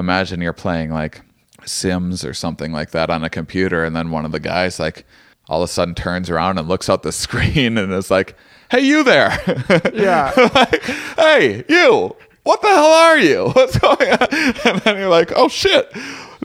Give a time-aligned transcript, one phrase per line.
[0.00, 1.20] imagine you're playing like
[1.64, 5.04] Sims or something like that on a computer, and then one of the guys like
[5.48, 8.34] all of a sudden turns around and looks out the screen and is like,
[8.70, 9.30] "Hey, you there?
[9.94, 10.32] Yeah.
[10.54, 10.82] like,
[11.16, 12.16] hey, you!
[12.42, 13.50] What the hell are you?
[13.52, 14.28] What's going on?"
[14.64, 15.92] And then you're like, "Oh shit!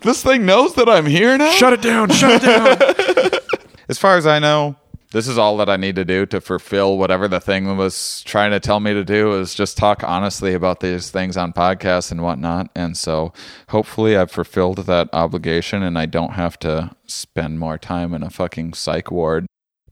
[0.03, 2.09] This thing knows that I'm here now." Shut it down.
[2.11, 3.39] Shut it down.
[3.87, 4.75] As far as I know,
[5.15, 8.51] this is all that I need to do to fulfill whatever the thing was trying
[8.51, 12.21] to tell me to do is just talk honestly about these things on podcasts and
[12.21, 12.69] whatnot.
[12.75, 13.31] And so
[13.69, 18.29] hopefully I've fulfilled that obligation and I don't have to spend more time in a
[18.29, 19.45] fucking psych ward.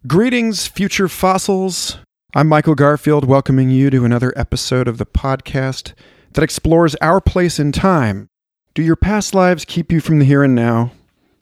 [0.05, 1.99] Greetings, future fossils.
[2.35, 5.93] I'm Michael Garfield, welcoming you to another episode of the podcast
[6.33, 8.27] that explores our place in time.
[8.73, 10.91] Do your past lives keep you from the here and now?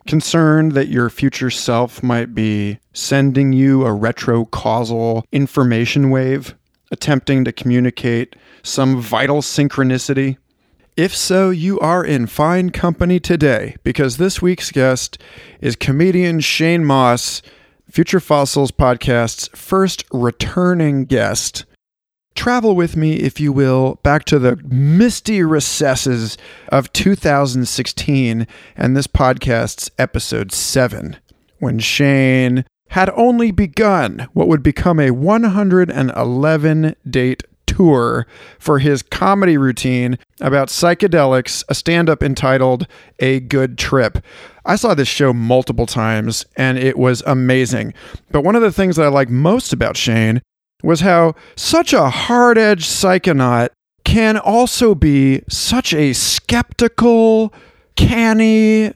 [0.08, 6.56] Concerned that your future self might be sending you a retro causal information wave,
[6.92, 10.38] attempting to communicate some vital synchronicity?
[10.98, 15.18] If so, you are in fine company today because this week's guest
[15.62, 17.42] is comedian Shane Mauss,
[17.90, 21.66] Future Fossils podcast's first returning guest.
[22.36, 26.38] Travel with me, if you will, back to the misty recesses
[26.70, 31.18] of 2016 and this podcast's episode 7,
[31.60, 38.28] when Shane had only begun what would become a 111 date tour
[38.60, 42.88] for his comedy routine about psychedelics, a stand up entitled
[43.20, 44.24] A Good Trip.
[44.66, 47.94] I saw this show multiple times and it was amazing.
[48.30, 50.42] But one of the things that I like most about Shane
[50.84, 53.70] was how such a hard edged psychonaut
[54.04, 57.54] can also be such a skeptical,
[57.96, 58.94] canny,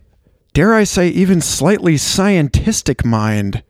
[0.54, 3.64] dare I say, even slightly scientistic mind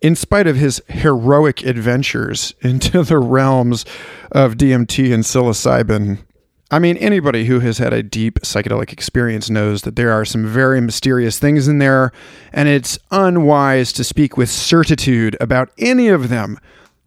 [0.00, 3.84] in spite of his heroic adventures into the realms
[4.32, 6.18] of DMT and psilocybin.
[6.70, 10.46] I mean, anybody who has had a deep psychedelic experience knows that there are some
[10.46, 12.12] very mysterious things in there,
[12.52, 16.58] and it's unwise to speak with certitude about any of them.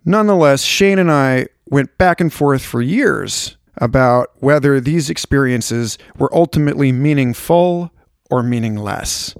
[0.06, 6.34] Nonetheless, Shane and I went back and forth for years about whether these experiences were
[6.36, 7.92] ultimately meaningful
[8.30, 9.36] or meaningless.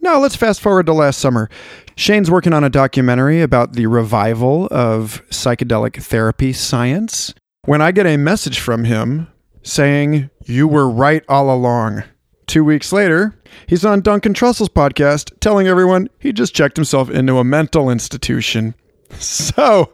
[0.00, 1.48] Now, let's fast forward to last summer.
[1.94, 7.34] Shane's working on a documentary about the revival of psychedelic therapy science.
[7.64, 9.28] When I get a message from him
[9.62, 12.02] saying, You were right all along.
[12.48, 13.38] Two weeks later,
[13.68, 18.74] he's on Duncan Trussell's podcast telling everyone he just checked himself into a mental institution.
[19.22, 19.92] So,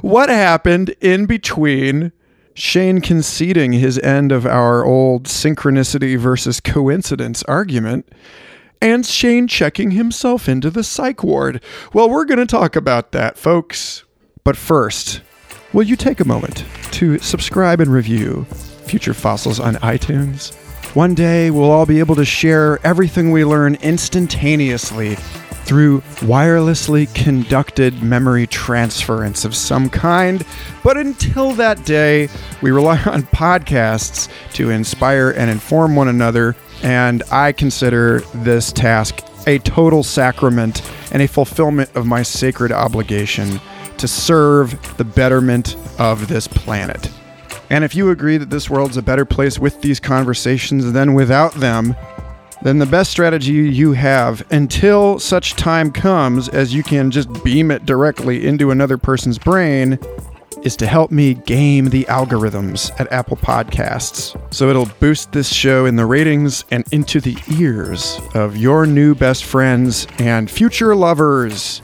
[0.00, 2.12] what happened in between
[2.54, 8.08] Shane conceding his end of our old synchronicity versus coincidence argument
[8.80, 11.62] and Shane checking himself into the psych ward.
[11.92, 14.04] Well, we're going to talk about that, folks.
[14.44, 15.22] But first,
[15.72, 18.44] will you take a moment to subscribe and review
[18.84, 20.54] Future Fossils on iTunes?
[20.94, 25.16] One day, we'll all be able to share everything we learn instantaneously
[25.64, 30.44] through wirelessly conducted memory transference of some kind.
[30.82, 32.28] But until that day,
[32.62, 36.54] we rely on podcasts to inspire and inform one another.
[36.82, 40.82] And I consider this task a total sacrament
[41.12, 43.60] and a fulfillment of my sacred obligation
[43.98, 47.10] to serve the betterment of this planet.
[47.70, 51.54] And if you agree that this world's a better place with these conversations than without
[51.54, 51.96] them,
[52.64, 57.70] then the best strategy you have until such time comes as you can just beam
[57.70, 59.98] it directly into another person's brain
[60.62, 64.34] is to help me game the algorithms at Apple Podcasts.
[64.52, 69.14] So it'll boost this show in the ratings and into the ears of your new
[69.14, 71.82] best friends and future lovers.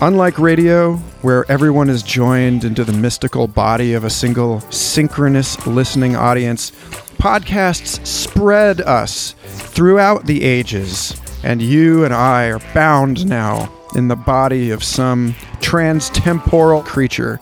[0.00, 6.14] Unlike radio, where everyone is joined into the mystical body of a single synchronous listening
[6.14, 6.70] audience,
[7.18, 14.16] podcasts spread us throughout the ages, and you and I are bound now in the
[14.16, 17.40] body of some transtemporal creature.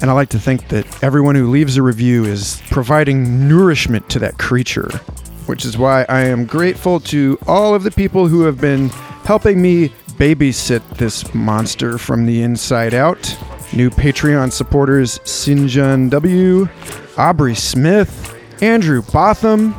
[0.00, 4.18] And I like to think that everyone who leaves a review is providing nourishment to
[4.18, 4.88] that creature,
[5.46, 8.88] which is why I am grateful to all of the people who have been
[9.24, 13.36] helping me babysit this monster from the inside out.
[13.72, 16.68] New Patreon supporters Sinjun W,
[17.16, 19.74] Aubrey Smith, Andrew Botham,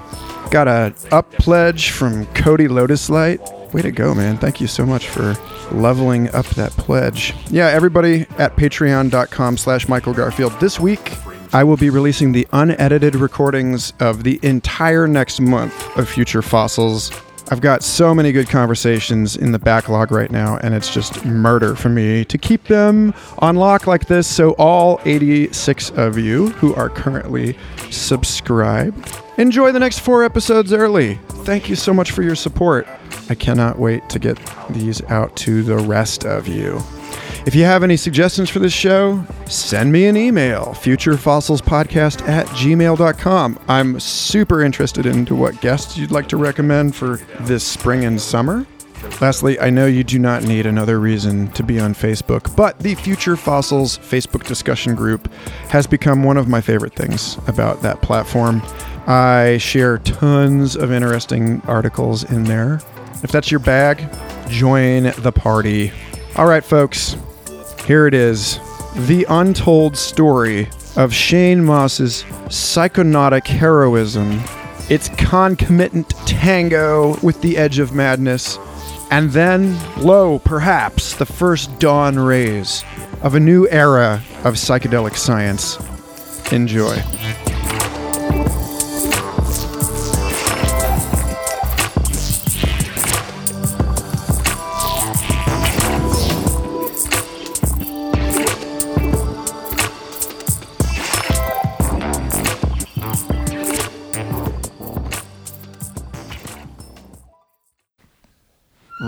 [0.51, 3.39] got a up pledge from Cody Lotus Light.
[3.73, 4.37] Way to go, man.
[4.37, 5.35] Thank you so much for
[5.71, 7.33] leveling up that pledge.
[7.49, 10.53] Yeah, everybody at patreon.com slash Michael Garfield.
[10.59, 11.13] This week,
[11.53, 17.11] I will be releasing the unedited recordings of the entire next month of Future Fossils.
[17.51, 21.75] I've got so many good conversations in the backlog right now, and it's just murder
[21.75, 24.27] for me to keep them on lock like this.
[24.27, 27.55] So, all 86 of you who are currently
[27.91, 31.15] subscribed, enjoy the next four episodes early.
[31.45, 32.87] Thank you so much for your support.
[33.29, 34.39] I cannot wait to get
[34.71, 36.81] these out to the rest of you.
[37.45, 43.59] If you have any suggestions for this show, send me an email, futurefossilspodcast at gmail.com.
[43.67, 48.65] I'm super interested into what guests you'd like to recommend for this spring and summer.
[49.21, 52.95] Lastly, I know you do not need another reason to be on Facebook, but the
[52.95, 55.31] Future Fossils Facebook discussion group
[55.69, 58.61] has become one of my favorite things about that platform.
[59.07, 62.81] I share tons of interesting articles in there.
[63.23, 64.03] If that's your bag,
[64.49, 65.91] join the party.
[66.37, 67.15] All right, folks,
[67.85, 68.59] here it is
[69.07, 70.67] the untold story
[70.97, 74.41] of Shane Mauss's psychonautic heroism,
[74.89, 78.59] its concomitant tango with the edge of madness,
[79.11, 82.83] and then, lo, perhaps, the first dawn rays
[83.21, 85.77] of a new era of psychedelic science.
[86.51, 87.01] Enjoy.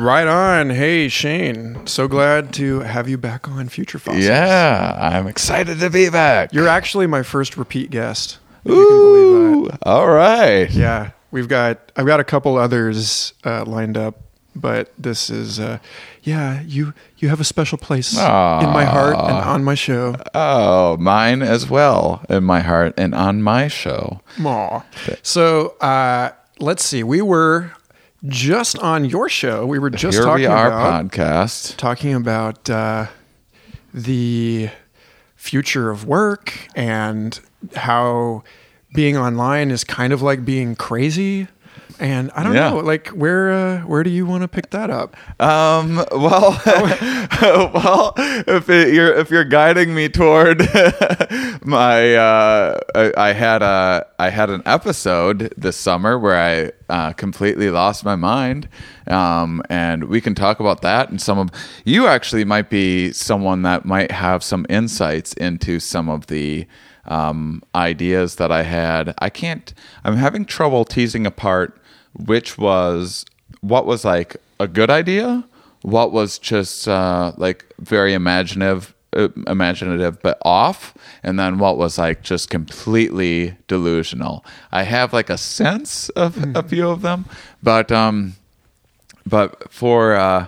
[0.08, 0.70] Right on.
[0.70, 1.86] Hey, Shane.
[1.86, 4.24] So glad to have you back on Future Fossils.
[4.24, 6.54] Yeah, I'm excited to be back.
[6.54, 8.40] You're actually my first repeat guest.
[8.64, 9.76] If you can believe that.
[9.76, 10.72] Ooh, all right.
[10.72, 14.22] Yeah, we've got I've got a couple others uh, lined up,
[14.56, 15.80] but this is uh,
[16.24, 20.16] yeah you you have a special place in my heart and on my show.
[20.34, 24.22] Oh, mine as well in my heart and on my show.
[24.42, 24.86] Aw.
[25.22, 27.04] So uh, let's see.
[27.04, 27.74] We were
[28.26, 29.66] just on your show.
[29.66, 31.78] We were just Here talking we are, about podcast.
[31.78, 33.08] talking about uh,
[33.94, 34.70] the
[35.36, 37.40] future of work and
[37.76, 38.44] how
[38.94, 41.48] being online is kind of like being crazy.
[42.00, 42.70] And I don't Yeah.
[42.70, 45.16] know, like where uh, where do you want to pick that up?
[45.42, 46.04] Um.
[46.12, 46.60] Well,
[47.74, 50.60] well, if it, you're if you're guiding me toward
[51.64, 57.14] my, uh, I, I had a I had an episode this summer where I uh,
[57.14, 58.68] completely lost my mind,
[59.08, 61.10] um, and we can talk about that.
[61.10, 61.50] And some of
[61.86, 66.68] you actually might be someone that might have some insights into some of the
[67.06, 69.14] um, ideas that I had.
[69.20, 69.74] I can't.
[70.04, 71.77] I'm having trouble teasing apart
[72.26, 73.26] which was
[73.62, 75.44] what was like a good idea,
[75.82, 80.94] what was just uh, like very imaginative, uh, imaginative but off,
[81.24, 84.44] and then what was like just completely delusional.
[84.72, 87.26] I have like a sense of a few of them,
[87.62, 88.36] but um,
[89.26, 90.48] but for uh,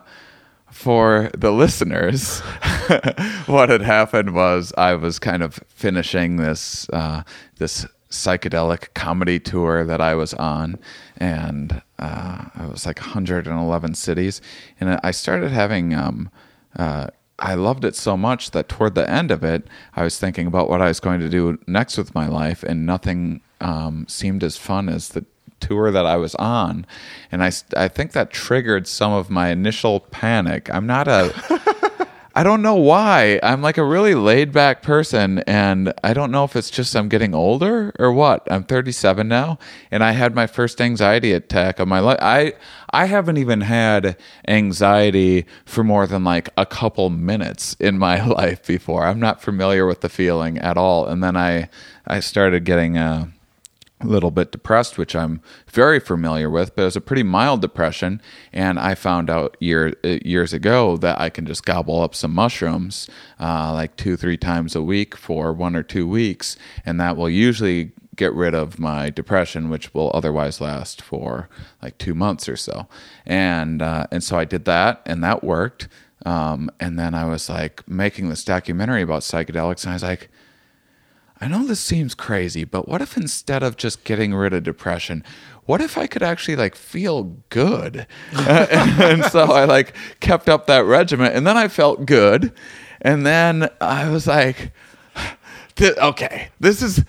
[0.71, 2.39] for the listeners,
[3.45, 7.23] what had happened was I was kind of finishing this uh,
[7.57, 10.79] this psychedelic comedy tour that I was on,
[11.17, 14.41] and uh, was like 111 cities,
[14.79, 15.93] and I started having.
[15.93, 16.29] Um,
[16.75, 17.07] uh,
[17.41, 19.65] I loved it so much that toward the end of it,
[19.95, 22.85] I was thinking about what I was going to do next with my life, and
[22.85, 25.25] nothing um, seemed as fun as the
[25.61, 26.85] tour that I was on,
[27.31, 30.69] and I I think that triggered some of my initial panic.
[30.73, 31.33] I'm not a
[32.39, 33.37] I don't know why.
[33.43, 37.09] I'm like a really laid back person, and I don't know if it's just I'm
[37.09, 38.47] getting older or what.
[38.49, 39.59] I'm 37 now,
[39.91, 42.17] and I had my first anxiety attack of my life.
[42.21, 42.53] I
[42.91, 44.15] I haven't even had
[44.47, 49.03] anxiety for more than like a couple minutes in my life before.
[49.05, 51.67] I'm not familiar with the feeling at all, and then I
[52.07, 53.31] I started getting uh,
[54.07, 58.21] little bit depressed, which I'm very familiar with, but it was a pretty mild depression.
[58.53, 62.33] And I found out year, uh, years ago that I can just gobble up some
[62.33, 67.17] mushrooms uh, like two, three times a week for one or two weeks, and that
[67.17, 71.47] will usually get rid of my depression, which will otherwise last for
[71.81, 72.87] like two months or so.
[73.25, 75.87] And uh, and so I did that, and that worked.
[76.25, 80.29] Um, and then I was like making this documentary about psychedelics, and I was like.
[81.41, 85.23] I know this seems crazy, but what if instead of just getting rid of depression,
[85.65, 88.07] what if I could actually like feel good?
[88.33, 92.51] and so I like kept up that regimen and then I felt good.
[93.01, 94.71] And then I was like,
[95.81, 97.03] okay, this is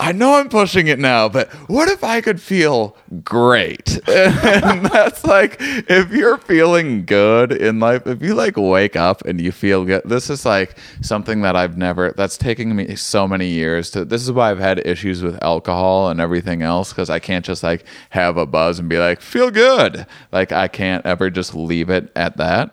[0.00, 4.00] I know I'm pushing it now, but what if I could feel great?
[4.14, 9.40] And that's like, if you're feeling good in life, if you like wake up and
[9.40, 13.48] you feel good, this is like something that I've never, that's taking me so many
[13.48, 17.18] years to, this is why I've had issues with alcohol and everything else, because I
[17.18, 20.06] can't just like have a buzz and be like, feel good.
[20.32, 22.72] Like, I can't ever just leave it at that.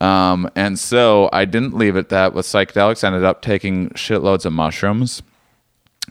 [0.00, 3.04] Um, and so I didn't leave it at that with psychedelics.
[3.04, 5.22] I ended up taking shitloads of mushrooms.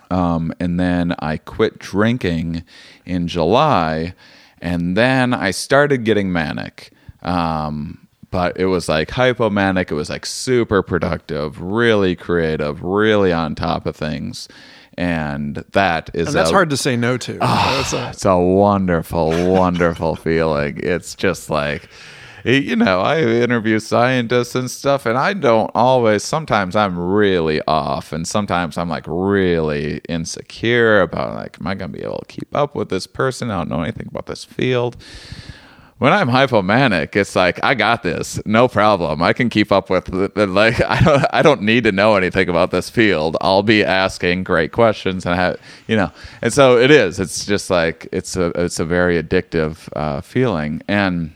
[0.09, 2.63] Um, and then I quit drinking
[3.05, 4.13] in July.
[4.61, 6.91] And then I started getting manic.
[7.21, 9.91] Um, but it was like hypomanic.
[9.91, 14.47] It was like super productive, really creative, really on top of things.
[14.97, 17.33] And that is And that's a- hard to say no to.
[17.33, 20.79] That's a- it's a wonderful, wonderful feeling.
[20.81, 21.87] It's just like,
[22.53, 28.13] you know, I interview scientists and stuff, and I don't always, sometimes I'm really off,
[28.13, 32.25] and sometimes I'm like really insecure about, like, am I going to be able to
[32.25, 33.51] keep up with this person?
[33.51, 34.95] I don't know anything about this field.
[35.97, 39.21] When I'm hypomanic, it's like I got this, no problem.
[39.21, 42.49] I can keep up with the- like I don't I don't need to know anything
[42.49, 43.35] about this field.
[43.41, 46.11] I'll be asking great questions and I have you know,
[46.43, 47.19] and so it is.
[47.19, 51.33] It's just like it's a it's a very addictive uh, feeling, and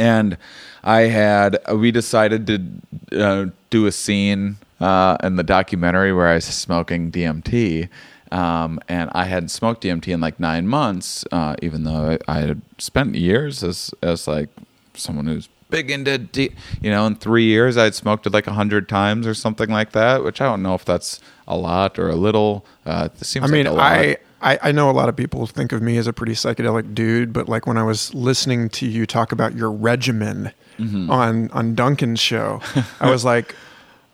[0.00, 0.38] and
[0.82, 6.34] I had we decided to uh, do a scene uh, in the documentary where I
[6.34, 7.88] was smoking DMT.
[8.32, 12.40] Um, and I hadn't smoked DMT in like nine months, uh, even though I, I
[12.40, 14.48] had spent years as as like
[14.94, 18.52] someone who's big into, D, you know, in three years I'd smoked it like a
[18.52, 20.22] hundred times or something like that.
[20.22, 22.64] Which I don't know if that's a lot or a little.
[22.86, 23.44] Uh, it seems.
[23.44, 23.92] I mean, like a lot.
[23.92, 26.94] I, I I know a lot of people think of me as a pretty psychedelic
[26.94, 31.10] dude, but like when I was listening to you talk about your regimen Mm-hmm.
[31.10, 32.62] on on Duncan's show,
[33.00, 33.54] I was like,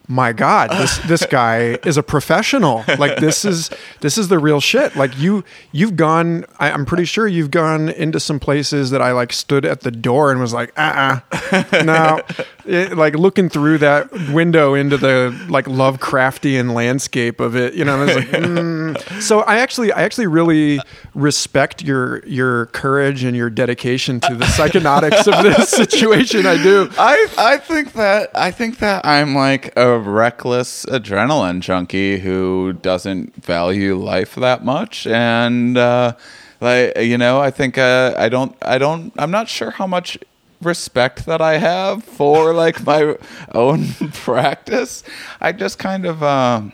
[0.08, 2.84] my God, this this guy is a professional.
[2.98, 3.70] Like this is
[4.00, 4.96] this is the real shit.
[4.96, 6.44] Like you you've gone.
[6.58, 9.90] I, I'm pretty sure you've gone into some places that I like stood at the
[9.90, 12.20] door and was like, uh, uh no,
[12.64, 17.74] It- like looking through that window into the like Lovecraftian landscape of it.
[17.74, 19.22] You know, and I was like, mm.
[19.22, 20.80] so I actually I actually really
[21.14, 26.46] respect your your courage and your dedication to the psychonautics of this situation.
[26.46, 26.88] I do.
[26.98, 33.44] I I think that I think that I'm like a reckless adrenaline junkie who doesn't
[33.44, 36.14] value life that much, and uh,
[36.60, 40.18] like you know, I think uh, I don't I don't I'm not sure how much
[40.62, 43.16] respect that I have for like my
[43.54, 45.02] own practice.
[45.40, 46.22] I just kind of.
[46.22, 46.72] Um,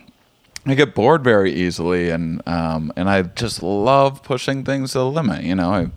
[0.65, 5.07] I get bored very easily, and um, and I just love pushing things to the
[5.11, 5.43] limit.
[5.43, 5.91] You know, I,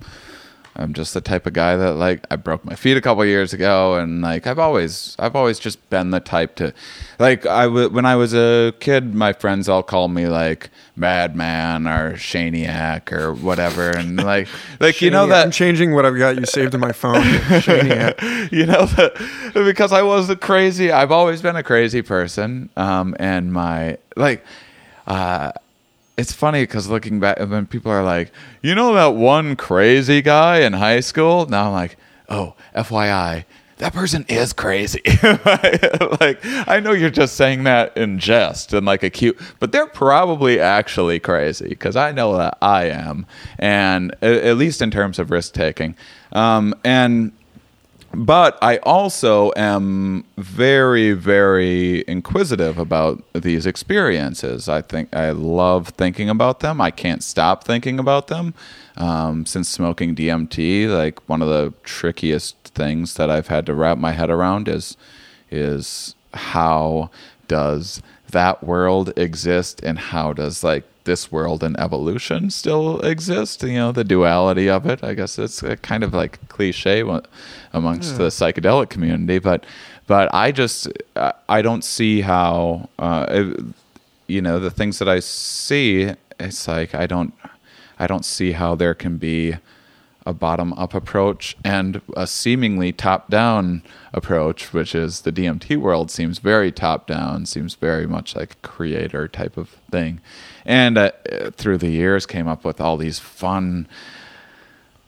[0.77, 3.53] I'm just the type of guy that like I broke my feet a couple years
[3.53, 6.73] ago, and like I've always I've always just been the type to,
[7.17, 11.87] like I w- when I was a kid, my friends all called me like Madman
[11.87, 14.47] or Shaniac or whatever, and like
[14.79, 17.23] like you know that I'm changing what I've got you saved in my phone.
[17.23, 18.51] Shaniac.
[18.51, 19.13] you know that
[19.53, 24.43] because I was a crazy I've always been a crazy person um and my like
[25.07, 25.51] uh
[26.17, 28.31] it's funny because looking back when people are like
[28.61, 31.45] you know that one crazy guy in high school?
[31.47, 31.97] Now I'm like
[32.29, 33.45] oh FYI
[33.77, 35.01] that person is crazy.
[36.21, 39.87] Like I know you're just saying that in jest and like a cute but they're
[39.87, 43.25] probably actually crazy because I know that I am
[43.59, 45.95] and at least in terms of risk taking.
[46.31, 47.31] Um and
[48.15, 54.69] but I also am very, very inquisitive about these experiences.
[54.69, 56.79] I think I love thinking about them.
[56.79, 58.53] I can't stop thinking about them.
[58.97, 63.97] Um, since smoking DMT, like one of the trickiest things that I've had to wrap
[63.97, 64.95] my head around is
[65.51, 67.09] is how
[67.47, 73.73] does that world exist and how does like this world and evolution still exist you
[73.73, 77.01] know the duality of it i guess it's a kind of like cliche
[77.73, 79.65] amongst the psychedelic community but
[80.07, 83.65] but i just I- i don't see how uh it-
[84.27, 87.33] you know the things that i see it's like i don't
[87.99, 89.55] i don't see how there can be
[90.27, 96.09] a bottom up approach and a seemingly top down approach, which is the DMT world
[96.09, 100.19] seems very top down, seems very much like a creator type of thing.
[100.65, 101.11] And uh,
[101.51, 103.87] through the years, came up with all these fun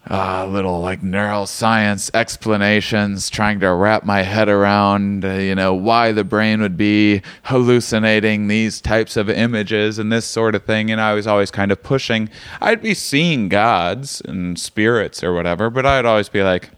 [0.09, 6.11] uh, little like neuroscience explanations, trying to wrap my head around, uh, you know, why
[6.11, 10.91] the brain would be hallucinating these types of images and this sort of thing.
[10.91, 12.29] And I was always kind of pushing.
[12.61, 16.69] I'd be seeing gods and spirits or whatever, but I'd always be like,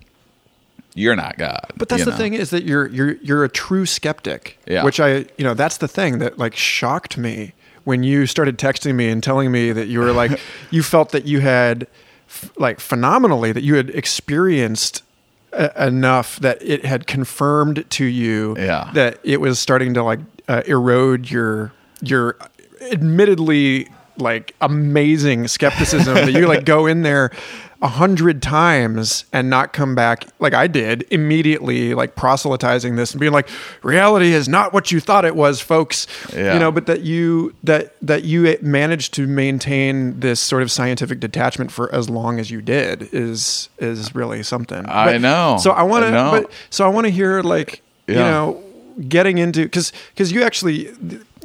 [0.96, 2.18] "You're not God." But that's the know?
[2.18, 4.58] thing is that you're you're you're a true skeptic.
[4.66, 4.84] Yeah.
[4.84, 7.54] Which I you know that's the thing that like shocked me
[7.90, 10.40] when you started texting me and telling me that you were like
[10.72, 11.88] you felt that you had
[12.28, 15.02] f- like phenomenally that you had experienced
[15.54, 18.92] a- enough that it had confirmed to you Yeah.
[18.94, 22.38] that it was starting to like uh, erode your your
[22.92, 27.32] admittedly like amazing skepticism that you like go in there
[27.82, 33.22] a hundred times and not come back like I did immediately like proselytizing this and
[33.22, 33.48] being like
[33.84, 36.06] reality is not what you thought it was folks
[36.36, 36.54] Yeah.
[36.56, 41.22] you know but that you that that you managed to maintain this sort of scientific
[41.22, 45.58] detachment for as long as you did is is really something I know.
[45.62, 48.62] so I want to so I want to hear like you know
[49.08, 50.92] getting into because because you actually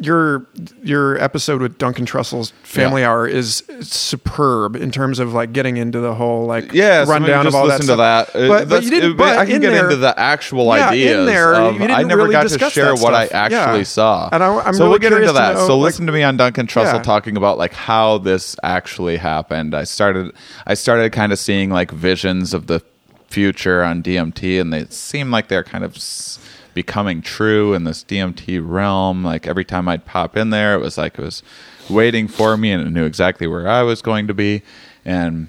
[0.01, 0.47] your
[0.83, 3.11] your episode with Duncan Trussell's Family Yeah.
[3.11, 7.49] Hour is superb in terms of like getting into the whole like Yeah, rundown maybe
[7.49, 8.37] of all listen that to that.
[8.37, 9.13] Uh, But, but you didn't.
[9.13, 11.27] uh, But I can in get there, into the actual Yeah, in ideas.
[11.27, 13.83] there, of- I never really got to share what I actually Yeah.
[13.85, 14.29] saw.
[14.33, 15.55] And I- I'm so really we'll get into to that.
[15.55, 19.17] know, so like- listen to me on Duncan Trussell talking about like how this actually
[19.19, 19.75] happened.
[19.75, 20.33] I started.
[20.67, 22.83] I started kind of seeing like visions of the
[23.29, 25.95] future on DMT, and they seem like they're kind of.
[25.97, 26.39] s-
[26.75, 30.99] becoming true in this DMT realm like every time I'd pop in there it was
[30.99, 31.43] like it was
[31.89, 34.63] waiting for me and it knew exactly where I was going to be
[35.05, 35.49] and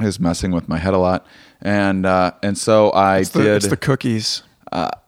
[0.00, 1.26] it was messing with my head a lot
[1.62, 4.42] and uh, and so I It's the, did it's the cookies.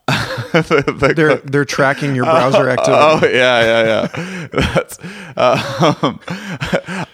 [0.53, 2.99] the They're they're tracking your browser activity.
[3.01, 4.49] Oh yeah, yeah, yeah.
[4.75, 4.99] That's.
[5.37, 6.21] Um,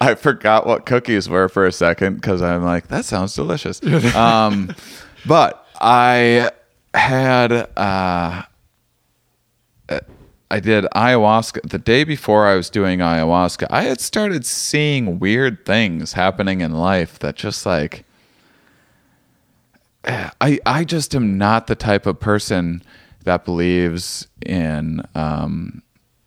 [0.01, 3.85] I forgot what cookies were for a second because I'm like, that sounds delicious.
[4.17, 4.75] Um,
[5.27, 6.51] but I
[6.95, 7.53] had.
[7.77, 8.43] Uh,
[10.51, 13.67] I did ayahuasca the day before I was doing ayahuasca.
[13.71, 18.05] I had started seeing weird things happening in life that just like
[20.05, 22.83] I I just am not the type of person
[23.25, 25.83] that believes in um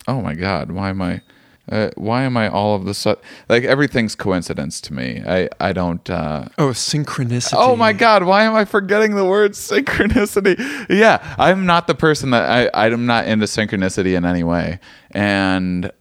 [0.08, 1.22] oh my god why am I
[1.72, 5.72] uh, why am I all of the sudden like everything's coincidence to me I I
[5.74, 7.54] don't uh oh, synchronicity.
[7.56, 8.24] Oh my God!
[8.24, 10.58] Why am I forgetting the word synchronicity?
[10.90, 12.86] Yeah, I'm not the person that I.
[12.86, 14.80] I'm not into synchronicity in any way,
[15.12, 15.92] and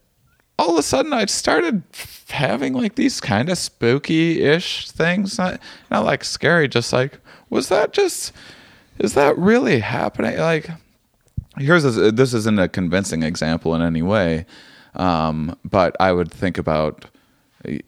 [0.59, 1.83] all of a sudden I started
[2.29, 5.39] having like these kind of spooky-ish things.
[5.39, 5.61] Not
[5.91, 8.33] not like scary, just like was that just
[8.99, 10.39] is that really happening?
[10.39, 10.71] Like
[11.57, 14.47] here's a, this isn't a convincing example in any way,
[14.95, 17.07] um, but I would think about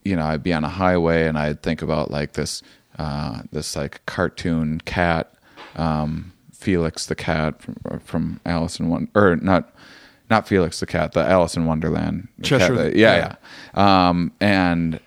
[0.04, 2.62] you know I'd be on a highway and I'd think about like this
[2.98, 5.32] uh, this like cartoon cat
[5.76, 9.74] um, Felix the cat from, from Alice in Wonder or not
[10.30, 12.28] not Felix the cat the Alice in Wonderland.
[12.42, 13.34] Cat Cheshire- that- yeah
[13.74, 14.08] yeah.
[14.08, 15.00] um, and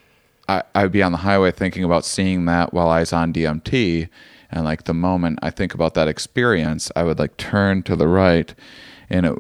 [0.48, 4.10] I, I'd be on the highway thinking about seeing that while I was on DMT
[4.52, 8.08] and like the moment I think about that experience I would like turn to the
[8.08, 8.54] right
[9.10, 9.38] and it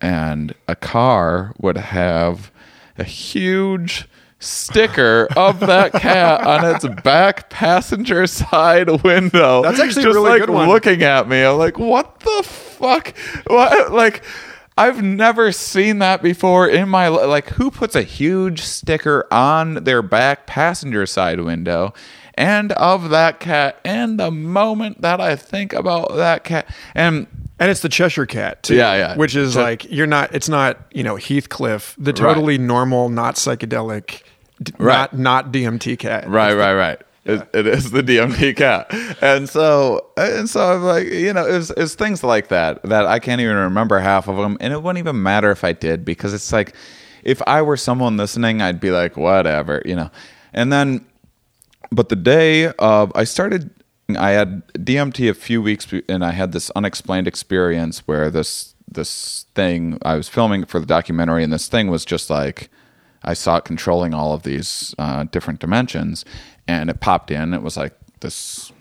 [0.00, 2.50] and a car would have
[2.96, 4.08] a huge
[4.40, 9.62] sticker of that cat on its back passenger side window.
[9.62, 10.68] That's actually a just really like good one.
[10.68, 11.42] looking at me.
[11.42, 13.16] I'm like, what the fuck?
[13.46, 14.22] What like
[14.76, 19.82] I've never seen that before in my li- like who puts a huge sticker on
[19.84, 21.92] their back passenger side window
[22.34, 27.26] and of that cat and the moment that I think about that cat and
[27.60, 28.76] And it's the Cheshire Cat too.
[28.76, 29.16] Yeah, yeah.
[29.16, 30.34] Which is Che- like you're not.
[30.34, 34.22] It's not you know Heathcliff, the totally normal, not psychedelic,
[34.62, 35.12] d- Right.
[35.12, 36.28] not not DMT cat.
[36.28, 37.00] Right, right, right.
[37.24, 38.86] It, it is the DMT cat,
[39.20, 43.18] and so and so I'm like, you know, it's it's things like that that I
[43.18, 46.32] can't even remember half of them, and it wouldn't even matter if I did because
[46.32, 46.74] it's like,
[47.24, 50.10] if I were someone listening, I'd be like, whatever, you know,
[50.54, 51.04] and then,
[51.92, 53.68] but the day of I started,
[54.16, 59.44] I had DMT a few weeks, and I had this unexplained experience where this this
[59.54, 62.70] thing I was filming for the documentary, and this thing was just like.
[63.24, 66.24] I saw it controlling all of these uh, different dimensions,
[66.68, 67.52] and it popped in.
[67.52, 68.72] It was like this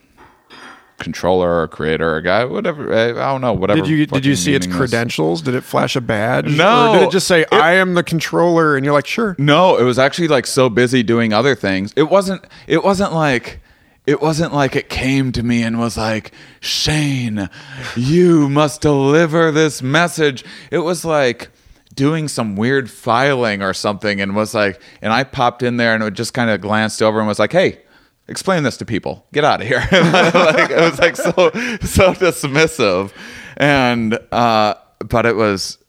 [1.00, 2.94] controller or creator or guy, whatever.
[2.94, 3.54] I I don't know.
[3.54, 3.82] Whatever.
[3.82, 5.42] Did you did you see its credentials?
[5.42, 6.56] Did it flash a badge?
[6.56, 6.92] No.
[6.92, 8.76] Or did it just say I am the controller?
[8.76, 9.36] And you're like, sure.
[9.40, 11.94] No, it was actually like so busy doing other things.
[11.96, 12.46] It wasn't.
[12.68, 13.60] It wasn't like.
[14.08, 17.50] It wasn't like it came to me and was like, Shane,
[17.96, 20.46] you must deliver this message.
[20.72, 21.50] It was like
[21.94, 26.04] doing some weird filing or something and was like, and I popped in there and
[26.04, 27.82] it just kind of glanced over and was like, hey,
[28.30, 29.26] explain this to people.
[29.34, 29.80] Get out of here.
[29.92, 33.12] like, it was like so, so dismissive.
[33.58, 35.80] And, uh, but it was,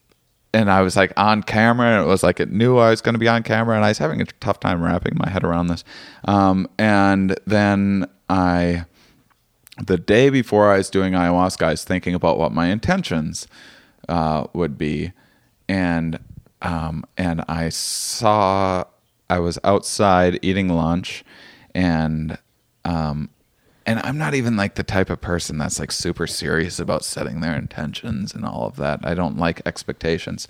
[0.54, 3.14] and I was like on camera, and it was like it knew I was going
[3.14, 5.68] to be on camera, and I was having a tough time wrapping my head around
[5.68, 5.84] this.
[6.24, 8.84] Um, and then I,
[9.84, 13.46] the day before I was doing ayahuasca, I was thinking about what my intentions
[14.08, 15.12] uh, would be,
[15.68, 16.18] and
[16.62, 18.84] um, and I saw
[19.28, 21.24] I was outside eating lunch,
[21.74, 22.38] and
[22.84, 23.30] um,
[23.88, 27.40] and I'm not even like the type of person that's like super serious about setting
[27.40, 29.00] their intentions and all of that.
[29.02, 30.46] I don't like expectations.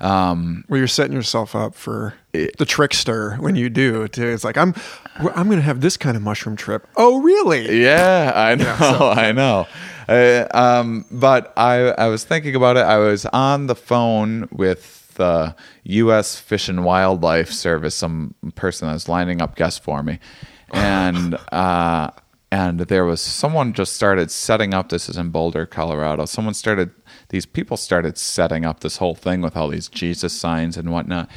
[0.00, 4.08] Um, Well, you're setting yourself up for the trickster when you do.
[4.08, 4.26] Too.
[4.26, 4.74] It's like I'm,
[5.14, 6.88] I'm going to have this kind of mushroom trip.
[6.96, 7.80] Oh, really?
[7.80, 9.68] Yeah, I know, I know.
[10.08, 12.80] Uh, um, but I, I was thinking about it.
[12.80, 16.40] I was on the phone with the U.S.
[16.40, 20.18] Fish and Wildlife Service, some person that was lining up guests for me,
[20.72, 22.10] and uh,
[22.54, 24.88] and there was someone just started setting up.
[24.88, 26.24] This is in Boulder, Colorado.
[26.24, 26.92] Someone started.
[27.30, 31.28] These people started setting up this whole thing with all these Jesus signs and whatnot.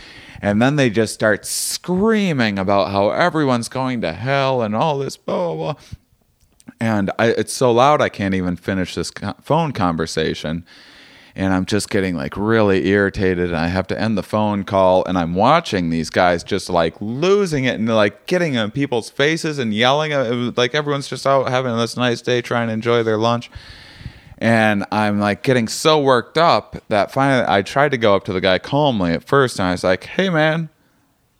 [0.43, 5.17] And then they just start screaming about how everyone's going to hell and all this
[5.17, 5.83] blah blah blah
[6.79, 10.65] and I, it's so loud I can't even finish this phone conversation.
[11.37, 15.05] And I'm just getting like really irritated, and I have to end the phone call.
[15.05, 19.59] And I'm watching these guys just like losing it and like getting in people's faces
[19.59, 20.11] and yelling.
[20.55, 23.51] Like everyone's just out having this nice day, trying to enjoy their lunch.
[24.39, 28.33] And I'm like getting so worked up that finally I tried to go up to
[28.33, 30.69] the guy calmly at first, and I was like, "Hey, man,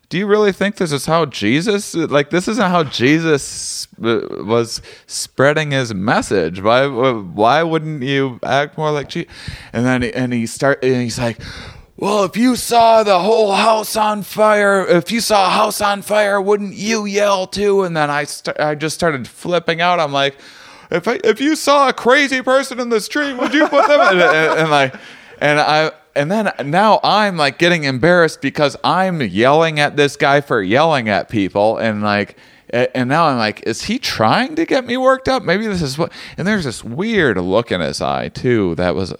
[0.10, 5.72] do you really think this is how Jesus like this isn't how Jesus was spreading
[5.72, 6.62] his message.
[6.62, 9.32] Why why wouldn't you act more like Jesus
[9.74, 11.42] and then and he start and he's like
[11.98, 16.02] well if you saw the whole house on fire if you saw a house on
[16.02, 17.84] fire wouldn't you yell too?
[17.84, 20.00] And then I st- I just started flipping out.
[20.00, 20.38] I'm like
[20.90, 24.00] if I, if you saw a crazy person in the street would you put them
[24.12, 24.96] and, and, and like
[25.40, 30.42] and I and then now I'm like getting embarrassed because I'm yelling at this guy
[30.42, 32.38] for yelling at people and like
[32.70, 35.42] and now I'm like, is he trying to get me worked up?
[35.42, 39.14] Maybe this is what and there's this weird look in his eye too that was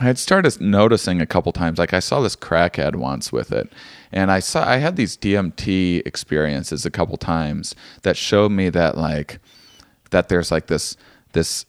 [0.00, 1.78] I had started noticing a couple times.
[1.78, 3.72] Like I saw this crackhead once with it,
[4.12, 8.96] and I saw I had these DMT experiences a couple times that showed me that
[8.96, 9.40] like
[10.10, 10.96] that there's like this
[11.32, 11.66] this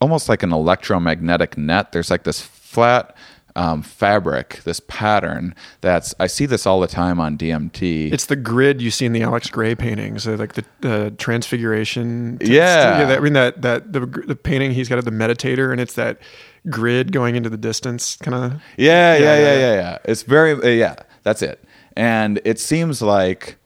[0.00, 1.92] almost like an electromagnetic net.
[1.92, 3.16] There's like this flat
[3.58, 8.12] um, fabric, this pattern that's I see this all the time on DMT.
[8.12, 12.38] It's the grid you see in the Alex Grey paintings, uh, like the uh, transfiguration.
[12.40, 13.04] Yeah.
[13.04, 15.94] that, I mean that that the the painting he's got of the meditator, and it's
[15.94, 16.18] that
[16.70, 18.62] grid going into the distance, kind of.
[18.76, 19.98] Yeah, yeah, Yeah, yeah, yeah, yeah, yeah.
[20.04, 20.94] It's very, uh, yeah,
[21.24, 21.64] that's it.
[21.96, 23.56] And it seems like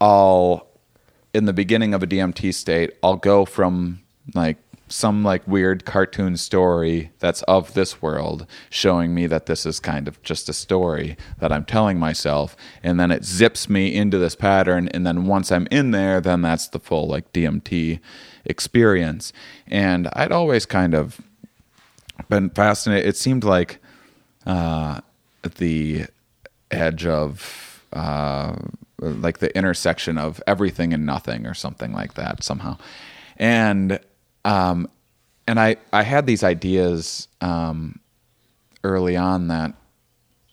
[0.00, 0.66] I'll,
[1.34, 4.00] in the beginning of a DMT state, I'll go from
[4.34, 4.56] like
[4.90, 10.08] some like weird cartoon story that's of this world showing me that this is kind
[10.08, 14.34] of just a story that I'm telling myself and then it zips me into this
[14.34, 18.00] pattern and then once I'm in there then that's the full like DMT
[18.44, 19.32] experience.
[19.66, 21.20] And I'd always kind of
[22.28, 23.78] been fascinated it seemed like
[24.46, 25.00] uh,
[25.56, 26.06] the
[26.70, 28.56] edge of uh,
[28.98, 32.76] like the intersection of everything and nothing or something like that somehow.
[33.36, 34.00] And
[34.44, 34.88] um,
[35.46, 38.00] and I I had these ideas um,
[38.84, 39.74] early on that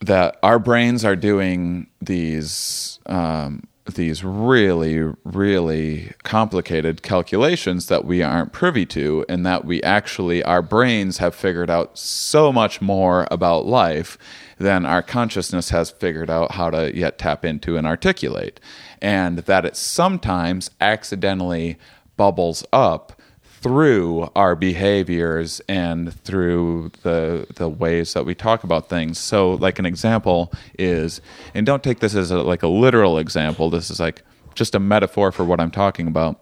[0.00, 8.52] that our brains are doing these um, these really really complicated calculations that we aren't
[8.52, 13.66] privy to and that we actually our brains have figured out so much more about
[13.66, 14.18] life
[14.58, 18.60] than our consciousness has figured out how to yet tap into and articulate.
[19.00, 21.78] And that it sometimes accidentally
[22.16, 23.17] bubbles up
[23.60, 29.18] through our behaviors and through the the ways that we talk about things.
[29.18, 31.20] So, like an example is,
[31.54, 33.70] and don't take this as a, like a literal example.
[33.70, 34.22] This is like
[34.54, 36.40] just a metaphor for what I'm talking about.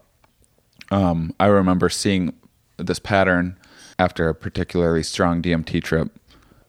[0.91, 2.33] Um, I remember seeing
[2.77, 3.57] this pattern
[3.99, 6.11] after a particularly strong DMT trip.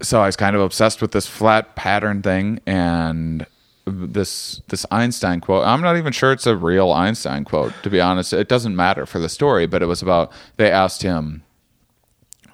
[0.00, 3.46] So I was kind of obsessed with this flat pattern thing and
[3.90, 5.66] this this Einstein quote.
[5.66, 8.32] I'm not even sure it's a real Einstein quote, to be honest.
[8.32, 11.42] It doesn't matter for the story, but it was about they asked him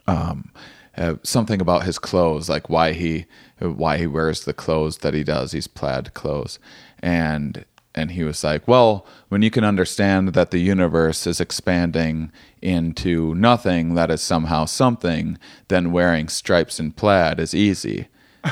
[0.06, 0.52] um,
[0.96, 3.26] uh, something about his clothes, like why he
[3.58, 6.58] why he wears the clothes that he does, these plaid clothes,
[7.00, 12.32] and and he was like, well, when you can understand that the universe is expanding
[12.60, 18.08] into nothing that is somehow something, then wearing stripes and plaid is easy.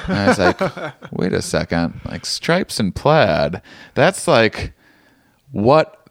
[0.08, 3.62] And I was like, wait a second, like stripes and plaid,
[3.94, 4.72] that's like
[5.50, 6.02] what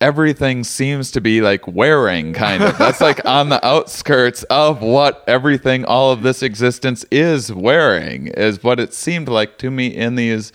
[0.00, 2.76] everything seems to be like wearing kind of.
[2.78, 8.62] That's like on the outskirts of what everything all of this existence is wearing is
[8.62, 10.52] what it seemed like to me in these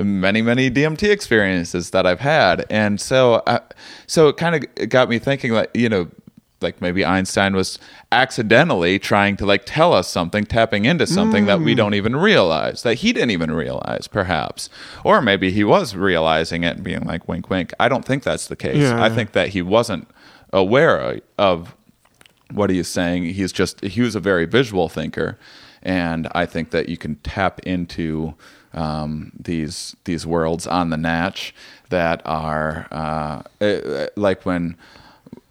[0.00, 2.64] many many DMT experiences that I've had.
[2.70, 3.60] And so I,
[4.06, 6.08] so it kind of got me thinking like you know
[6.60, 7.78] like maybe Einstein was
[8.10, 12.82] accidentally trying to like tell us something, tapping into something that we don't even realize,
[12.82, 14.68] that he didn't even realize, perhaps.
[15.04, 17.72] Or maybe he was realizing it and being like, wink, wink.
[17.78, 18.78] I don't think that's the case.
[18.78, 19.02] Yeah.
[19.02, 20.08] I think that he wasn't
[20.52, 21.76] aware of
[22.50, 23.24] what he is saying.
[23.24, 25.38] He's just, he was a very visual thinker.
[25.82, 28.34] And I think that you can tap into
[28.74, 31.54] um, these these worlds on the natch
[31.88, 34.76] that are uh, eh, like when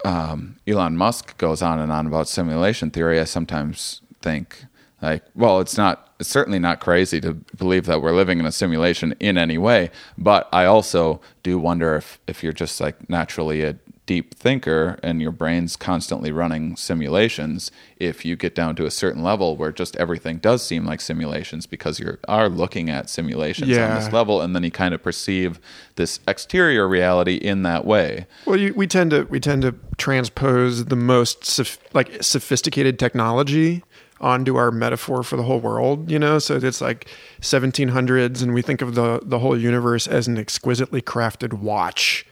[0.08, 4.66] um, Elon Musk goes on and on about simulation theory, I sometimes think
[5.02, 8.52] like, well, it's not, it's certainly not crazy to believe that we're living in a
[8.52, 9.92] simulation in any way.
[10.18, 13.76] But I also do wonder if, if you're just like naturally a
[14.08, 19.22] deep thinker and your brain's constantly running simulations, if you get down to a certain
[19.22, 23.90] level where just everything does seem like simulations because you are looking at simulations Yeah.
[23.90, 25.60] on this level, and then you kind of perceive
[25.98, 28.26] this exterior reality in that way.
[28.46, 33.84] Well, you, we tend to we tend to transpose the most soph- like sophisticated technology
[34.20, 36.10] onto our metaphor for the whole world.
[36.10, 37.08] You know, so it's like
[37.42, 42.26] 1700s, and we think of the the whole universe as an exquisitely crafted watch.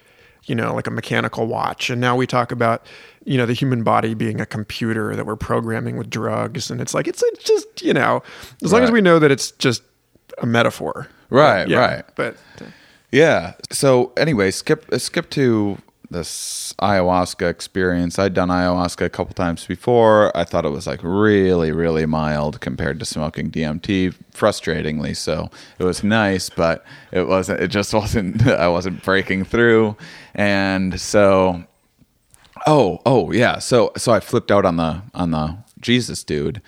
[0.45, 2.85] You know, like a mechanical watch, and now we talk about
[3.23, 6.93] you know the human body being a computer that we're programming with drugs, and it's
[6.93, 8.21] like it's, it's just you know
[8.63, 9.81] as long as we know that it's just
[10.39, 11.07] a metaphor.
[11.29, 12.05] Right, Yeah, right.
[12.15, 12.37] But
[13.11, 13.53] Yeah.
[13.71, 15.77] So anyway, skip uh, skip to
[16.15, 18.17] this ayahuasca experience.
[18.17, 20.35] I'd done ayahuasca a couple times before.
[20.35, 24.15] I thought it was like really, really mild compared to smoking DMT.
[24.33, 25.51] Frustratingly so.
[25.77, 27.59] It was nice, but it wasn't.
[27.59, 28.47] It just wasn't.
[28.47, 29.95] I wasn't breaking through,
[30.33, 31.63] and so.
[32.65, 33.59] Oh, oh yeah.
[33.59, 36.61] So so I flipped out on the on the Jesus dude,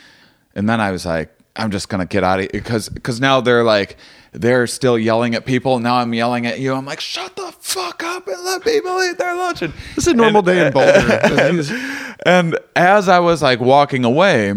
[0.53, 3.41] and then I was like, I'm just gonna get out of here because because now
[3.41, 3.97] they're like
[4.31, 5.79] they're still yelling at people.
[5.79, 6.73] Now I'm yelling at you.
[6.73, 9.61] I'm like, shut the fuck up and let people eat their lunch.
[9.61, 10.91] And, this is a normal day in Boulder.
[11.23, 14.53] and, and as I was like walking away,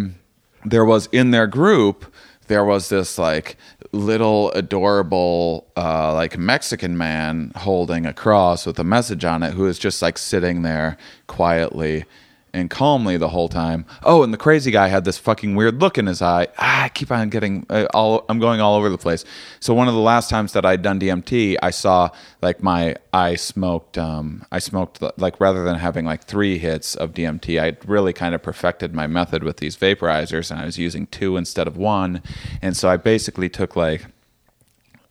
[0.65, 2.13] there was in their group
[2.51, 3.57] there was this like
[3.93, 9.63] little adorable uh, like Mexican man holding a cross with a message on it who
[9.63, 12.05] was just like sitting there quietly
[12.53, 13.85] and calmly the whole time.
[14.03, 16.49] Oh, and the crazy guy had this fucking weird look in his eye.
[16.59, 18.25] Ah, I keep on getting uh, all.
[18.29, 19.25] I'm going all over the place.
[19.61, 22.11] So one of the last times that I'd done DMT, I saw
[22.43, 23.99] like my I smoked.
[23.99, 28.35] Um, I smoked like rather than having like three hits of DMT, I really kind
[28.35, 32.23] of perfected my method with these vaporizers, and I was using two instead of one.
[32.63, 34.07] And so I basically took like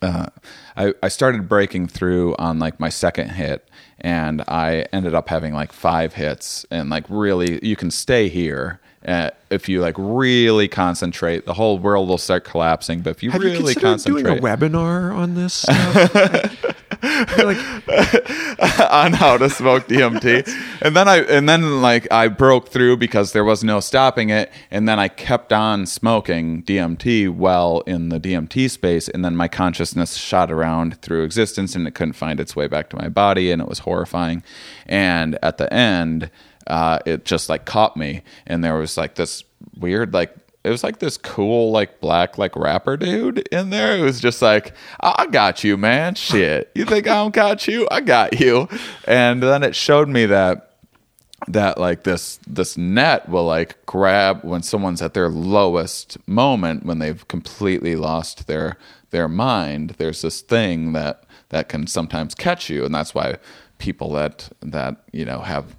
[0.02, 0.28] uh,
[0.78, 3.69] I, I started breaking through on like my second hit
[4.02, 8.80] and I ended up having like five hits and like really you can stay here
[9.06, 13.32] uh, if you like really concentrate the whole world will start collapsing but if you
[13.32, 16.66] Have you really considered doing a concentrate webinar on this stuff?
[17.02, 17.58] like,
[18.92, 20.48] on how to smoke DMT.
[20.82, 24.52] and then I and then like I broke through because there was no stopping it
[24.72, 29.48] and then I kept on smoking DMT well in the DMT space and then my
[29.48, 33.52] consciousness shot around through existence and it couldn't find its way back to my body
[33.52, 34.44] and it was horrifying.
[34.86, 36.32] And at the end
[36.68, 39.44] uh, it just like caught me and there was like this
[39.78, 44.02] weird like it was like this cool like black like rapper dude in there it
[44.02, 46.16] was just like i got you man.
[46.16, 46.72] Shit.
[46.76, 47.88] You think i don't got you?
[47.90, 48.68] I got you.
[49.06, 50.66] And then it showed me that
[51.48, 57.00] that like this this net will like grab when someone's at their lowest moment when
[57.00, 58.78] they've completely lost their
[59.12, 59.96] their mind.
[59.98, 63.38] There's this thing that that can sometimes catch you and that's why
[63.78, 65.76] people that that you know have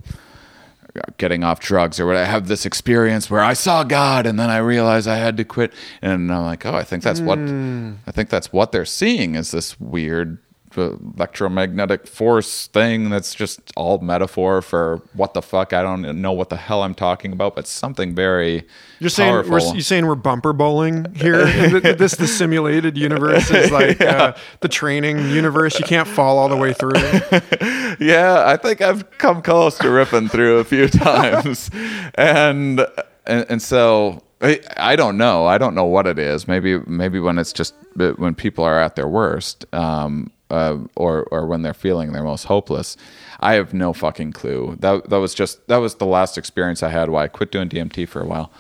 [1.19, 4.51] getting off drugs or what I have this experience where I saw God and then
[4.51, 5.73] I realized I had to quit.
[6.03, 7.95] And I'm like oh I think that's what hmm.
[8.07, 10.39] I think that's what they're seeing is this weird
[10.77, 16.49] electromagnetic force thing that's just all metaphor for what the fuck I don't know what
[16.49, 18.67] the hell I'm talking about but something very
[19.01, 21.47] you're saying we're, you're saying we're bumper bowling here.
[21.81, 25.79] This the simulated universe is like uh, the training universe.
[25.79, 26.93] You can't fall all the way through.
[28.07, 31.71] yeah, I think I've come close to ripping through a few times,
[32.15, 32.87] and
[33.27, 35.47] and, and so I, I don't know.
[35.47, 36.47] I don't know what it is.
[36.47, 41.47] Maybe maybe when it's just when people are at their worst, um, uh, or or
[41.47, 42.97] when they're feeling their most hopeless.
[43.41, 44.77] I have no fucking clue.
[44.81, 47.11] That that was just that was the last experience I had.
[47.11, 48.51] Why I quit doing DMT for a while,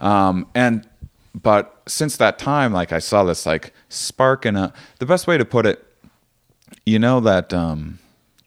[0.00, 0.86] um, and
[1.34, 4.72] but since that time, like I saw this like spark in a.
[4.98, 5.84] The best way to put it,
[6.86, 7.98] you know that um,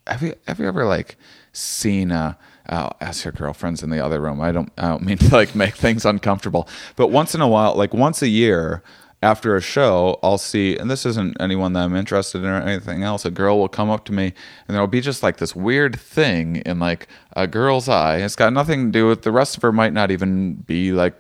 [0.08, 1.18] have you have you ever like
[1.54, 2.34] seen uh
[2.68, 4.42] I'll ask your girlfriends in the other room.
[4.42, 6.68] I don't I don't mean to like make things uncomfortable.
[6.96, 8.84] But once in a while, like once a year
[9.26, 13.02] after a show, I'll see, and this isn't anyone that I'm interested in or anything
[13.02, 13.26] else.
[13.26, 14.34] A girl will come up to me,
[14.68, 18.18] and there'll be just like this weird thing in like a girl's eye.
[18.18, 19.72] It's got nothing to do with the rest of her.
[19.72, 21.16] Might not even be like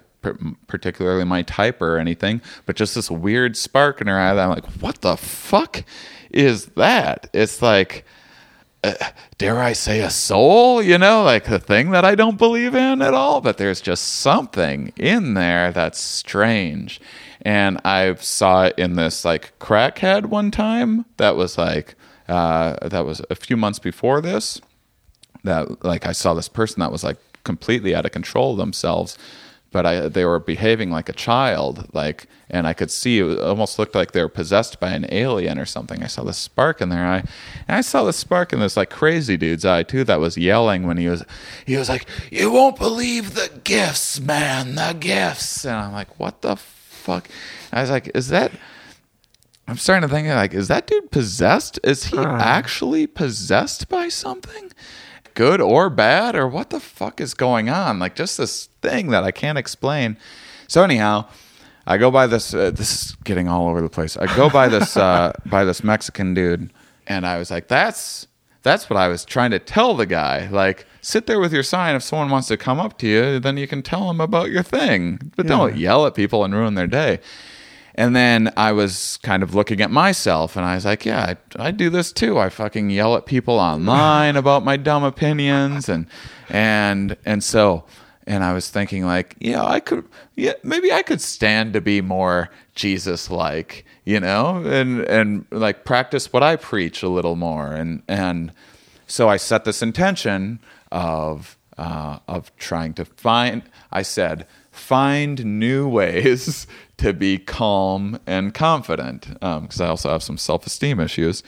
[0.67, 4.49] particularly my type or anything, but just this weird spark in her eye that I'm
[4.49, 5.83] like, what the fuck
[6.29, 7.27] is that?
[7.33, 8.05] It's like,
[8.83, 8.93] uh,
[9.39, 13.01] dare I say, a soul, you know, like the thing that I don't believe in
[13.01, 17.01] at all, but there's just something in there that's strange.
[17.45, 21.95] And I saw it in this like crackhead one time that was like,
[22.27, 24.59] uh, that was a few months before this.
[25.43, 29.17] That like I saw this person that was like completely out of control themselves
[29.75, 33.77] but I, they were behaving like a child, like, and I could see it almost
[33.77, 36.01] looked like they were possessed by an alien or something.
[36.01, 37.25] I saw the spark in their eye,
[37.67, 40.05] and I saw the spark in this like crazy dude's eye too.
[40.05, 41.25] That was yelling when he was,
[41.65, 46.41] he was like, "You won't believe the gifts, man, the gifts," and I'm like, "What
[46.41, 46.55] the
[47.05, 47.27] fuck?"
[47.71, 48.51] And I was like, "Is that?"
[49.67, 51.79] I'm starting to think like, is that dude possessed?
[51.83, 52.37] Is he uh.
[52.37, 54.71] actually possessed by something?
[55.35, 57.99] good or bad or what the fuck is going on?
[57.99, 60.17] Like just this thing that I can't explain.
[60.67, 61.27] So anyhow,
[61.85, 62.53] I go by this.
[62.53, 64.17] Uh, this is getting all over the place.
[64.17, 66.73] I go by this uh, by this Mexican dude,
[67.05, 68.25] and I was like, "That's
[68.63, 70.47] that's what I was trying to tell the guy.
[70.47, 71.95] Like, sit there with your sign.
[71.95, 74.63] If someone wants to come up to you, then you can tell them about your
[74.63, 75.49] thing, but yeah.
[75.49, 77.19] don't yell at people and ruin their day."
[77.97, 81.67] And then I was kind of looking at myself and I was like, yeah, I,
[81.67, 82.37] I do this too.
[82.37, 86.05] I fucking yell at people online about my dumb opinions and
[86.49, 87.85] and and so
[88.27, 90.03] and I was thinking like, yeah, I could
[90.35, 95.85] yeah, maybe I could stand to be more Jesus like, you know, and and like
[95.85, 98.51] practice what I preach a little more and and
[99.07, 100.59] so I set this intention
[100.95, 106.65] of uh, of trying to find I said find new ways
[106.97, 111.43] to be calm and confident because um, I also have some self esteem issues.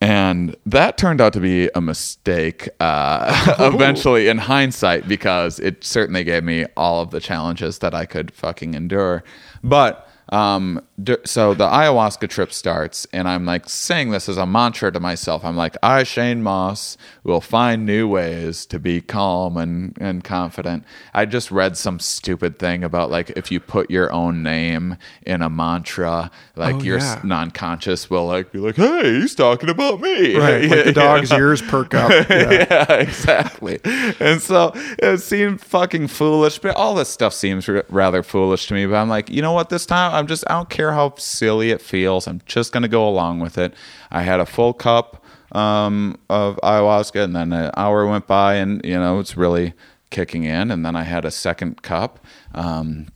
[0.00, 6.22] And that turned out to be a mistake uh, eventually in hindsight because it certainly
[6.22, 9.24] gave me all of the challenges that I could fucking endure.
[9.64, 10.80] But um,
[11.24, 15.44] so the ayahuasca trip starts, and I'm like saying this as a mantra to myself.
[15.44, 20.84] I'm like, I, Shane Mauss, will find new ways to be calm and, and confident.
[21.14, 25.42] I just read some stupid thing about like if you put your own name in
[25.42, 27.20] a mantra, like oh, your yeah.
[27.22, 30.36] non-conscious will like be like, hey, he's talking about me.
[30.36, 30.68] Right.
[30.68, 32.08] Like the dog's ears perk up.
[32.28, 32.66] Yeah.
[32.70, 33.80] yeah, exactly.
[33.84, 38.74] And so it seemed fucking foolish, but all this stuff seems r- rather foolish to
[38.74, 38.86] me.
[38.86, 39.70] But I'm like, you know what?
[39.70, 42.26] This time I'm just, I don't care how silly it feels.
[42.26, 43.74] I'm just going to go along with it.
[44.10, 48.84] I had a full cup um, of ayahuasca, and then an hour went by, and,
[48.84, 49.74] you know, it's really
[50.10, 50.70] kicking in.
[50.70, 52.24] And then I had a second cup.
[52.54, 53.08] Um,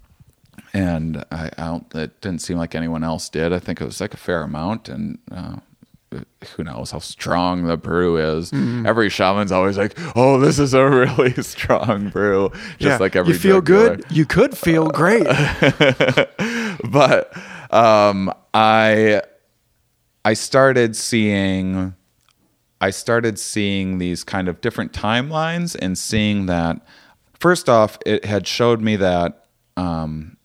[0.75, 1.95] and I, I, don't.
[1.95, 3.53] It didn't seem like anyone else did.
[3.53, 5.57] I think it was like a fair amount, and uh,
[6.57, 8.51] who knows how strong the brew is.
[8.51, 8.87] Mm-hmm.
[8.87, 13.33] Every shaman's always like, "Oh, this is a really strong brew." Just yeah, like every
[13.33, 14.05] you feel good.
[14.11, 15.25] You could feel great,
[16.91, 17.33] but
[17.73, 19.23] um, I
[20.25, 21.95] I started seeing
[22.81, 26.81] I started seeing these kind of different timelines and seeing that
[27.43, 30.37] first off, it had showed me that um,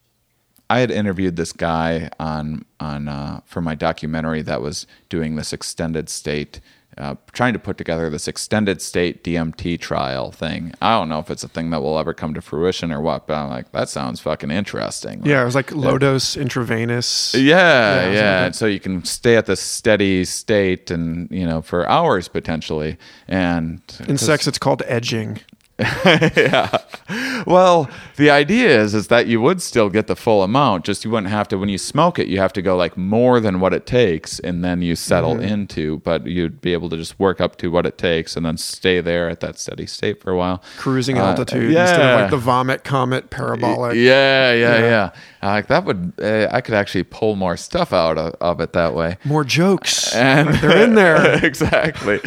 [0.70, 5.54] I had interviewed this guy on on uh, for my documentary that was doing this
[5.54, 6.60] extended state,
[6.98, 10.74] uh, trying to put together this extended state DMT trial thing.
[10.82, 13.28] I don't know if it's a thing that will ever come to fruition or what,
[13.28, 15.26] but I'm like, that sounds fucking interesting.
[15.26, 17.34] Yeah, it was like low dose intravenous.
[17.36, 18.12] Yeah, yeah.
[18.12, 18.52] yeah.
[18.52, 22.98] so you can stay at this steady state and you know for hours potentially.
[23.28, 25.40] And in sex, it's called edging.
[26.06, 26.76] yeah.
[27.46, 30.86] Well, the idea is is that you would still get the full amount.
[30.86, 33.40] Just you wouldn't have to when you smoke it, you have to go like more
[33.40, 35.44] than what it takes, and then you settle mm-hmm.
[35.44, 35.98] into.
[36.00, 39.02] But you'd be able to just work up to what it takes, and then stay
[39.02, 40.64] there at that steady state for a while.
[40.78, 41.82] Cruising uh, altitude yeah.
[41.82, 43.96] instead of like the vomit comet parabolic.
[43.96, 44.80] Yeah, yeah, yeah.
[44.80, 45.12] yeah.
[45.42, 48.94] Like that would uh, I could actually pull more stuff out of, of it that
[48.94, 49.18] way.
[49.24, 52.20] More jokes, and they're in there exactly.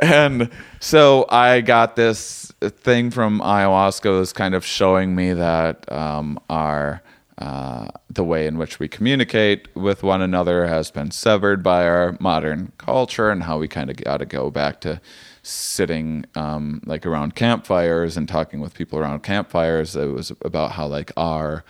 [0.00, 0.50] And
[0.80, 7.02] so I got this thing from ayahuasca is kind of showing me that um, our
[7.36, 12.16] uh, the way in which we communicate with one another has been severed by our
[12.20, 15.00] modern culture, and how we kind of got to go back to
[15.42, 19.96] sitting um, like around campfires and talking with people around campfires.
[19.96, 21.64] It was about how like our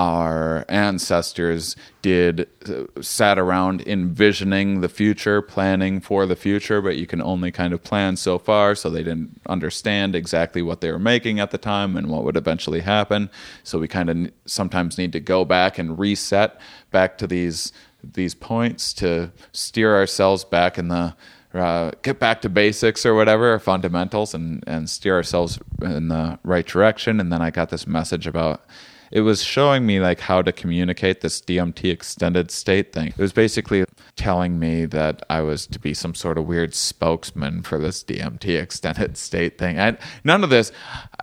[0.00, 7.06] our ancestors did uh, sat around envisioning the future planning for the future but you
[7.06, 10.98] can only kind of plan so far so they didn't understand exactly what they were
[10.98, 13.28] making at the time and what would eventually happen
[13.62, 16.58] so we kind of sometimes need to go back and reset
[16.90, 17.70] back to these
[18.02, 21.14] these points to steer ourselves back in the
[21.52, 26.64] uh, get back to basics or whatever, fundamentals, and and steer ourselves in the right
[26.64, 27.18] direction.
[27.18, 28.64] And then I got this message about
[29.10, 33.08] it was showing me like how to communicate this DMT extended state thing.
[33.08, 33.84] It was basically
[34.16, 38.60] telling me that I was to be some sort of weird spokesman for this DMT
[38.60, 39.76] extended state thing.
[39.78, 40.70] And none of this,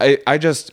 [0.01, 0.71] I, I just,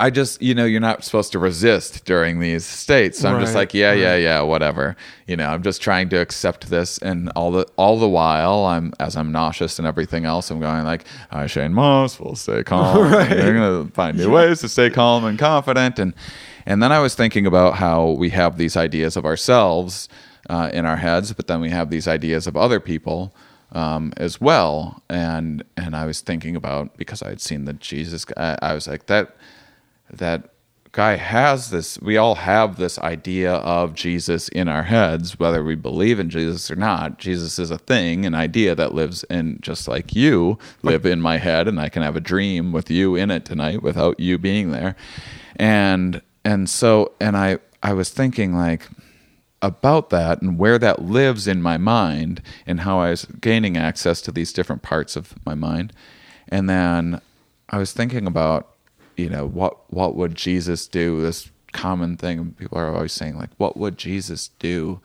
[0.00, 3.18] I just, you know, you're not supposed to resist during these states.
[3.18, 4.96] So I'm just like, yeah, yeah, yeah, whatever.
[5.26, 8.92] You know, I'm just trying to accept this, and all the all the while, I'm
[9.00, 13.12] as I'm nauseous and everything else, I'm going like, I Shane Mauss will stay calm.
[13.12, 13.28] right.
[13.28, 16.14] They're gonna find new ways to stay calm and confident, and
[16.66, 20.08] and then I was thinking about how we have these ideas of ourselves
[20.48, 23.34] uh, in our heads, but then we have these ideas of other people
[23.72, 28.24] um, as well, and and I was thinking about because I had seen the Jesus,
[28.24, 29.36] guy, I was like that
[30.10, 30.50] that
[30.92, 35.74] guy has this we all have this idea of Jesus in our heads whether we
[35.74, 39.86] believe in Jesus or not Jesus is a thing an idea that lives in just
[39.86, 43.30] like you live in my head and I can have a dream with you in
[43.30, 44.96] it tonight without you being there
[45.56, 48.88] and and so and I I was thinking like
[49.62, 54.20] about that and where that lives in my mind and how I was gaining access
[54.22, 55.92] to these different parts of my mind.
[56.48, 57.20] And then
[57.68, 58.75] I was thinking about,
[59.16, 61.22] you know, what what would Jesus do?
[61.22, 65.00] This common thing people are always saying, like, what would Jesus do?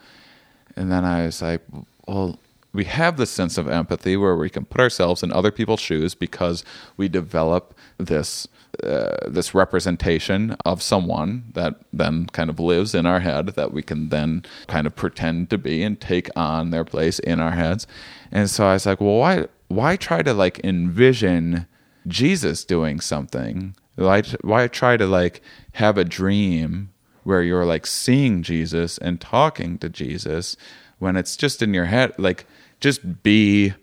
[0.75, 1.61] And then I was like,
[2.07, 2.39] well,
[2.73, 6.15] we have this sense of empathy where we can put ourselves in other people's shoes
[6.15, 6.63] because
[6.95, 8.47] we develop this
[8.83, 13.83] uh, this representation of someone that then kind of lives in our head that we
[13.83, 17.85] can then kind of pretend to be and take on their place in our heads.
[18.31, 21.67] And so I was like, well, why why try to like envision
[22.07, 23.75] Jesus doing something?
[23.95, 25.41] Why why try to like
[25.73, 26.91] have a dream
[27.23, 30.55] where you're like seeing Jesus and talking to Jesus
[30.99, 32.45] when it's just in your head like
[32.79, 33.73] just be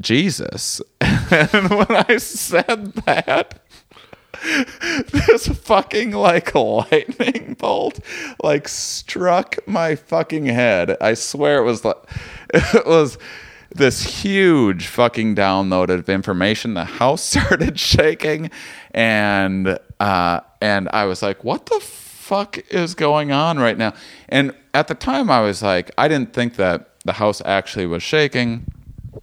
[0.00, 0.80] Jesus.
[1.00, 3.60] and when I said that
[5.12, 8.00] this fucking like lightning bolt
[8.42, 10.96] like struck my fucking head.
[11.00, 11.96] I swear it was like
[12.54, 13.18] it was
[13.74, 16.74] this huge fucking download of information.
[16.74, 18.50] The house started shaking
[18.94, 23.94] and uh and I was like, what the fuck is going on right now?
[24.28, 28.02] And at the time I was like, I didn't think that the house actually was
[28.02, 28.66] shaking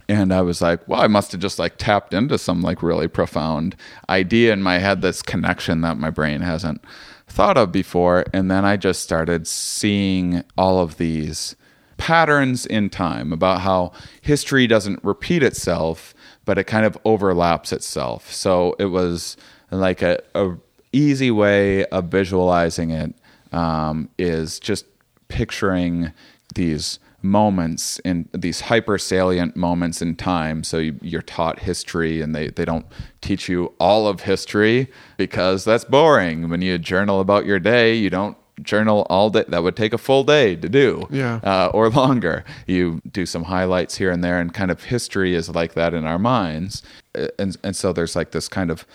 [0.08, 3.08] and I was like, well, I must have just like tapped into some like really
[3.08, 3.76] profound
[4.08, 6.84] idea in my head, this connection that my brain hasn't
[7.26, 8.24] thought of before.
[8.32, 11.56] And then I just started seeing all of these
[11.96, 16.14] patterns in time about how history doesn't repeat itself,
[16.44, 18.32] but it kind of overlaps itself.
[18.32, 19.36] So it was
[19.70, 20.56] like a, a
[20.92, 23.14] easy way of visualizing it
[23.52, 24.84] um, is just
[25.28, 26.12] picturing
[26.54, 30.64] these moments in these hyper salient moments in time.
[30.64, 32.86] So you, you're taught history and they, they don't
[33.20, 36.48] teach you all of history because that's boring.
[36.48, 39.44] When you journal about your day you don't journal all day.
[39.48, 41.40] That would take a full day to do Yeah.
[41.42, 42.44] uh, or longer.
[42.66, 46.04] You do some highlights here and there and kind of history is like that in
[46.04, 46.82] our minds.
[47.14, 48.86] Uh, and, and so there's like this kind of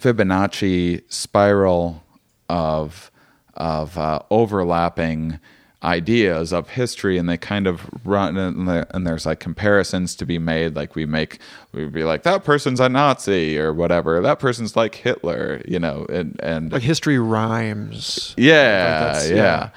[0.00, 2.02] fibonacci spiral
[2.48, 3.10] of
[3.54, 5.38] of uh, overlapping
[5.84, 10.26] ideas of history and they kind of run and, the, and there's like comparisons to
[10.26, 11.38] be made like we make
[11.72, 16.04] we'd be like that person's a nazi or whatever that person's like hitler you know
[16.08, 18.34] and and Like history rhymes.
[18.36, 19.70] yeah, that's- yeah, yeah.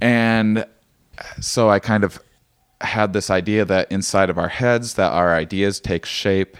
[0.00, 0.64] And
[1.40, 2.20] so I kind of
[2.80, 6.56] had this idea that inside of our heads that our ideas take shape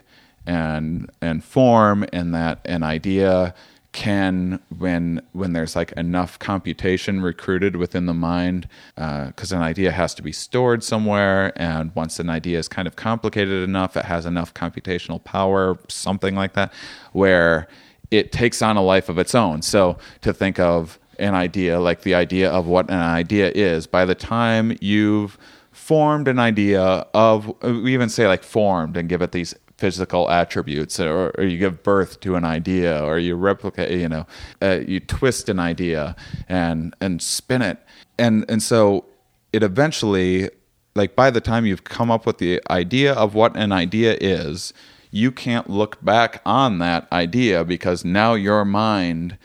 [0.49, 3.55] and and form and that an idea
[3.93, 9.93] can when when there's like enough computation recruited within the mind uh, because an idea
[9.93, 14.05] has to be stored somewhere and once an idea is kind of complicated enough it
[14.05, 16.73] has enough computational power something like that
[17.13, 17.69] where
[18.11, 19.63] it takes on a life of its own.
[19.63, 24.05] So to think of an idea like the idea of what an idea is by
[24.05, 25.37] the time you've
[25.73, 30.99] formed an idea of we even say like formed and give it these physical attributes
[30.99, 34.27] or, or you give birth to an idea or you replicate you know
[34.61, 36.15] uh, you twist an idea
[36.49, 37.79] and and spin it.
[38.19, 39.07] And and so
[39.53, 40.51] it eventually
[40.95, 44.75] like by the time you've come up with the idea of what an idea is
[45.11, 49.39] you can't look back on that idea because now your mind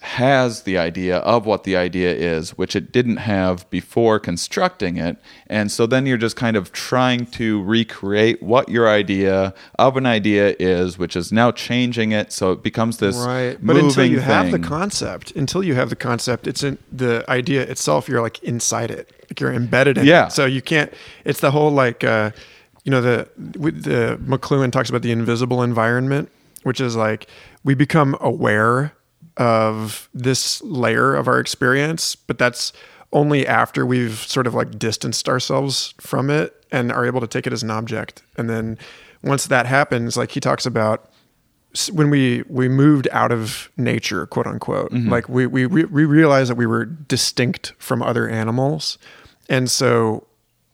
[0.00, 5.16] has the idea of what the idea is, which it didn't have before constructing it.
[5.48, 10.06] And so then you're just kind of trying to recreate what your idea of an
[10.06, 12.32] idea is, which is now changing it.
[12.32, 13.58] So it becomes this right.
[13.60, 17.24] But until you moving have the concept, until you have the concept, it's in the
[17.28, 18.08] idea itself.
[18.08, 20.26] You're like inside it, like you're embedded in Yeah.
[20.26, 20.32] it.
[20.32, 20.92] So you can't.
[21.24, 22.30] It's the whole like, uh,
[22.84, 23.28] you know, the
[23.58, 26.30] with the McLuhan talks about the invisible environment,
[26.62, 27.26] which is like
[27.64, 28.92] we become aware
[29.38, 32.72] of this layer of our experience, but that's
[33.12, 37.46] only after we've sort of like distanced ourselves from it and are able to take
[37.46, 38.22] it as an object.
[38.36, 38.76] And then
[39.22, 41.10] once that happens, like he talks about
[41.92, 45.08] when we we moved out of nature, quote unquote, mm-hmm.
[45.08, 48.98] like we we we we realized that we were distinct from other animals,
[49.48, 50.26] and so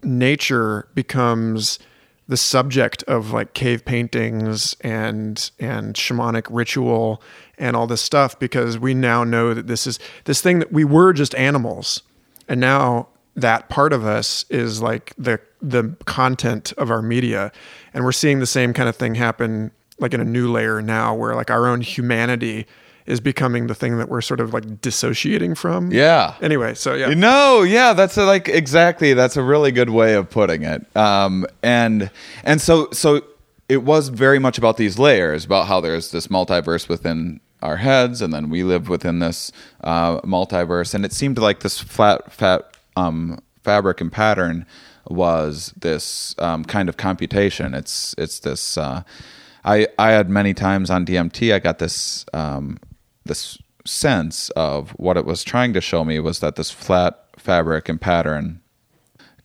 [0.02, 1.78] nature becomes
[2.26, 7.22] the subject of like cave paintings and and shamanic ritual
[7.58, 10.84] and all this stuff because we now know that this is this thing that we
[10.84, 12.02] were just animals
[12.48, 17.50] and now that part of us is like the the content of our media
[17.92, 21.14] and we're seeing the same kind of thing happen like in a new layer now
[21.14, 22.66] where like our own humanity
[23.06, 26.34] is becoming the thing that we're sort of like dissociating from Yeah.
[26.40, 29.12] anyway so yeah No, yeah, that's a, like exactly.
[29.14, 30.84] That's a really good way of putting it.
[30.96, 32.10] Um, and
[32.44, 33.20] and so so
[33.68, 38.22] it was very much about these layers, about how there's this multiverse within our heads,
[38.22, 39.50] and then we live within this
[39.82, 40.94] uh, multiverse.
[40.94, 44.66] And it seemed like this flat fat um, fabric and pattern
[45.08, 47.74] was this um, kind of computation.
[47.74, 48.78] It's it's this.
[48.78, 49.02] Uh,
[49.64, 51.52] I I had many times on DMT.
[51.52, 52.78] I got this um,
[53.24, 57.88] this sense of what it was trying to show me was that this flat fabric
[57.88, 58.60] and pattern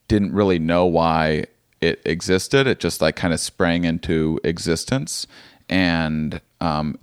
[0.07, 1.45] didn't really know why
[1.81, 2.67] it existed.
[2.67, 5.25] It just like kind of sprang into existence,
[5.69, 6.99] and um,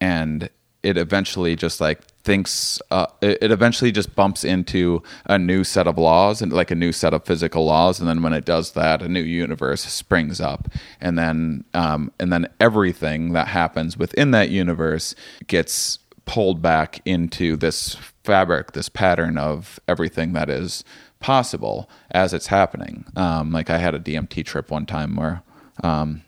[0.00, 0.48] and
[0.82, 5.96] it eventually just like thinks uh, it, eventually just bumps into a new set of
[5.96, 8.00] laws and like a new set of physical laws.
[8.00, 10.68] And then when it does that a new universe springs up.
[11.00, 15.14] And then um, and then everything that happens within that universe
[15.46, 20.84] gets pulled back into this fabric this pattern of everything that is
[21.20, 23.06] possible as it's happening.
[23.16, 25.42] Um, like i had a dmt trip one time where
[25.82, 26.22] um,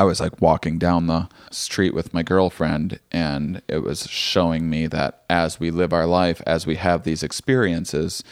[0.00, 4.86] I was like walking down the street with my girlfriend, and it was showing me
[4.86, 8.24] that as we live our life, as we have these experiences,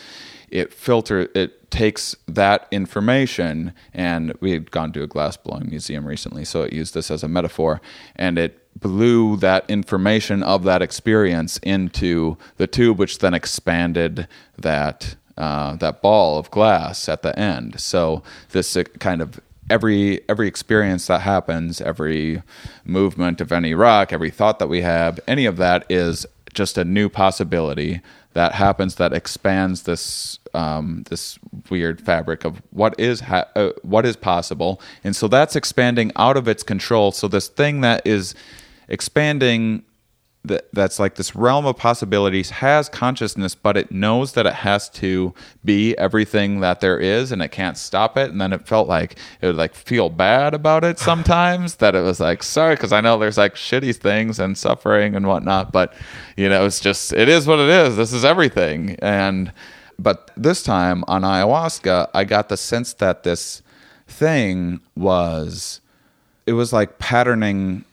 [0.49, 6.09] it filter it takes that information, and we had gone to a glass blowing museum
[6.09, 7.83] recently, so it used this as a metaphor,
[8.16, 15.16] and it blew that information of that experience into the tube, which then expanded that
[15.37, 17.79] uh, that ball of glass at the end.
[17.79, 19.39] So this uh, kind of
[19.71, 22.43] every every experience that happens, every
[22.85, 26.85] movement of any rock, every thought that we have, any of that is just a
[26.85, 28.01] new possibility
[28.33, 31.39] that happens that expands this um, this
[31.71, 36.37] weird fabric of what is ha- uh, what is possible, and so that's expanding out
[36.37, 37.12] of its control.
[37.12, 38.35] So this thing that is
[38.89, 39.85] expanding
[40.49, 44.88] that that's like this realm of possibilities has consciousness but it knows that it has
[44.88, 45.32] to
[45.64, 48.30] be everything that there is and it can't stop it.
[48.30, 52.03] And then it felt like it would like feel bad about it sometimes that it
[52.03, 55.94] was like sorry because i know there's like shitty things and suffering and whatnot but
[56.36, 57.96] you know it's just it is what it is.
[57.96, 58.96] This is everything.
[59.01, 59.53] And
[59.99, 63.62] but this time on ayahuasca i got the sense that this
[64.07, 65.80] thing was
[66.46, 67.84] it was like patterning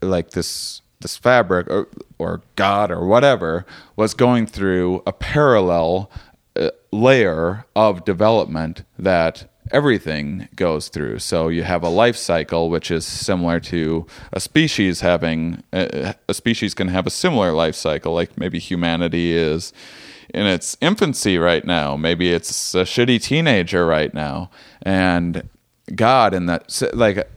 [0.00, 1.88] like this this fabric or,
[2.18, 3.64] or God or whatever
[3.96, 6.10] was going through a parallel
[6.56, 11.18] uh, layer of development that everything goes through.
[11.18, 16.34] So you have a life cycle, which is similar to a species having uh, a
[16.34, 19.72] species can have a similar life cycle, like maybe humanity is
[20.34, 21.96] in its infancy right now.
[21.96, 24.50] Maybe it's a shitty teenager right now,
[24.82, 25.48] and
[25.94, 27.28] God in that like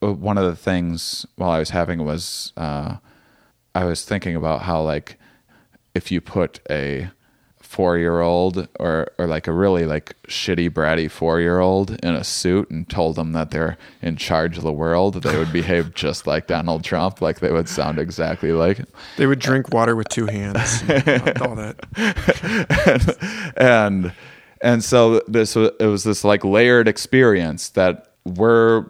[0.00, 2.96] one of the things while I was having was uh,
[3.74, 5.18] I was thinking about how like
[5.94, 7.10] if you put a
[7.60, 12.14] four year old or or like a really like shitty bratty four year old in
[12.14, 15.92] a suit and told them that they're in charge of the world, they would behave
[15.94, 17.20] just like Donald Trump.
[17.20, 18.80] Like they would sound exactly like
[19.16, 20.82] They would drink water with two hands.
[20.88, 23.52] and all that.
[23.56, 24.12] and
[24.60, 28.86] and so this was it was this like layered experience that we're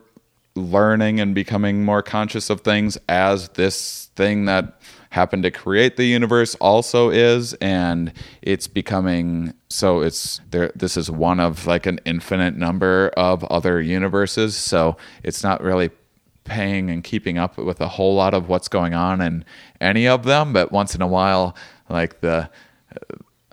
[0.57, 4.80] learning and becoming more conscious of things as this thing that
[5.11, 11.11] happened to create the universe also is and it's becoming so it's there this is
[11.11, 15.90] one of like an infinite number of other universes so it's not really
[16.46, 19.44] paying and keeping up with a whole lot of what's going on in
[19.80, 21.54] any of them, but once in a while,
[21.90, 22.48] like the,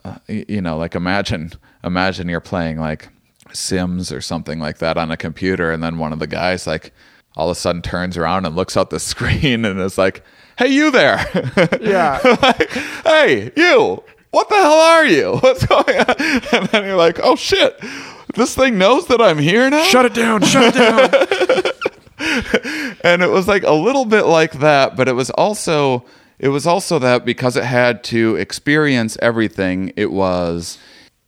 [0.06, 1.52] uh, you know, like imagine,
[1.84, 3.10] imagine you're playing like
[3.54, 6.94] Sims or something like that on a computer, and then one of the guys like
[7.36, 10.24] all of a sudden turns around and looks out the screen and is like,
[10.58, 11.20] "Hey, you there?
[11.82, 12.20] Yeah.
[12.42, 14.04] like, hey, you!
[14.32, 15.38] What the hell are you?
[15.42, 16.16] What's going on?"
[16.52, 17.80] And then you're like, "Oh shit!
[18.36, 20.42] This thing knows that I'm here now." Shut it down.
[20.42, 21.74] Shut it down.
[23.04, 26.06] and it was like a little bit like that but it was also
[26.40, 30.78] it was also that because it had to experience everything it was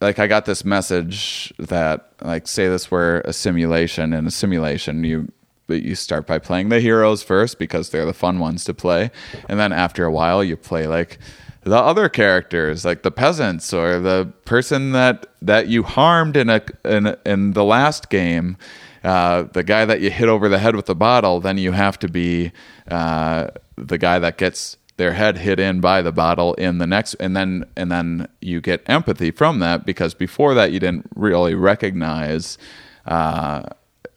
[0.06, 5.04] like i got this message that like say this were a simulation and a simulation
[5.04, 5.28] you
[5.68, 9.10] but you start by playing the heroes first because they're the fun ones to play.
[9.50, 11.18] And then after a while you play like
[11.64, 16.62] the other characters like the peasants or the person that that you harmed in a
[16.84, 18.58] in, in the last game
[19.04, 22.00] uh, the guy that you hit over the head with the bottle, then you have
[22.00, 22.52] to be
[22.90, 27.16] uh, the guy that gets their head hit in by the bottle in the next,
[27.16, 31.56] and then and then you get empathy from that because before that you didn't really
[31.56, 32.58] recognize
[33.06, 33.64] uh,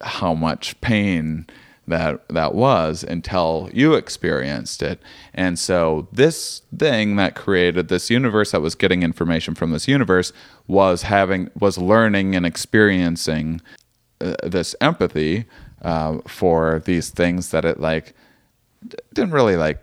[0.00, 1.46] how much pain
[1.88, 5.00] that that was until you experienced it.
[5.34, 10.32] And so this thing that created this universe that was getting information from this universe
[10.66, 13.60] was having was learning and experiencing
[14.20, 15.46] uh, this empathy
[15.82, 18.14] uh, for these things that it like
[19.12, 19.82] didn't really like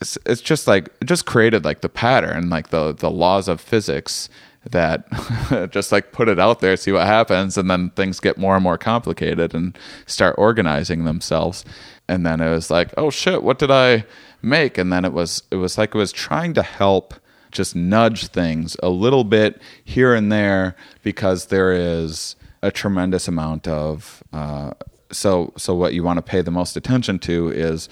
[0.00, 3.60] it's, it's just like it just created like the pattern like the the laws of
[3.60, 4.28] physics
[4.70, 8.54] that just like put it out there see what happens and then things get more
[8.56, 11.64] and more complicated and start organizing themselves.
[12.08, 14.04] And then it was like oh shit what did i
[14.42, 14.78] make?
[14.78, 17.14] And then it was it was like it was trying to help
[17.52, 23.66] just nudge things a little bit here and there because there is a tremendous amount
[23.66, 24.72] of uh,
[25.10, 27.88] so so what you want to pay the most attention to is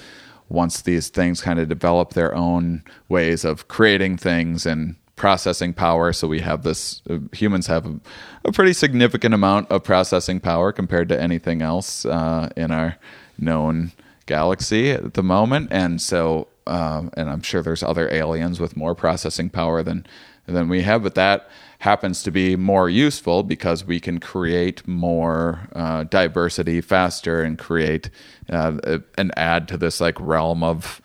[0.49, 6.13] once these things kind of develop their own ways of creating things and processing power.
[6.13, 8.01] So we have this uh, humans have a,
[8.45, 12.97] a, pretty significant amount of processing power compared to anything else uh, in our
[13.39, 13.93] known
[14.27, 15.69] galaxy at the moment.
[15.71, 20.07] And so um, and i'm sure there's other aliens with more processing power than
[20.47, 21.49] than we have but that
[21.85, 28.09] happens to be more useful because we can create more uh, diversity faster and create
[28.49, 31.03] uh, and add to this like realm of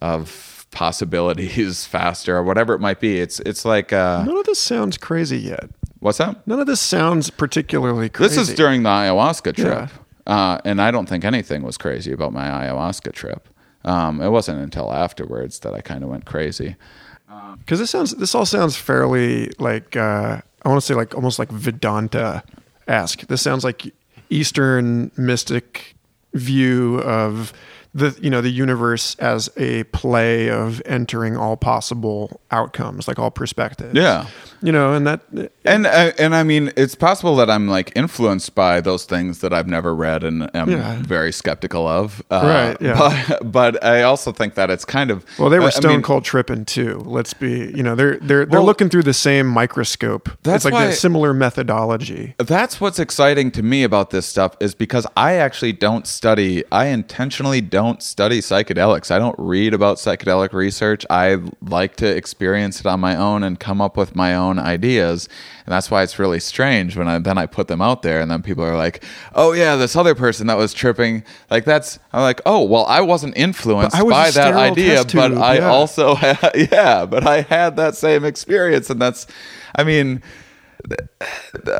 [0.00, 3.20] of possibilities faster or whatever it might be.
[3.20, 5.68] It's it's like uh, none of this sounds crazy yet.
[6.00, 6.44] What's that?
[6.46, 8.34] None of this sounds particularly crazy.
[8.34, 9.90] This is during the ayahuasca trip,
[10.26, 10.34] yeah.
[10.34, 13.48] uh, and I don't think anything was crazy about my ayahuasca trip.
[13.84, 16.76] Um, it wasn't until afterwards that I kind of went crazy
[17.58, 21.38] because this sounds this all sounds fairly like uh, I want to say like almost
[21.38, 22.42] like Vedanta
[22.88, 23.26] esque.
[23.26, 23.92] This sounds like
[24.30, 25.94] Eastern mystic
[26.34, 27.52] view of
[27.94, 33.30] the you know the universe as a play of entering all possible outcomes like all
[33.30, 33.94] perspectives.
[33.94, 34.26] Yeah.
[34.62, 35.20] You know and that
[35.64, 39.52] and uh, and i mean it's possible that i'm like influenced by those things that
[39.52, 41.02] i've never read and am yeah.
[41.02, 42.96] very skeptical of uh, right yeah.
[42.96, 46.02] but, but i also think that it's kind of well they were stone I mean,
[46.02, 49.48] cold tripping too let's be you know they're they're they're well, looking through the same
[49.48, 50.30] microscope.
[50.42, 52.34] That's it's like a similar methodology.
[52.38, 56.86] That's what's exciting to me about this stuff is because i actually don't study i
[56.86, 59.10] intentionally don't don't study psychedelics.
[59.10, 61.04] I don't read about psychedelic research.
[61.10, 65.28] I like to experience it on my own and come up with my own ideas.
[65.66, 68.30] And that's why it's really strange when I then I put them out there and
[68.30, 69.04] then people are like,
[69.34, 73.00] "Oh yeah, this other person that was tripping." Like that's I'm like, "Oh, well, I
[73.00, 75.68] wasn't influenced I was by that idea, but I yeah.
[75.68, 79.26] also had, yeah, but I had that same experience and that's
[79.74, 80.22] I mean,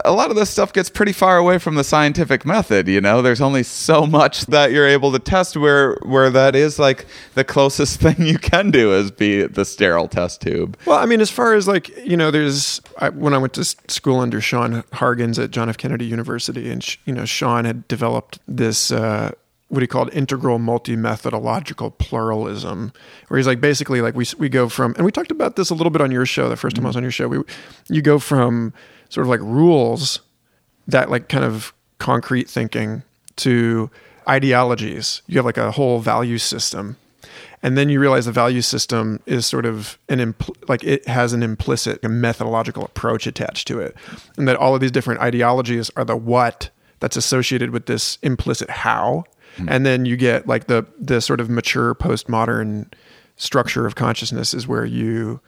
[0.04, 3.22] a lot of this stuff gets pretty far away from the scientific method you know?
[3.22, 7.44] There's only so much that you're able to test where where that is like the
[7.44, 10.76] closest thing you can do is be the sterile test tube.
[10.86, 13.64] Well i mean as far as like you know there's I, when i went to
[13.64, 15.76] school under sean hargens at john f.
[15.76, 19.32] Kennedy university and you know sean had developed this uh,
[19.72, 22.92] what he called integral multi-methodological pluralism
[23.28, 25.74] where he's like basically like we we go from and we talked about this a
[25.74, 27.42] little bit on your show the 1st time I was on your show we
[27.88, 28.74] you go from
[29.08, 30.20] sort of like rules
[30.86, 33.02] that like kind of concrete thinking
[33.36, 33.90] to
[34.28, 35.22] ideologies.
[35.26, 36.96] You have like a whole value system.
[37.62, 41.32] And then you realize the value system is sort of an impl- like it has
[41.32, 43.94] an implicit methodological approach attached to it,
[44.36, 48.68] and that all of these different ideologies are the what that's associated with this implicit
[48.68, 49.24] how.
[49.56, 49.68] Mm-hmm.
[49.68, 52.92] And then you get like the the sort of mature postmodern
[53.36, 55.40] structure of consciousness is where you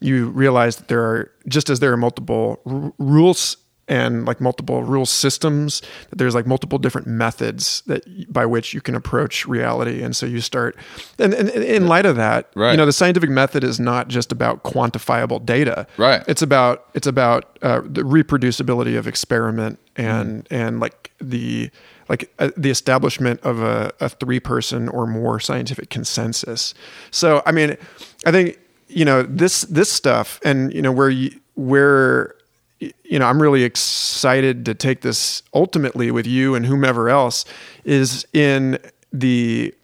[0.00, 3.56] you realize that there are just as there are multiple r- rules
[3.88, 5.80] and like multiple rule systems
[6.10, 8.02] that there's like multiple different methods that
[8.32, 10.76] by which you can approach reality and so you start
[11.20, 12.72] and, and, and in light of that Right.
[12.72, 16.24] you know the scientific method is not just about quantifiable data Right.
[16.26, 20.54] it's about it's about uh, the reproducibility of experiment and Mm-hmm.
[20.54, 21.70] and like the
[22.08, 26.74] like uh, the establishment of a, a three person or more scientific consensus.
[27.10, 27.76] So i mean
[28.24, 32.34] i think you know this this stuff and you know where you where
[32.78, 37.44] you know i'm really excited to take this ultimately with you and whomever else
[37.84, 38.78] is in
[39.12, 39.74] the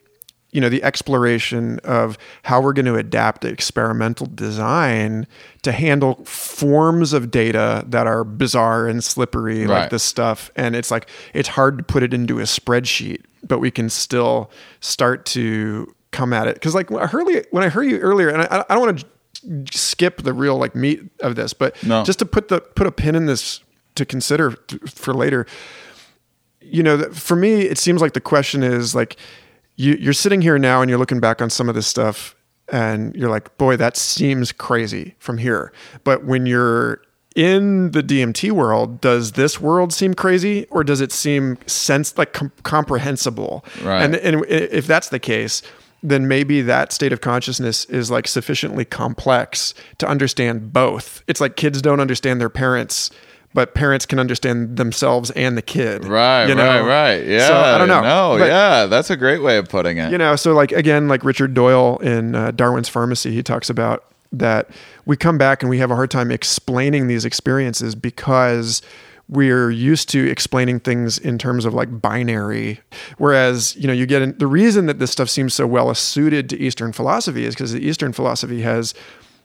[0.52, 5.26] you know the exploration of how we're going to adapt experimental design
[5.62, 10.50] to handle forms of data that are bizarre and slippery like this stuff.
[10.54, 14.50] And it's like it's hard to put it into a spreadsheet but we can still
[14.80, 16.54] start to come at it.
[16.54, 18.86] Because like when I heard you, when I heard you earlier and I, I don't
[18.86, 19.06] want to
[19.76, 22.04] skip the real like meat of this but No.
[22.04, 23.60] just to put the put a pin in this
[23.96, 24.52] to consider
[24.86, 25.46] for later
[26.64, 29.16] you know, for me, it seems like the question is like,
[29.76, 32.34] you, you're sitting here now and you're looking back on some of this stuff
[32.68, 35.72] and you're like, boy, that seems crazy from here.
[36.04, 37.02] But when you're
[37.34, 42.32] in the DMT world, does this world seem crazy or does it seem sense like
[42.32, 43.64] com- comprehensible?
[43.82, 44.02] Right.
[44.02, 45.62] And, and if that's the case,
[46.02, 51.22] then maybe that state of consciousness is like sufficiently complex to understand both.
[51.26, 53.10] It's like kids don't understand their parents,
[53.54, 56.04] but parents can understand themselves and the kid.
[56.04, 56.64] Right, you know?
[56.64, 57.26] right, right.
[57.26, 57.48] Yeah.
[57.48, 58.00] So, I don't know.
[58.02, 60.10] No, But, yeah, that's a great way of putting it.
[60.10, 64.04] You know, so like again, like Richard Doyle in uh, Darwin's Pharmacy, he talks about
[64.32, 64.70] that
[65.04, 68.80] we come back and we have a hard time explaining these experiences because
[69.28, 72.80] we're used to explaining things in terms of like binary
[73.18, 76.48] whereas you know you get in, the reason that this stuff seems so well suited
[76.48, 78.94] to eastern philosophy is because the eastern philosophy has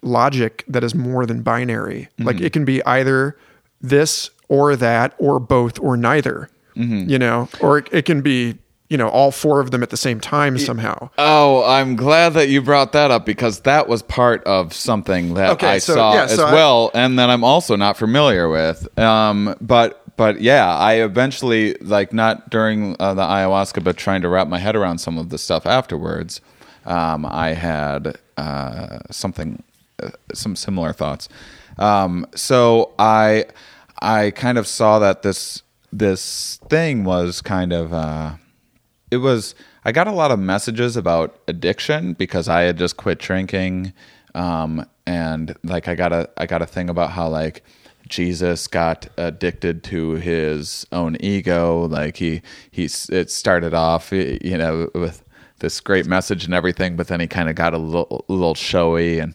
[0.01, 3.37] logic that is more than binary like it can be either
[3.81, 8.55] this or that or both or neither you know or it, it can be
[8.87, 12.49] you know all four of them at the same time somehow Oh, I'm glad that
[12.49, 16.13] you brought that up because that was part of something that Okay, I so, saw
[16.13, 18.87] yeah, as so I- well, and that I'm also not familiar with.
[18.99, 24.29] Um, but but yeah, I eventually like not during uh, the ayahuasca, but trying to
[24.29, 26.41] wrap my head around some of the stuff afterwards.
[26.85, 29.61] Um, I had uh, something,
[30.01, 31.27] uh, some similar thoughts.
[31.77, 33.45] Um, so I
[34.01, 37.93] I kind of saw that this this thing was kind of.
[37.93, 38.33] Uh,
[39.09, 39.55] it was
[39.85, 43.93] I got a lot of messages about addiction because I had just quit drinking,
[44.35, 47.63] um, and like I got a I got a thing about how like
[48.07, 51.85] Jesus got addicted to his own ego.
[51.85, 55.23] Like he he's it started off you know with
[55.59, 58.53] this great message and everything, but then he kind of got a little, a little
[58.55, 59.33] showy and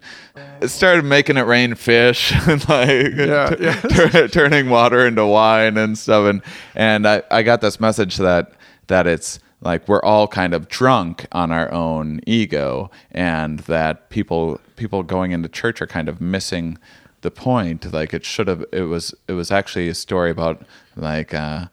[0.60, 3.80] it started making it rain fish and like Yeah, yeah.
[3.80, 6.28] tur- turning water into wine and stuff.
[6.28, 6.42] And
[6.74, 8.52] and I, I got this message that
[8.86, 14.60] that it's like we're all kind of drunk on our own ego, and that people
[14.76, 16.78] people going into church are kind of missing
[17.20, 17.92] the point.
[17.92, 18.64] Like it should have.
[18.72, 20.62] It was it was actually a story about
[20.96, 21.66] like uh,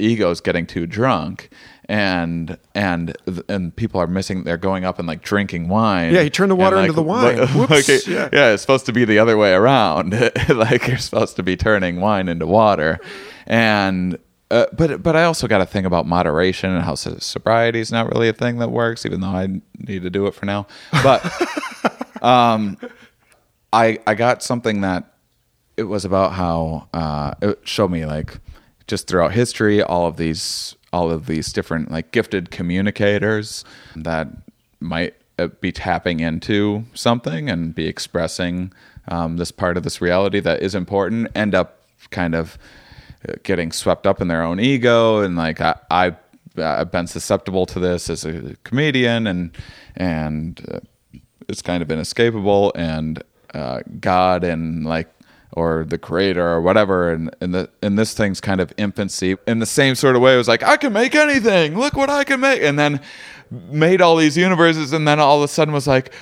[0.00, 1.50] egos getting too drunk.
[1.88, 3.16] And and
[3.48, 4.42] and people are missing.
[4.42, 6.12] They're going up and like drinking wine.
[6.12, 7.38] Yeah, he turned the And, water like, into the wine.
[7.38, 7.88] like- Whoops.
[7.88, 8.28] like Yeah.
[8.32, 10.10] yeah, it's supposed to be the other way around.
[10.48, 12.98] like you're supposed to be turning wine into water,
[13.46, 14.18] and
[14.50, 17.92] uh, but but I also got to think about moderation and how so- sobriety is
[17.92, 19.46] not really a thing that works, even though I
[19.78, 20.66] need to do it for now.
[21.04, 21.24] But
[22.22, 22.78] um,
[23.72, 25.12] I I got something that
[25.76, 28.38] it was about how uh, it showed me like
[28.86, 33.64] just throughout history all of these all of these different like gifted communicators
[33.94, 34.28] that
[34.80, 38.72] might uh, be tapping into something and be expressing
[39.08, 42.58] um, this part of this reality that is important end up kind of
[43.28, 46.16] uh, getting swept up in their own ego and like I, I
[46.58, 49.50] I've been susceptible to this as a comedian and
[49.96, 50.80] and uh,
[51.48, 53.22] it's kind of inescapable and
[53.54, 55.08] uh, God and like
[55.56, 59.58] or the creator or whatever and and the and this thing's kind of infancy in
[59.58, 60.34] the same sort of way.
[60.34, 61.76] It was like I can make anything.
[61.76, 62.62] Look what I can make.
[62.62, 63.00] And then
[63.50, 66.12] made all these universes and then all of a sudden was like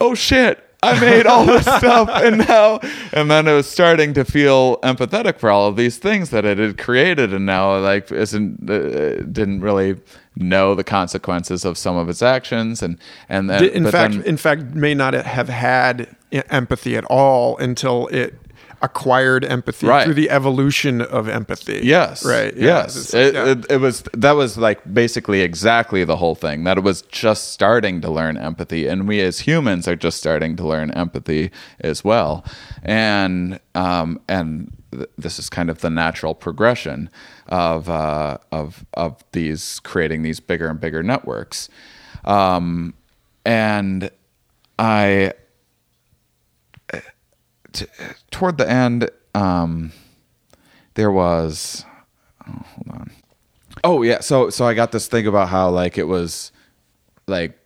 [0.00, 0.62] oh shit.
[0.84, 2.80] I made all this stuff and now
[3.12, 6.58] and then it was starting to feel empathetic for all of these things that it
[6.58, 10.00] had created and now like isn't uh, didn't really
[10.34, 14.36] know the consequences of some of its actions and and then in fact then- in
[14.36, 16.16] fact may not have had
[16.50, 18.34] empathy at all until it
[18.82, 20.04] acquired empathy Right.
[20.04, 22.24] through the evolution of empathy Yes.
[22.24, 22.82] right Yeah.
[22.82, 23.14] Yes.
[23.14, 23.50] It, yeah.
[23.52, 26.64] it, it was that was like basically exactly the whole thing.
[26.64, 30.56] That it was just starting to learn empathy, and we as humans are just starting
[30.56, 32.44] to learn empathy as well.
[32.82, 37.08] And um and th- this is kind of the natural progression
[37.48, 41.68] of uh, of of these creating these bigger and bigger networks,
[42.24, 42.94] um,
[43.44, 44.10] and
[44.78, 45.32] I
[47.72, 47.86] t-
[48.32, 49.92] toward the end um,
[50.94, 51.84] there was
[52.46, 53.10] oh, hold on.
[53.84, 54.20] Oh yeah.
[54.20, 56.52] So so I got this thing about how like it was
[57.26, 57.58] like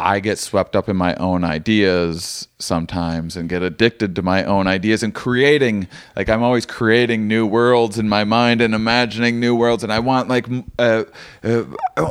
[0.00, 4.66] I get swept up in my own ideas sometimes and get addicted to my own
[4.66, 9.54] ideas and creating like I'm always creating new worlds in my mind and imagining new
[9.56, 10.46] worlds and I want like
[10.78, 11.04] uh,
[11.44, 11.64] uh,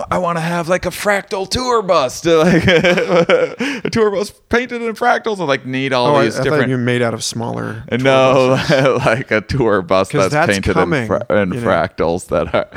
[0.09, 4.81] I want to have like a fractal tour bus to like a tour bus painted
[4.81, 7.13] in fractals and like need all Oh, I, these I different thought you made out
[7.13, 7.83] of smaller.
[7.91, 8.57] no,
[9.05, 11.67] like a tour bus that's, that's painted coming, in, fra- in you know?
[11.67, 12.67] fractals that are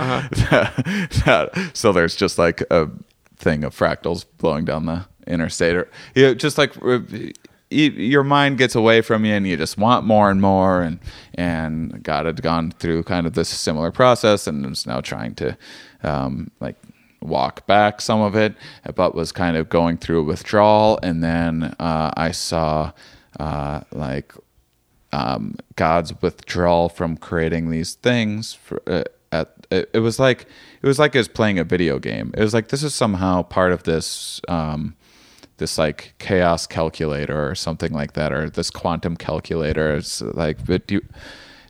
[1.24, 2.88] that, so there's just like a
[3.40, 7.00] thing of fractals blowing down the interstate or you know, just like uh,
[7.70, 10.98] your mind gets away from you and you just want more and more and
[11.34, 15.56] and God had gone through kind of this similar process and is now trying to
[16.02, 16.76] um, like
[17.22, 18.54] walk back some of it
[18.94, 22.92] but was kind of going through a withdrawal and then uh, I saw
[23.38, 24.32] uh, like
[25.12, 28.54] um, God's withdrawal from creating these things.
[28.54, 30.46] For, uh, at it, it was like
[30.82, 32.32] it was like it was playing a video game.
[32.36, 34.96] It was like this is somehow part of this um,
[35.58, 39.94] this like chaos calculator or something like that, or this quantum calculator.
[39.96, 41.02] It's like but you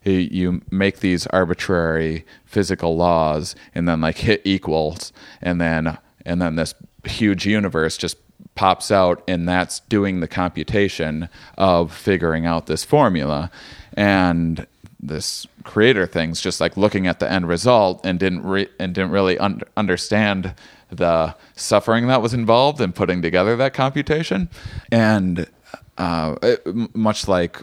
[0.04, 6.56] you make these arbitrary physical laws and then like hit equals and then and then
[6.56, 8.16] this huge universe just
[8.54, 13.50] pops out and that's doing the computation of figuring out this formula
[13.94, 14.66] and
[15.02, 19.10] this creator thing's just like looking at the end result and didn't re- and didn't
[19.10, 20.54] really un- understand
[20.90, 24.48] the suffering that was involved in putting together that computation.
[24.92, 25.46] And
[25.96, 27.58] uh, it- much like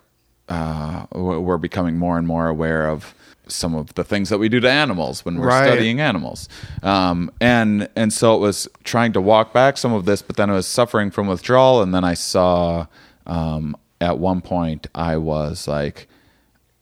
[0.50, 3.14] uh, we're becoming more and more aware of
[3.50, 5.68] some of the things that we do to animals when we're Right.
[5.68, 6.50] studying animals.
[6.84, 10.50] Um, and and so it was trying to walk back some of this but then
[10.50, 11.82] I was suffering from withdrawal.
[11.82, 12.88] And then I saw
[13.26, 16.08] um, at one point I was like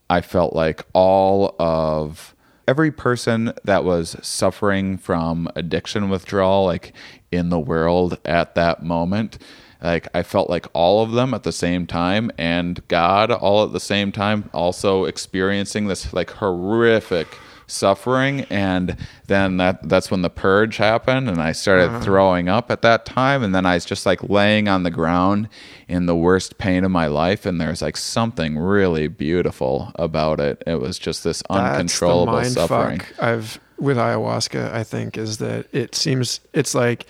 [0.09, 2.35] I felt like all of
[2.67, 6.93] every person that was suffering from addiction withdrawal, like
[7.31, 9.37] in the world at that moment,
[9.81, 13.73] like I felt like all of them at the same time and God all at
[13.73, 17.27] the same time, also experiencing this like horrific
[17.67, 18.95] suffering and
[19.27, 22.01] then that that's when the purge happened and I started uh-huh.
[22.01, 25.49] throwing up at that time and then I was just like laying on the ground
[25.87, 30.61] in the worst pain of my life and there's like something really beautiful about it
[30.67, 34.71] it was just this uncontrollable suffering fuck I've with ayahuasca.
[34.71, 37.05] I think is that it seems it's like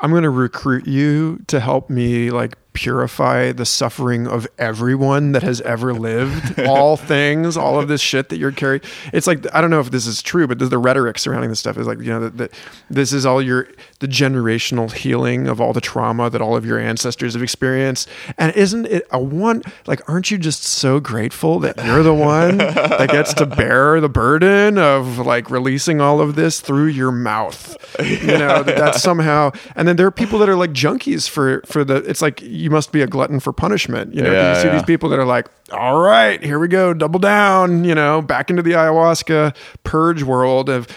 [0.00, 5.42] I'm going to recruit you to help me like purify the suffering of everyone that
[5.42, 8.80] has ever lived, all things, all of this shit that you're carrying.
[9.12, 11.60] It's like I don't know if this is true, but the, the rhetoric surrounding this
[11.60, 12.52] stuff is like you know that, that
[12.88, 13.68] this is all your
[14.00, 18.08] the generational healing of all the trauma that all of your ancestors have experienced.
[18.36, 22.58] And isn't it a one like aren't you just so grateful that you're the one
[22.58, 27.76] that gets to bear the burden of like releasing all of this through your mouth?
[28.00, 31.62] You know, that that's somehow and then there are people that are like junkies for
[31.66, 34.14] for the it's like you must be a glutton for punishment.
[34.14, 34.72] You know, Yeah, you see yeah.
[34.74, 38.48] these people that are like, all right, here we go, double down, you know, back
[38.50, 40.88] into the ayahuasca purge world of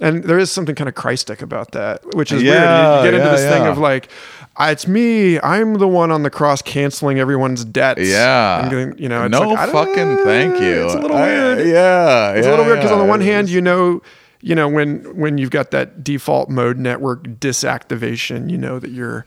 [0.00, 2.62] and there is something kind of Christic about that, which is Yeah, weird.
[2.62, 4.10] You, you get into yeah, this thing of like,
[4.56, 5.38] ah, it's me.
[5.40, 8.00] I'm the one on the cross canceling everyone's debts.
[8.00, 11.16] yeah I'm getting, you know, it's no like, I fucking thank you It's a little
[11.16, 11.66] I- weird.
[11.68, 14.02] yeah It's a little weird because on the one hand, you know,
[14.40, 19.24] you know when when you've got that default mode network disactivation, you know that you're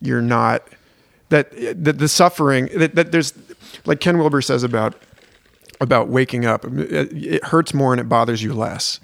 [0.00, 0.66] you're not
[1.28, 1.50] that
[1.84, 3.34] that the suffering that, that there's
[3.84, 4.94] like Ken Wilber says about
[5.80, 6.64] about waking up.
[6.64, 8.98] It it hurts more and it bothers you less.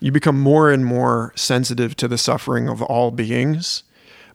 [0.00, 3.82] You become more and more sensitive to the suffering of all beings,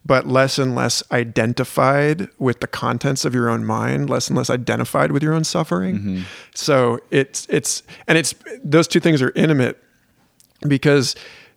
[0.04, 4.50] but less and less identified with the contents of your own mind, less and less
[4.50, 5.98] identified with your own suffering.
[5.98, 6.22] Mm-hmm.
[6.54, 9.82] So it's it's and it's those two things are intimate
[10.68, 11.16] because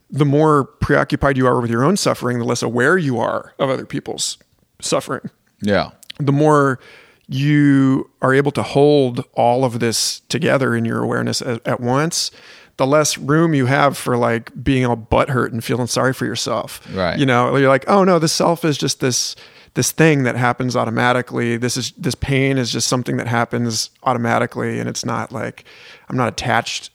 [0.10, 3.70] the more preoccupied you are with your own suffering, the less aware you are of
[3.70, 4.38] other people's
[4.80, 5.30] suffering.
[5.62, 5.92] Yeah.
[6.20, 6.80] The more
[7.28, 12.32] you are able to hold all of this together in your awareness at, at once,
[12.78, 16.82] the less room you have for like being all butthurt and feeling sorry for yourself.
[16.94, 17.18] Right.
[17.18, 19.36] You know, you're like, oh no, the self is just this
[19.74, 21.58] this thing that happens automatically.
[21.58, 25.66] This is this pain is just something that happens automatically, and it's not like
[26.10, 26.92] I'm not attached.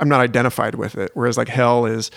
[0.00, 1.10] I'm not identified with it.
[1.14, 2.10] Whereas like hell is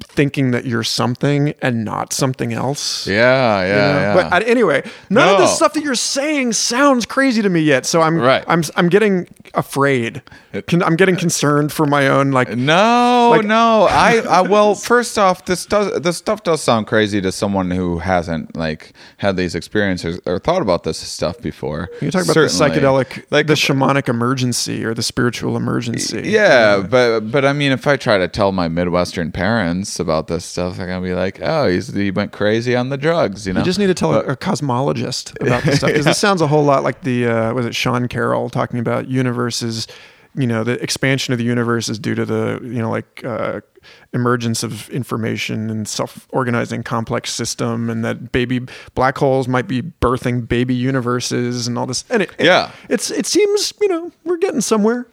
[0.00, 3.06] thinking that you're something and not something else.
[3.06, 3.14] Yeah,
[3.60, 4.00] yeah, you know?
[4.00, 4.14] yeah.
[4.30, 7.86] But uh, anyway, none of the stuff that you're saying sounds crazy to me yet.
[7.86, 8.44] So I'm Right.
[8.46, 10.22] I'm I'm getting afraid.
[10.70, 13.86] I'm getting concerned for my own like No, Like- no.
[13.90, 17.98] I, I well, first off, this does this stuff does sound crazy to someone who
[17.98, 21.88] hasn't like had these experiences or thought about this stuff before.
[22.00, 26.22] you talk about the psychedelic, like the shamanic emergency or the spiritual emergency.
[26.24, 30.44] Yeah, but but I mean, if I try to tell my Midwestern parents about this
[30.44, 33.60] stuff, they're gonna be like, "Oh, he's he went crazy on the drugs," you know.
[33.60, 36.46] You just need to tell a, a cosmologist about this stuff because this sounds a
[36.46, 39.86] whole lot like the uh, was it Sean Carroll talking about universes.
[40.34, 43.60] You know, the expansion of the universe is due to the you know like uh,
[44.12, 48.60] emergence of information and self-organizing complex system, and that baby
[48.94, 52.04] black holes might be birthing baby universes and all this.
[52.10, 52.70] And it, it- Yeah.
[52.88, 55.06] it's it seems you know we're getting somewhere.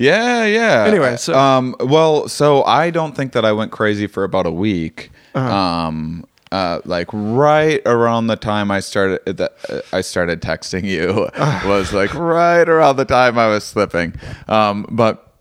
[0.00, 0.84] Yeah, yeah.
[0.88, 4.50] Anyway, so- um, well, so I don't think that I went crazy for about a
[4.50, 5.10] week.
[5.34, 11.28] Um, uh, like right around the time I started, that uh, I started texting you
[11.68, 14.14] was like right around the time I was slipping.
[14.48, 15.34] Um, but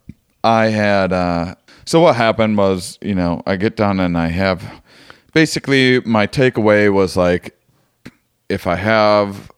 [0.44, 1.14] I had.
[1.14, 1.56] Uh,
[1.86, 4.82] so what happened was, you know, I get done and I have
[5.34, 7.56] basically my takeaway was like
[8.50, 9.50] if I have,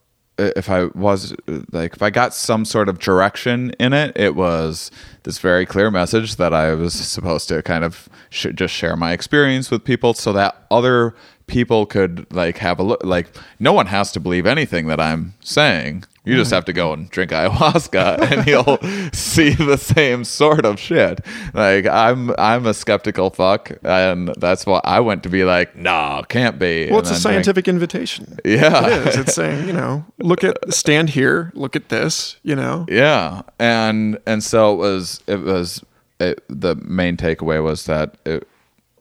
[0.55, 1.35] if I was
[1.71, 4.91] like, if I got some sort of direction in it, it was
[5.23, 9.11] this very clear message that I was supposed to kind of sh- just share my
[9.11, 11.15] experience with people so that other
[11.47, 13.03] people could like have a look.
[13.03, 13.27] Like,
[13.59, 16.05] no one has to believe anything that I'm saying.
[16.23, 17.31] You just have to go and drink
[17.71, 18.77] ayahuasca and you'll
[19.11, 21.21] see the same sort of shit.
[21.53, 26.23] Like I'm I'm a skeptical fuck and that's why I went to be like, no,
[26.29, 26.87] can't be.
[26.91, 28.37] Well, And it's a then drink- scientific invitation.
[28.45, 28.85] Yeah.
[28.87, 29.17] It is.
[29.17, 32.85] It's saying, you know, look at stand here, look at this, you know.
[32.87, 35.21] Yeah, and and so it was.
[35.27, 35.83] It was
[36.19, 38.47] it, the main takeaway was that it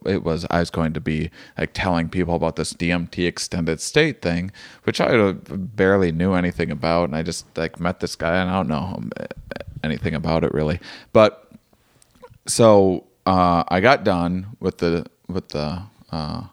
[0.07, 4.23] it was I was going to be like telling people about this DMT extended state
[4.23, 4.53] thing,
[4.85, 8.55] which I barely knew anything about, and I just like met this guy and I
[8.55, 9.03] don't know
[9.83, 10.81] anything about it really,
[11.13, 11.51] but
[12.47, 16.45] so uh, I got done with the with the uh,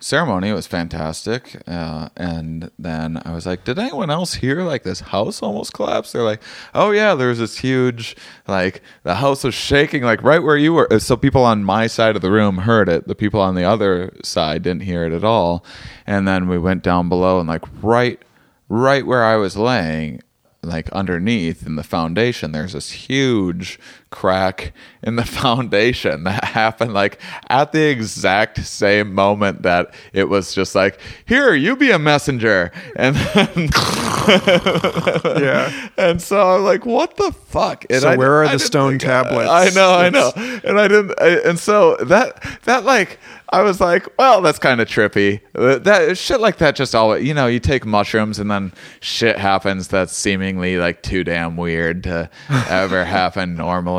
[0.00, 0.52] ceremony.
[0.52, 5.42] Was fantastic, uh, and then I was like, "Did anyone else hear like this house
[5.42, 6.42] almost collapse?" They're like,
[6.74, 8.16] "Oh yeah, there was this huge
[8.46, 12.16] like the house was shaking like right where you were." So people on my side
[12.16, 13.08] of the room heard it.
[13.08, 15.64] The people on the other side didn't hear it at all.
[16.06, 18.20] And then we went down below and like right
[18.68, 20.22] right where I was laying
[20.62, 23.78] like underneath in the foundation there's this huge
[24.10, 26.24] crack in the foundation.
[26.24, 31.76] That happened like at the exact same moment that it was just like here you
[31.76, 32.72] be a messenger.
[32.96, 33.68] And then
[35.36, 35.88] Yeah.
[35.96, 37.84] and so i'm like what the fuck?
[37.90, 39.48] And So I- where are I the stone tablets?
[39.50, 40.32] i know i know.
[40.64, 43.18] And i didn't I, and so that that like
[43.50, 45.40] i was like well that's kind of trippy.
[45.54, 49.38] Uh, that shit like that just all you know you take mushrooms and then shit
[49.38, 52.28] happens that's seemingly like too damn weird to
[52.68, 53.95] ever happen normally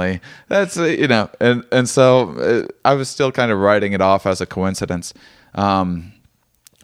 [0.47, 4.01] that's uh, you know and and so uh, i was still kind of writing it
[4.01, 5.13] off as a coincidence
[5.55, 6.13] um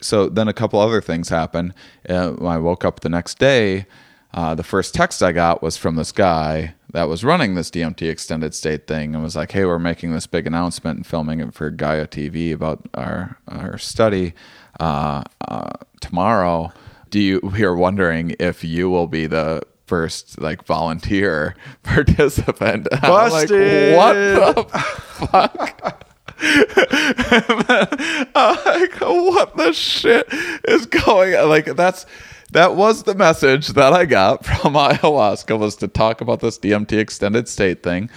[0.04, 1.72] so then a couple other things happened.
[2.06, 3.86] Uh, I woke up the next day,
[4.34, 8.10] uh, the first text I got was from this guy that was running this DMT
[8.10, 11.54] extended state thing and was like, "Hey, we're making this big announcement and filming it
[11.54, 14.34] for Gaia TV about our our study
[14.80, 16.72] uh, uh, tomorrow.
[17.10, 17.40] Do you?
[17.42, 22.88] We are wondering if you will be the." First, like volunteer participant.
[22.92, 26.00] I'm like, what the fuck?
[28.34, 30.26] Like, what the shit
[30.66, 31.48] is going on?
[31.48, 32.06] Like, that's
[32.54, 36.98] that was the message that I got from ayahuasca was to talk about this DMT
[36.98, 38.08] extended state thing,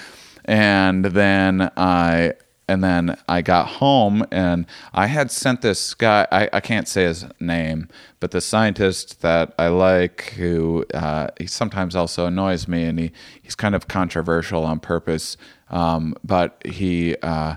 [0.45, 2.33] and then I
[2.67, 6.27] and then I got home and I had sent this guy.
[6.31, 7.87] I, I can't say his name,
[8.19, 13.11] but the scientist that I like, who uh, he sometimes also annoys me, and he
[13.41, 15.37] he's kind of controversial on purpose.
[15.69, 17.15] Um, but he.
[17.21, 17.55] Uh,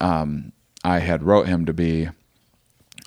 [0.00, 0.52] um,
[0.84, 2.08] I had wrote him to be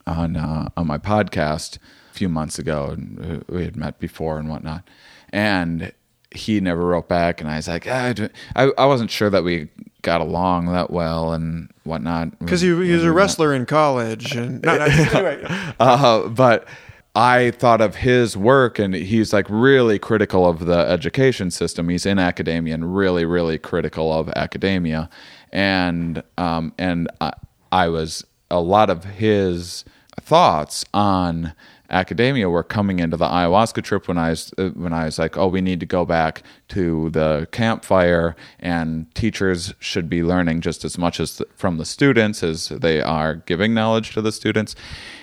[0.05, 1.77] on uh, on my podcast
[2.11, 4.87] a few months ago, and we had met before and whatnot,
[5.31, 5.93] and
[6.31, 8.13] he never wrote back, and I was like, ah,
[8.55, 9.69] I, I wasn't sure that we
[10.01, 14.35] got along that well and whatnot Because he, he was a wrestler in college.
[14.35, 15.43] And no, no, anyway,
[15.79, 16.67] uh, but
[17.15, 21.89] I thought of his work, and he's like really critical of the education system.
[21.89, 25.09] He's in academia and really, really critical of academia,
[25.51, 27.33] and um, and I,
[27.71, 29.83] I was a lot of his
[30.21, 31.53] thoughts on
[31.89, 35.37] academia were coming into the ayahuasca trip when I was uh, when I was like,
[35.37, 40.85] oh, we need to go back to the campfire, and teachers should be learning just
[40.85, 44.75] as much as from the students as they are giving knowledge to the students.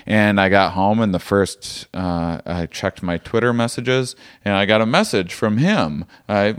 [0.07, 4.67] And I got home, and the first uh, I checked my Twitter messages, and I
[4.67, 6.05] got a message from him.
[6.29, 6.55] I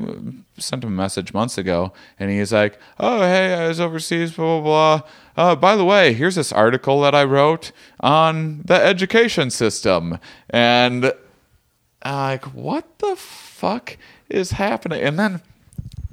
[0.58, 4.60] sent him a message months ago, and he's like, "Oh, hey, I was overseas, blah
[4.60, 9.52] blah blah." Uh, by the way, here's this article that I wrote on the education
[9.52, 10.18] system,
[10.50, 11.14] and
[12.02, 13.98] I'm like, what the fuck
[14.30, 15.02] is happening?
[15.02, 15.42] And then,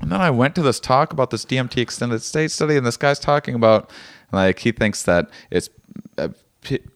[0.03, 2.99] and then I went to this talk about this DMT extended state study, and this
[2.99, 3.91] guy's talking about
[4.31, 5.71] like he thinks that it's
[6.19, 6.29] uh,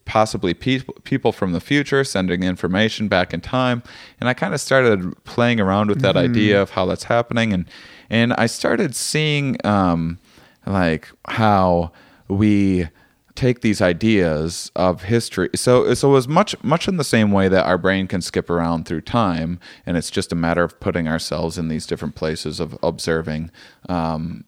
[0.05, 3.83] possibly people people from the future sending information back in time
[4.19, 6.31] and i kind of started playing around with that mm-hmm.
[6.31, 7.69] idea of how that's happening and
[8.09, 10.17] and i started seeing um
[10.65, 11.91] like how
[12.29, 12.87] we
[13.35, 15.49] take these ideas of history.
[15.55, 18.49] So so it was much much in the same way that our brain can skip
[18.49, 22.59] around through time and it's just a matter of putting ourselves in these different places
[22.59, 23.49] of observing
[23.87, 24.43] um,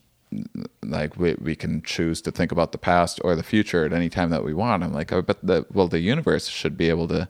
[0.84, 4.10] like we, we can choose to think about the past or the future at any
[4.10, 4.84] time that we want.
[4.84, 7.30] I'm like i bet the well the universe should be able to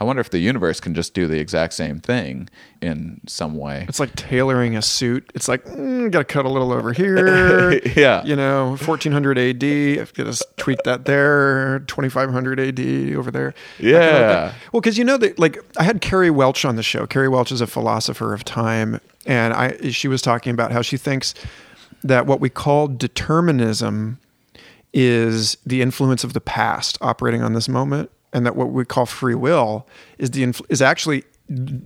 [0.00, 2.48] I wonder if the universe can just do the exact same thing
[2.80, 3.84] in some way.
[3.86, 5.30] It's like tailoring a suit.
[5.34, 7.74] It's like, mm, got to cut a little over here.
[7.96, 8.24] yeah.
[8.24, 9.64] You know, 1400 AD.
[10.00, 11.80] I've got to tweak that there.
[11.80, 12.80] 2500 AD
[13.14, 13.52] over there.
[13.78, 14.54] Yeah.
[14.72, 17.06] Well, because you know that, like, I had Carrie Welch on the show.
[17.06, 19.02] Carrie Welch is a philosopher of time.
[19.26, 21.34] And I, she was talking about how she thinks
[22.02, 24.18] that what we call determinism
[24.94, 29.06] is the influence of the past operating on this moment and that what we call
[29.06, 29.86] free will
[30.18, 31.24] is the is actually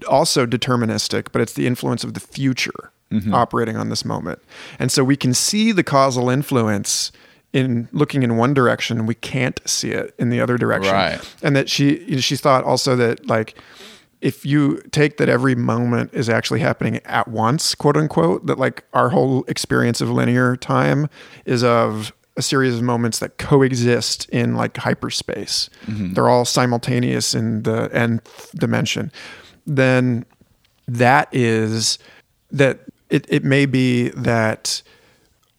[0.08, 3.34] also deterministic, but it's the influence of the future mm-hmm.
[3.34, 4.40] operating on this moment.
[4.78, 7.12] And so we can see the causal influence
[7.52, 10.92] in looking in one direction, and we can't see it in the other direction.
[10.92, 11.34] Right.
[11.42, 13.56] And that she you know, she thought also that like
[14.20, 18.84] if you take that every moment is actually happening at once, quote unquote, that like
[18.92, 21.08] our whole experience of linear time
[21.44, 25.70] is of a series of moments that coexist in like hyperspace.
[25.86, 26.14] Mm-hmm.
[26.14, 29.12] They're all simultaneous in the nth dimension.
[29.66, 30.26] Then
[30.88, 31.98] that is
[32.50, 32.80] that
[33.10, 34.82] it, it may be that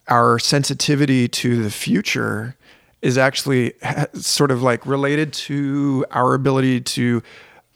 [0.07, 2.55] our sensitivity to the future
[3.01, 3.73] is actually
[4.13, 7.21] sort of like related to our ability to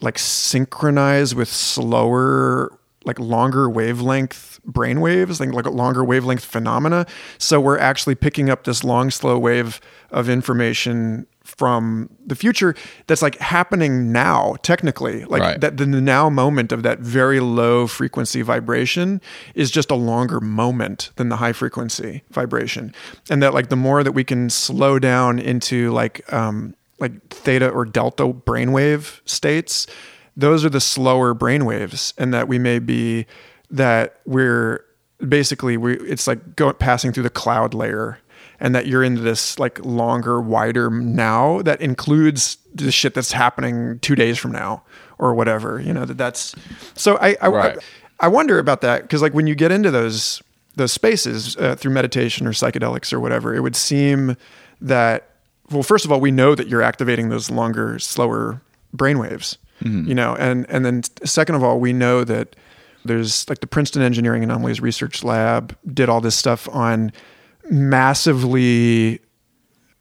[0.00, 2.78] like synchronize with slower
[3.10, 7.06] like longer wavelength brain waves, like, like a longer wavelength phenomena.
[7.38, 9.80] So we're actually picking up this long, slow wave
[10.12, 12.76] of information from the future
[13.08, 15.24] that's like happening now, technically.
[15.24, 15.60] Like right.
[15.60, 19.20] that the now moment of that very low frequency vibration
[19.56, 22.94] is just a longer moment than the high frequency vibration.
[23.28, 27.68] And that like the more that we can slow down into like um like theta
[27.70, 29.88] or delta brainwave states,
[30.36, 33.26] those are the slower brain waves and that we may be
[33.70, 34.84] that we're
[35.28, 38.18] basically we it's like going passing through the cloud layer
[38.58, 43.98] and that you're into this like longer wider now that includes the shit that's happening
[44.00, 44.82] two days from now
[45.18, 46.54] or whatever you know that that's
[46.94, 47.78] so i i, right.
[48.20, 50.42] I, I wonder about that because like when you get into those
[50.76, 54.36] those spaces uh, through meditation or psychedelics or whatever it would seem
[54.80, 55.30] that
[55.70, 58.62] well first of all we know that you're activating those longer slower
[58.96, 60.08] brainwaves mm-hmm.
[60.08, 62.56] you know, and and then second of all, we know that
[63.04, 67.12] there's like the Princeton Engineering Anomalies Research Lab did all this stuff on
[67.70, 69.20] massively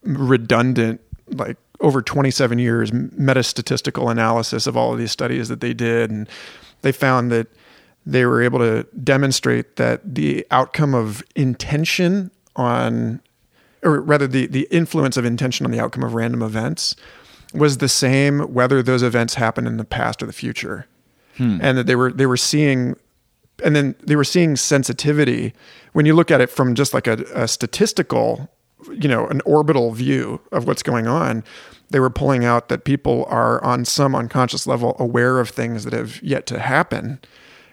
[0.03, 5.73] redundant, like over 27 years meta statistical analysis of all of these studies that they
[5.73, 6.27] did, and
[6.81, 7.47] they found that
[8.05, 13.21] they were able to demonstrate that the outcome of intention on
[13.81, 16.95] or rather the, the influence of intention on the outcome of random events
[17.53, 20.85] was the same whether those events happen in the past or the future,
[21.37, 21.57] hmm.
[21.61, 22.95] and that they were they were seeing,
[23.63, 25.53] and then they were seeing sensitivity
[25.93, 28.49] when you look at it from just like a, a statistical,
[28.91, 31.43] you know, an orbital view of what's going on.
[31.91, 35.93] They were pulling out that people are on some unconscious level aware of things that
[35.93, 37.19] have yet to happen,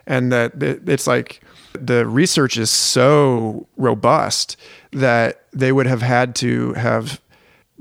[0.07, 1.43] and that it's like
[1.74, 4.57] the research is so robust
[4.93, 7.20] that they would have had to have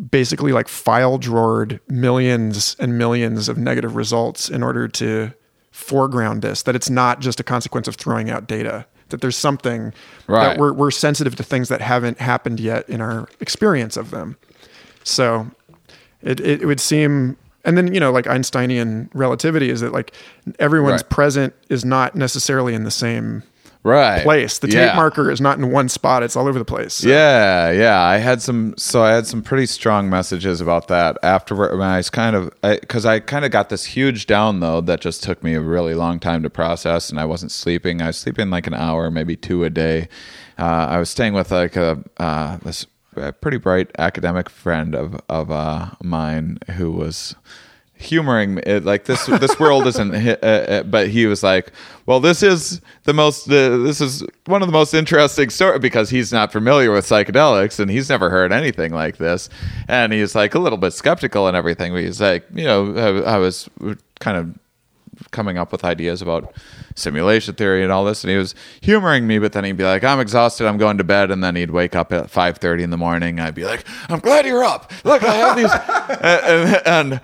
[0.09, 5.33] basically like file drawered millions and millions of negative results in order to
[5.71, 9.93] foreground this that it's not just a consequence of throwing out data that there's something
[10.27, 10.49] right.
[10.49, 14.37] that we're, we're sensitive to things that haven't happened yet in our experience of them
[15.03, 15.49] so
[16.21, 20.13] it, it, it would seem and then you know like einsteinian relativity is that like
[20.59, 21.09] everyone's right.
[21.09, 23.43] present is not necessarily in the same
[23.85, 24.23] Right.
[24.23, 24.57] place.
[24.57, 24.87] The Yeah.
[24.87, 26.95] tape marker is not in one spot; it's all over the place.
[26.95, 28.01] So- Yeah, yeah.
[28.01, 31.77] I had some, so I had some pretty strong messages about that afterward.
[31.77, 35.21] When I was kind of, because I, kind of got this huge download that just
[35.23, 38.01] took me a really long time to process, and I wasn't sleeping.
[38.01, 40.07] I was sleeping like an hour, maybe two a day.
[40.57, 42.87] Uh, I was staying with like a uh, this
[43.17, 47.35] a pretty bright academic friend of of uh, mine who was
[47.97, 51.71] humoring me it, like this this world isn't uh, uh, but he was like
[52.05, 56.09] well this is the most uh, this is one of the most interesting story because
[56.09, 59.49] he's not familiar with psychedelics and he's never heard anything like this.
[59.87, 63.35] And he's like a little bit skeptical and everything but he's like you know I,
[63.35, 63.69] I was
[64.19, 64.59] kind of
[65.31, 66.53] coming up with ideas about
[66.95, 68.23] simulation theory and all this.
[68.23, 71.03] And he was humoring me but then he'd be like i'm exhausted i'm going to
[71.03, 71.31] bed.
[71.31, 73.39] And then he'd wake up at 5.30 in the morning.
[73.39, 74.91] I'd be like i'm glad you're up.
[75.03, 75.71] Look i have these
[76.21, 77.21] and, and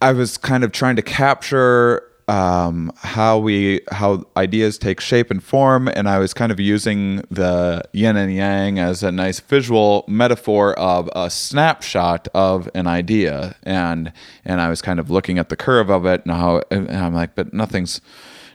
[0.00, 5.42] i was kind of trying to capture um, how we how ideas take shape and
[5.42, 10.04] form and i was kind of using the yin and yang as a nice visual
[10.06, 13.56] metaphor of a snapshot of an idea.
[13.62, 14.12] And
[14.44, 17.14] and i was kind of looking at the curve of it and how and i'm
[17.14, 18.02] like but nothing's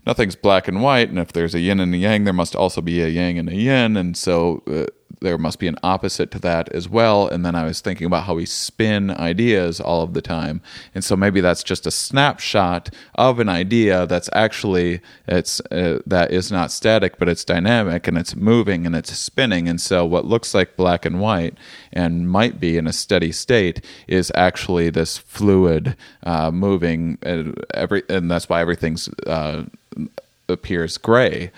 [0.06, 1.10] nothing's black and white.
[1.10, 3.50] And if there's a yin and a yang there must also be a yang and
[3.50, 3.98] a yin.
[3.98, 4.86] And so uh,
[5.24, 7.28] there must be an opposite to that as well.
[7.28, 10.62] And then i was thinking about how we spin ideas all of the time.
[10.94, 16.32] And so maybe that's just a snapshot of an idea that's actually it's uh, that
[16.32, 19.68] is not static but it's dynamic and it's moving and it's spinning.
[19.68, 21.56] And so what looks like black and white
[21.92, 28.04] and might be in a steady state is actually this fluid uh, moving uh, every
[28.10, 29.64] and that's why everything's uh,
[30.50, 31.52] appears gray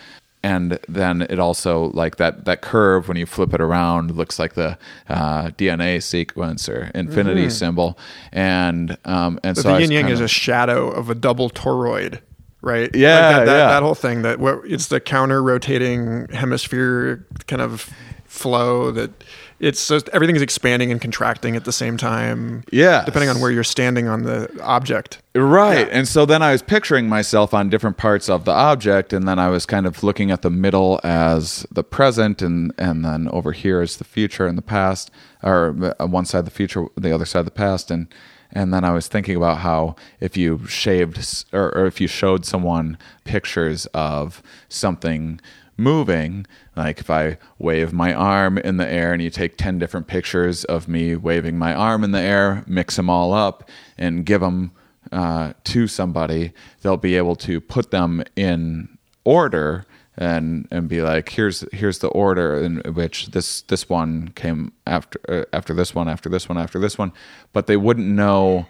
[0.45, 4.53] and then it also like that that curve when you flip it around looks like
[4.53, 4.77] the
[5.09, 7.97] uh, DNA sequence or infinity symbol,
[8.31, 12.19] and um, and But so the yin yang is a shadow of a double toroid,
[12.61, 12.93] right?
[12.93, 13.67] Yeah, Like that, that, yeah.
[13.69, 17.89] that whole thing that what it's the counter rotating hemisphere kind of
[18.25, 19.23] flow that
[19.59, 22.63] it's just everything is expanding and contracting at the same time.
[22.71, 23.03] Yeah.
[23.05, 25.21] depending on where you're standing on the object.
[25.33, 25.87] Right.
[25.87, 25.93] Yeah.
[25.93, 29.39] And so then I was picturing myself on different parts of the object and then
[29.39, 33.51] I was kind of looking at the middle as the present and and then over
[33.51, 35.11] here is the future and the past
[35.43, 38.07] or uh, one side the future the other side the past and
[38.51, 42.45] and then I was thinking about how if you shaved or, or if you showed
[42.45, 45.41] someone pictures of something
[45.77, 46.45] moving
[46.75, 50.63] like if i wave my arm in the air and you take 10 different pictures
[50.65, 54.71] of me waving my arm in the air mix them all up and give them
[55.11, 59.85] uh, to somebody they'll be able to put them in order
[60.17, 65.19] and and be like here's here's the order in which this this one came after
[65.27, 67.11] uh, after this one after this one after this one.
[67.53, 68.67] But they wouldn't know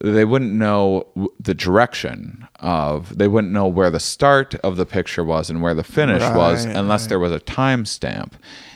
[0.00, 1.06] they wouldn't know
[1.40, 5.74] the direction of they wouldn't know where the start of the picture was and where
[5.74, 8.32] the finish was Right, unless there was a timestamp.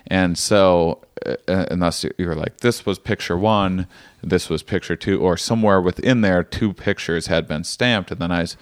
[0.08, 3.86] And so uh, uh, unless you- you're like this was picture one
[4.22, 8.10] this was picture two or somewhere within there two pictures had been stamped.
[8.10, 8.56] And then i was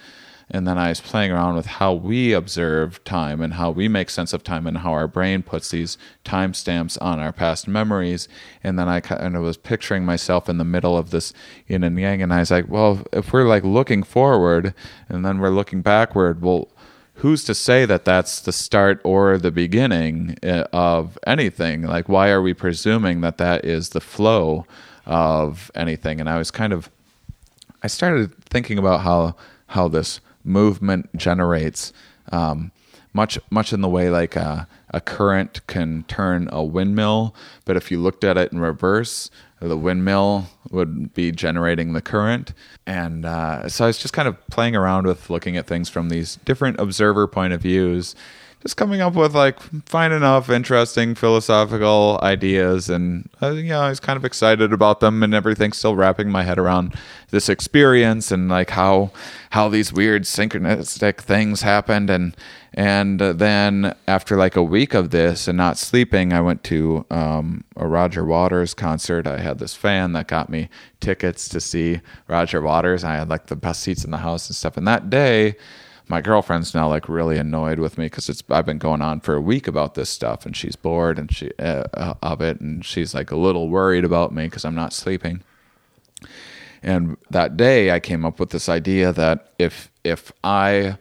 [0.53, 4.09] and then I was playing around with how we observe time and how we make
[4.09, 8.27] sense of time and how our brain puts these timestamps on our past memories.
[8.61, 11.31] And then I kind of was picturing myself in the middle of this
[11.67, 12.21] yin and yang.
[12.21, 14.73] And I was like, well, if we're like looking forward
[15.07, 16.67] and then we're looking backward, well,
[17.15, 21.83] who's to say that that's the start or the beginning uh, of anything?
[21.83, 24.65] Like, why are we presuming that that is the flow
[25.05, 26.19] of anything?
[26.19, 26.89] And I was kind of
[27.83, 29.35] I started thinking about how
[29.67, 31.93] how this movement generates
[32.31, 32.71] um,
[33.13, 37.35] much much in the way like a, a current can turn a windmill,
[37.65, 42.53] but if you looked at it in reverse, the windmill would be generating the current.
[42.85, 46.09] And uh, so I was just kind of playing around with looking at things from
[46.09, 48.15] these different observer point of views
[48.61, 53.89] just coming up with like fine enough interesting philosophical ideas and uh, you know i
[53.89, 56.93] was kind of excited about them and everything still wrapping my head around
[57.31, 59.11] this experience and like how
[59.51, 62.35] how these weird synchronistic things happened and
[62.73, 67.63] and then after like a week of this and not sleeping i went to um,
[67.75, 69.27] a roger waters concert.
[69.27, 70.69] I had this fan that got me
[70.99, 74.55] tickets to see roger waters i had like the best seats in the house and
[74.55, 75.55] stuff and that day
[76.07, 79.35] my girlfriend's now like really annoyed with me because it's I've been going on for
[79.35, 82.83] a week about this stuff and she's bored and she uh, uh, of it and
[82.85, 85.43] she's like a little worried about me because I'm not sleeping.
[86.83, 90.97] And that day I came up with this idea that if if I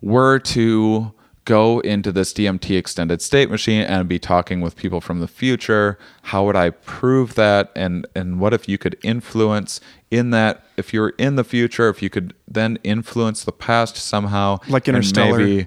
[0.00, 1.12] were to
[1.44, 5.98] go into this DMT extended state machine and be talking with people from the future,
[6.22, 9.80] how would I prove that and and what if you could influence
[10.12, 14.58] in that if you're in the future, if you could then influence the past somehow
[14.68, 15.38] Like and Interstellar.
[15.38, 15.66] maybe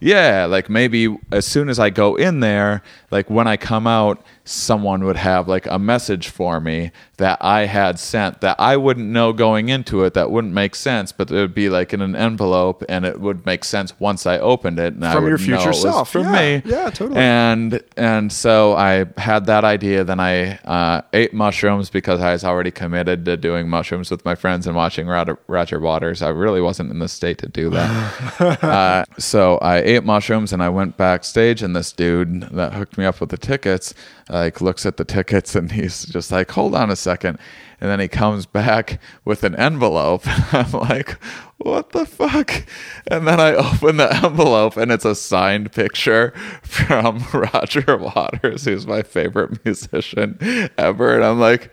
[0.00, 4.22] yeah, like maybe as soon as I go in there, like when I come out,
[4.44, 9.08] someone would have like a message for me that I had sent that I wouldn't
[9.08, 12.14] know going into it that wouldn't make sense, but it would be like in an
[12.14, 15.38] envelope and it would make sense once I opened it and I From would your
[15.38, 16.10] know future was self.
[16.12, 16.32] from Yeah.
[16.32, 16.62] me.
[16.64, 17.18] Yeah, totally.
[17.18, 20.04] And and so I had that idea.
[20.04, 24.34] Then I uh, ate mushrooms because I was already committed to doing mushrooms with my
[24.36, 26.22] friends and watching Roger, Roger Waters.
[26.22, 28.40] I really wasn't in the state to do that.
[28.62, 33.04] uh, so I ate mushrooms and I went backstage, and this dude that hooked me
[33.04, 33.94] up with the tickets
[34.28, 37.38] like looks at the tickets and he's just like, "Hold on a second.
[37.80, 40.22] And then he comes back with an envelope.
[40.52, 41.10] I'm like,
[41.58, 42.64] what the fuck?
[43.06, 46.30] And then I open the envelope and it's a signed picture
[46.62, 50.38] from Roger Waters, who's my favorite musician
[50.78, 51.14] ever.
[51.14, 51.70] And I'm like,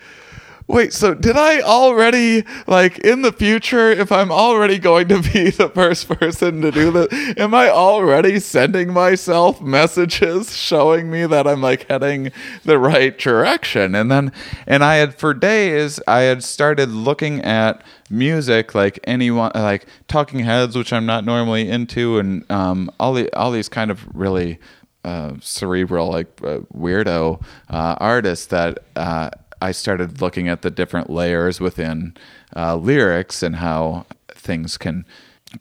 [0.67, 5.49] Wait, so did I already like in the future if I'm already going to be
[5.49, 11.47] the first person to do this, am I already sending myself messages showing me that
[11.47, 12.31] I'm like heading
[12.63, 13.93] the right direction?
[13.93, 14.31] And then
[14.65, 20.39] and I had for days I had started looking at music like anyone like talking
[20.39, 24.59] heads which I'm not normally into and um all the all these kind of really
[25.05, 29.29] uh, cerebral, like uh, weirdo uh, artists that uh,
[29.63, 32.15] I started looking at the different layers within
[32.53, 35.05] uh, lyrics and how things can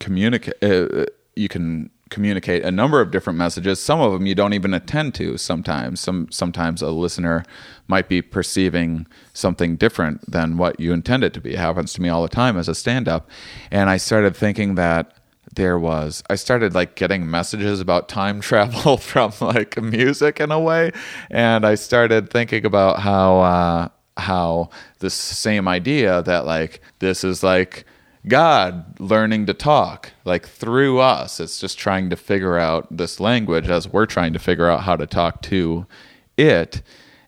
[0.01, 0.55] communicate.
[0.61, 1.07] Uh,
[1.37, 3.81] you can communicate a number of different messages.
[3.81, 5.39] Some of them you don't even attend to.
[5.39, 7.45] Sometimes, some sometimes a listener
[7.87, 11.53] might be perceiving something different than what you intend it to be.
[11.53, 13.31] It happens to me all the time as a stand-up,
[13.71, 15.17] and I started thinking that
[15.53, 20.61] there was i started like getting messages about time travel from like music in a
[20.61, 20.91] way
[21.31, 24.69] and i started thinking about how uh how
[24.99, 27.85] this same idea that like this is like
[28.29, 31.41] god learning to talk like through us.
[31.41, 34.97] It's just trying to figure out this language as we're trying to figure out how
[34.97, 35.87] to talk to
[36.37, 36.83] it.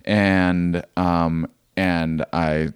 [0.04, 2.68] And um and i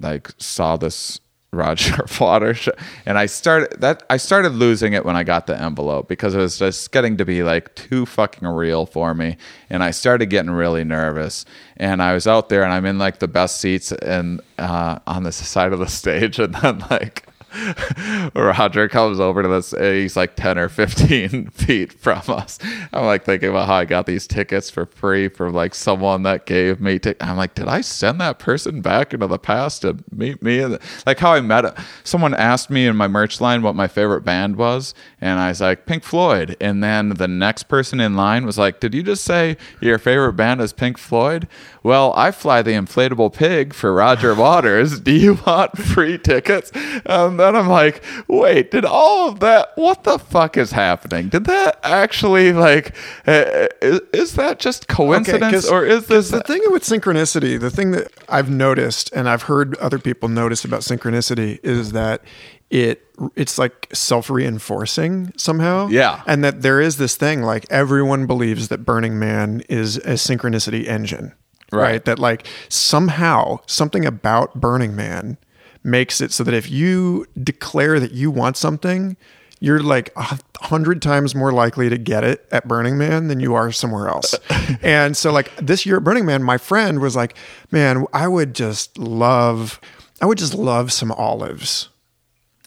[0.00, 1.20] like saw this
[1.56, 2.68] Roger Waters
[3.04, 6.38] and I started that I started losing it when I got the envelope because it
[6.38, 9.36] was just getting to be like too fucking real for me,
[9.70, 11.44] and I started getting really nervous.
[11.76, 15.22] And I was out there, and I'm in like the best seats and uh, on
[15.22, 17.26] the side of the stage, and then like.
[18.34, 19.72] Roger comes over to this.
[19.72, 22.58] Uh, he's like 10 or 15 feet from us.
[22.92, 26.46] I'm like thinking about how I got these tickets for free from like someone that
[26.46, 27.00] gave me.
[27.20, 30.64] I'm like, did I send that person back into the past to meet me?
[31.06, 34.56] Like how I met someone asked me in my merch line what my favorite band
[34.56, 34.94] was,
[35.26, 36.56] and I was like Pink Floyd.
[36.60, 40.34] And then the next person in line was like, did you just say your favorite
[40.34, 41.48] band is Pink Floyd?
[41.82, 45.00] Well, I fly the inflatable pig for Roger Waters.
[45.00, 46.70] Do you want free tickets?
[47.04, 49.70] And then I'm like, wait, did all of that?
[49.74, 51.28] What the fuck is happening?
[51.28, 52.94] Did that actually like?
[53.26, 56.30] Uh, is, is that just coincidence, 'cause- or is this?
[56.30, 60.64] the thing with synchronicity, the thing that I've noticed and I've heard other people notice
[60.64, 62.22] about synchronicity is that
[62.70, 63.02] it
[63.34, 65.88] it's like self-reinforcing somehow.
[65.88, 66.22] Yeah.
[66.26, 70.86] And that there is this thing like everyone believes that Burning Man is a synchronicity
[70.86, 71.32] engine.
[71.72, 72.04] Right.
[72.04, 75.38] That like somehow something about Burning Man
[75.82, 79.16] makes it so that if you declare that you want something,
[79.60, 83.54] you're like a hundred times more likely to get it at Burning Man than you
[83.54, 84.34] are somewhere else.
[84.82, 87.36] and so like this year at Burning Man, my friend was like,
[87.70, 89.80] man, I would just love,
[90.20, 91.88] I would just love some olives.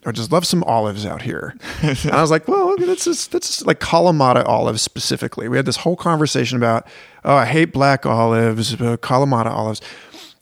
[0.06, 1.54] I just love some olives out here.
[1.82, 5.48] and I was like, well, okay, that's just, that's just like Kalamata olives specifically.
[5.48, 6.86] We had this whole conversation about,
[7.24, 9.82] oh, I hate black olives, uh, Kalamata olives.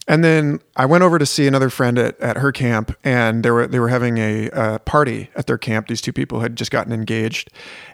[0.08, 3.50] And then I went over to see another friend at, at her camp, and they
[3.50, 5.86] were they were having a, uh party at their camp.
[5.86, 7.50] These two people had just gotten engaged,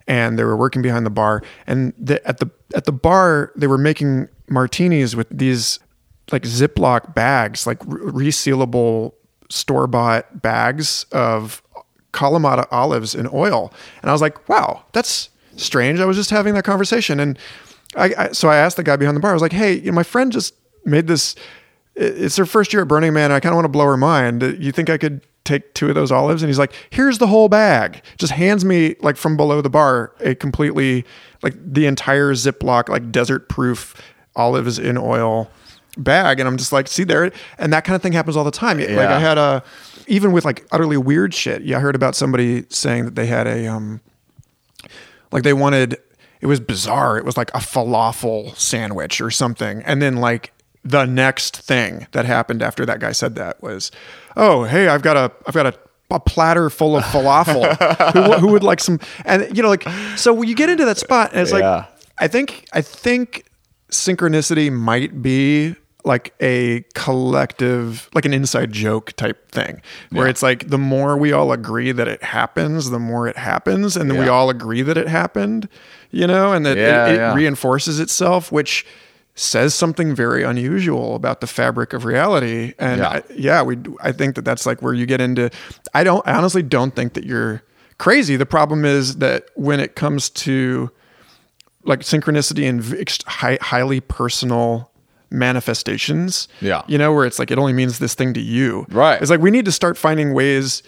[0.07, 1.43] and they were working behind the bar.
[1.67, 5.81] And the, at the at the bar, they were making martinis with these
[6.31, 9.15] like Ziploc bags, like re- resealable
[9.51, 11.63] store bought bags of
[12.13, 13.73] Kalamata olives in oil.
[14.01, 16.01] And I was like, wow, that's strange.
[16.01, 17.21] I was just having that conversation.
[17.21, 17.39] And
[17.97, 19.87] I, I so I asked the guy behind the bar, I was like, hey, you
[19.87, 20.55] know, my friend just
[20.85, 21.35] made this.
[21.97, 23.27] It's her first year at Burning Man.
[23.27, 24.43] And I kind of want to blow her mind.
[24.43, 26.43] Uh, you think I could take two of those olives?
[26.43, 28.03] And he's like, here's the whole bag.
[28.19, 31.05] Just hands me like from below the bar a completely
[31.43, 34.01] like the entire Ziploc like desert proof
[34.35, 35.51] olives in oil
[35.97, 36.41] bag.
[36.41, 38.79] And I'm just like, see there, and that kind of thing happens all the time.
[38.79, 39.63] Like I had a
[40.07, 41.63] even with like utterly weird shit.
[41.63, 44.01] Yeah, I heard about somebody saying that they had a um
[45.33, 45.99] like they wanted
[46.41, 47.17] it was bizarre.
[47.17, 49.83] It was like a falafel sandwich or something.
[49.85, 50.53] And then like
[50.85, 53.91] the next thing that happened after that guy said that was,
[54.37, 55.75] "Oh, hey, I've got a I've got a
[56.11, 58.13] a platter full of falafel.
[58.13, 59.01] who, who would like some?
[59.25, 61.59] And you know, like so when you get into that spot, and it's Yeah.
[61.77, 61.89] like
[62.19, 63.47] I think I think
[63.91, 70.31] synchronicity might be like a collective like an inside joke type thing where Yeah.
[70.31, 74.11] it's like the more we all agree that it happens the more it happens and
[74.11, 75.69] then we all agree that it happened
[76.11, 77.35] you know and that Yeah, it, it yeah.
[77.35, 78.85] reinforces itself which
[79.35, 83.09] says something very unusual about the fabric of reality and Yeah.
[83.09, 85.51] I, yeah we I think that that's like where you get into
[85.95, 87.63] I don't I honestly don't think that you're
[87.99, 90.91] crazy the problem is that when it comes to
[91.85, 92.83] like synchronicity and
[93.27, 94.91] high, highly personal
[95.35, 96.49] manifestations.
[96.61, 96.83] Yeah.
[96.87, 98.87] You know, where it's like it only means this thing to you.
[98.89, 99.21] Right.
[99.21, 100.83] It's like we need to start finding ways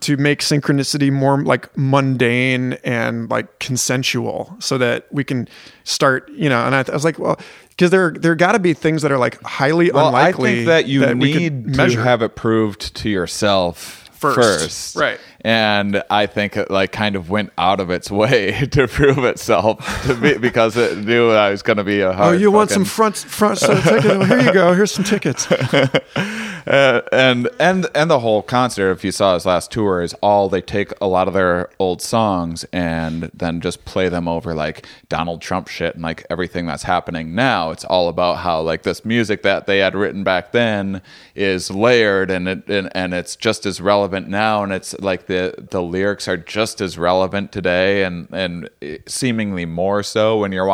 [0.00, 5.46] to make synchronicity more like mundane and like consensual so that we can
[5.84, 7.38] start, you know, and I, I was like, well,
[7.68, 10.66] because there there got to be things that are like highly Well, unlikely I think
[10.66, 12.02] that you could need to measure.
[12.02, 14.36] have it proved to yourself First.
[14.38, 14.96] first.
[14.96, 15.20] Right.
[15.40, 20.04] And I think it like kind of went out of its way to prove itself
[20.06, 22.18] to be, because it knew I was going to be a hard.
[22.18, 24.04] Oh, hard you want some front front so ticket?
[24.04, 24.72] Well, here you go.
[24.74, 25.46] Here's some tickets.
[26.66, 30.48] uh, and and and the whole concert if you saw his last tour is all
[30.48, 34.86] they take a lot of their old songs and then just play them over like
[35.08, 37.70] donald trump shit and like everything that's happening now.
[37.70, 41.02] It's all about how like this music that they had written back then
[41.34, 44.62] is layered and it and, and it's just as relevant now.
[44.62, 48.68] And it's like the the lyrics are just as relevant today and and
[49.06, 50.68] seemingly more so when you're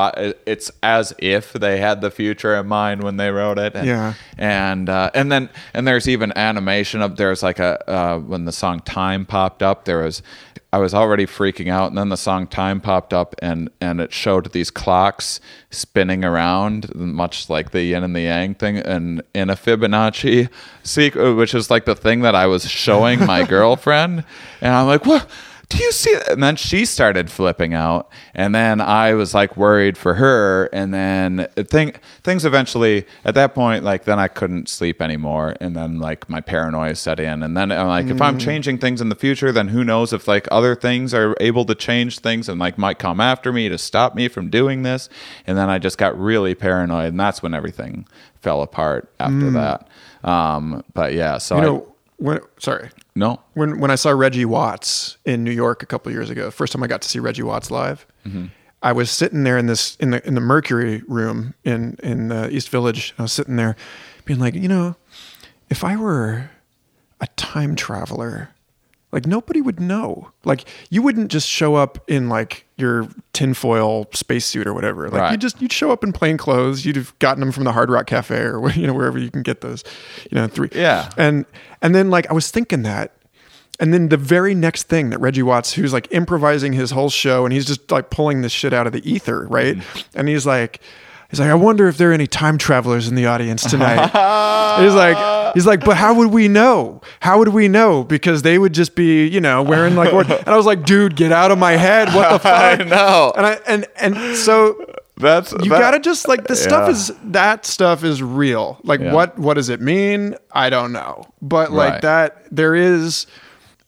[0.46, 3.74] it's as if they had the future in mind when they wrote it.
[3.74, 4.14] And, Yeah.
[4.36, 8.52] and uh, and then and there's even animation of there's like a uh, when the
[8.52, 10.22] song time popped up there was
[10.70, 11.88] I was already freaking out.
[11.88, 15.40] And then the song time popped up and and it showed these clocks
[15.70, 18.78] spinning around much like the yin and the yang thing.
[18.78, 20.50] And in a Fibonacci
[20.82, 24.24] sequence which is like the thing that I was showing my girlfriend.
[24.60, 25.28] And I'm like what
[25.68, 26.30] do you see that?
[26.30, 30.94] And then she started flipping out, and then I was like worried for her, and
[30.94, 31.92] then thing
[32.22, 36.40] things eventually at that point like then I couldn't sleep anymore, and then like my
[36.40, 39.68] paranoia set in, and then I'm like if I'm changing things in the future, then
[39.68, 43.20] who knows if like other things are able to change things and like might come
[43.20, 45.10] after me to stop me from doing this,
[45.46, 48.06] and then I just got really paranoid, and that's when everything
[48.40, 49.88] fell apart after that.
[50.24, 52.90] Um, but yeah, so You I, know, when sorry.
[53.14, 56.72] no, when when I saw Reggie Watts in New York a couple years ago, first
[56.72, 58.06] time I got to see Reggie Watts live,
[58.82, 62.48] I was sitting there in this in the in the Mercury room in in uh,
[62.50, 63.14] East Village.
[63.18, 63.74] I was sitting there,
[64.24, 64.96] being like, you know,
[65.70, 66.50] if I were
[67.20, 68.50] a time traveler,
[69.10, 70.30] like nobody would know.
[70.44, 75.08] Like you wouldn't just show up in like your tinfoil spacesuit or whatever.
[75.08, 75.32] Like Right.
[75.32, 76.84] you just you'd show up in plain clothes.
[76.84, 79.42] You'd have gotten them from the Hard Rock Cafe or you know wherever you can
[79.42, 79.84] get those.
[80.30, 80.68] You know, three.
[80.72, 81.10] Yeah.
[81.16, 81.44] And
[81.82, 83.12] and then like I was thinking that.
[83.80, 87.44] And then the very next thing that Reggie Watts, who's like improvising his whole show,
[87.44, 89.76] and he's just like pulling this shit out of the ether, right?
[89.76, 90.18] Mm-hmm.
[90.18, 90.80] And he's like,
[91.30, 94.06] he's like, I wonder if there are any time travelers in the audience tonight.
[94.82, 97.00] he's like, he's like, but how would we know?
[97.20, 98.04] How would we know?
[98.04, 100.30] Because they would just be, you know, wearing like, what?
[100.30, 102.08] and I was like, dude, get out of my head!
[102.14, 102.80] What the fuck?
[102.80, 103.32] I know.
[103.36, 104.84] And I and and so
[105.16, 109.12] that's you that- gotta just like the stuff is that stuff is real like Yeah.
[109.12, 112.02] what what does it mean i don't know but like Right.
[112.02, 113.26] that there is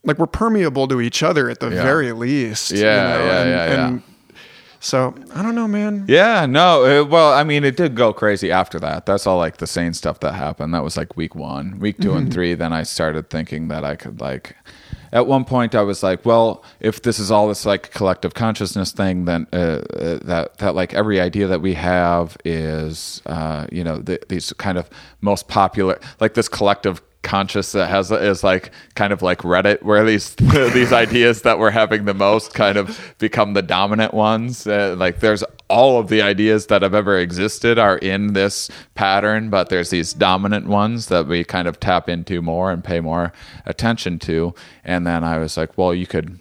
[0.02, 1.84] like we're permeable to each other at the Yeah.
[1.84, 2.84] very least you Yeah,
[3.16, 3.86] know, yeah, and, yeah, yeah.
[3.86, 4.02] and
[4.80, 6.84] so i don't know man Yeah, no.
[6.84, 9.06] It, well, I mean, it did go crazy after that.
[9.06, 10.72] That's all like the sane stuff that happened.
[10.74, 12.16] That was like week one, week 2 Mm-hmm.
[12.18, 12.54] and three.
[12.54, 14.56] Then I started thinking that I could like.
[15.12, 18.92] At one point, I was like, "Well, if this is all this like collective consciousness
[18.92, 23.82] thing, then uh, uh, that that like every idea that we have is, uh, you
[23.84, 24.88] know, the, these kind of
[25.20, 30.04] most popular, like this collective conscious that has is like kind of like Reddit, where
[30.04, 30.34] these
[30.74, 34.66] these ideas that we're having the most kind of become the dominant ones.
[34.66, 39.50] Uh, like there's all of the ideas that have ever existed are in this pattern,
[39.50, 43.32] but there's these dominant ones that we kind of tap into more and pay more
[43.66, 44.54] attention to.
[44.84, 46.40] And then I was like, well, you could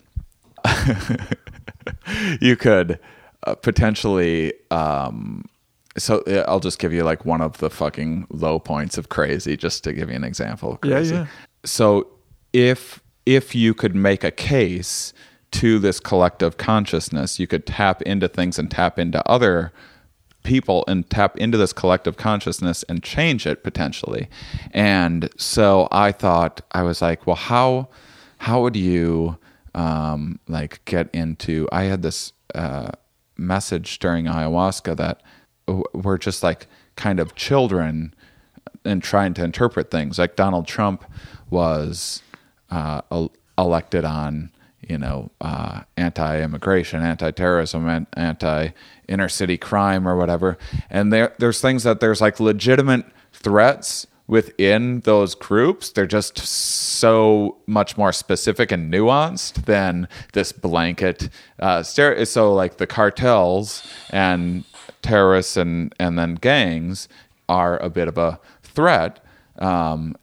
[2.41, 2.99] you could
[3.43, 5.45] uh, potentially um
[5.99, 9.83] so I'll just give you like one of the fucking low points of crazy just
[9.83, 11.15] to give you an example of Yeah, crazy.
[11.15, 11.27] yeah.
[11.65, 12.07] So
[12.53, 15.13] if if you could make a case
[15.51, 19.71] to this collective consciousness, you could tap into things and tap into other
[20.43, 24.29] people and tap into this collective consciousness and change it potentially.
[24.71, 27.89] And so I thought I was like, well, how
[28.37, 29.37] how would you
[29.75, 31.67] um, like get into?
[31.71, 32.91] I had this uh,
[33.37, 35.21] message during ayahuasca that
[35.93, 38.13] we're just like kind of children
[38.85, 40.17] and trying to interpret things.
[40.19, 41.03] Like Donald Trump
[41.49, 42.21] was
[42.69, 43.01] uh,
[43.57, 44.51] elected on
[44.87, 50.57] you know uh, anti-immigration, anti-terrorism, an- anti-inner city crime or whatever.
[50.89, 55.89] And there there's things that there's like legitimate threats within those groups.
[55.89, 61.29] They're just so much more specific and nuanced than this blanket.
[61.57, 64.63] Uh, so like the cartels and
[65.01, 67.07] terrorists and and then gangs
[67.47, 69.23] are a bit of a threat.
[69.57, 70.15] Um,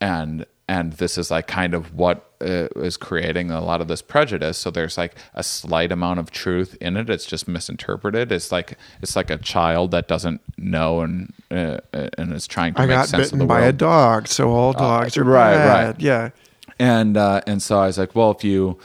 [0.00, 4.00] and and this is like kind of what uh, is creating a lot of this
[4.00, 8.50] prejudice so there's like a slight amount of truth in it it's just misinterpreted it's
[8.50, 12.86] like it's like a child that doesn't know and uh, and is trying to I
[12.86, 15.54] make got sense of bitten the by world a dog, so all dogs are right,
[15.54, 15.86] bad.
[15.88, 16.00] right.
[16.00, 16.30] Yeah.
[16.78, 18.78] and uh, and so I was like, well, if you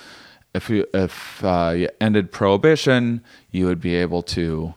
[0.55, 4.73] if you if uh, you ended prohibition, you would be able to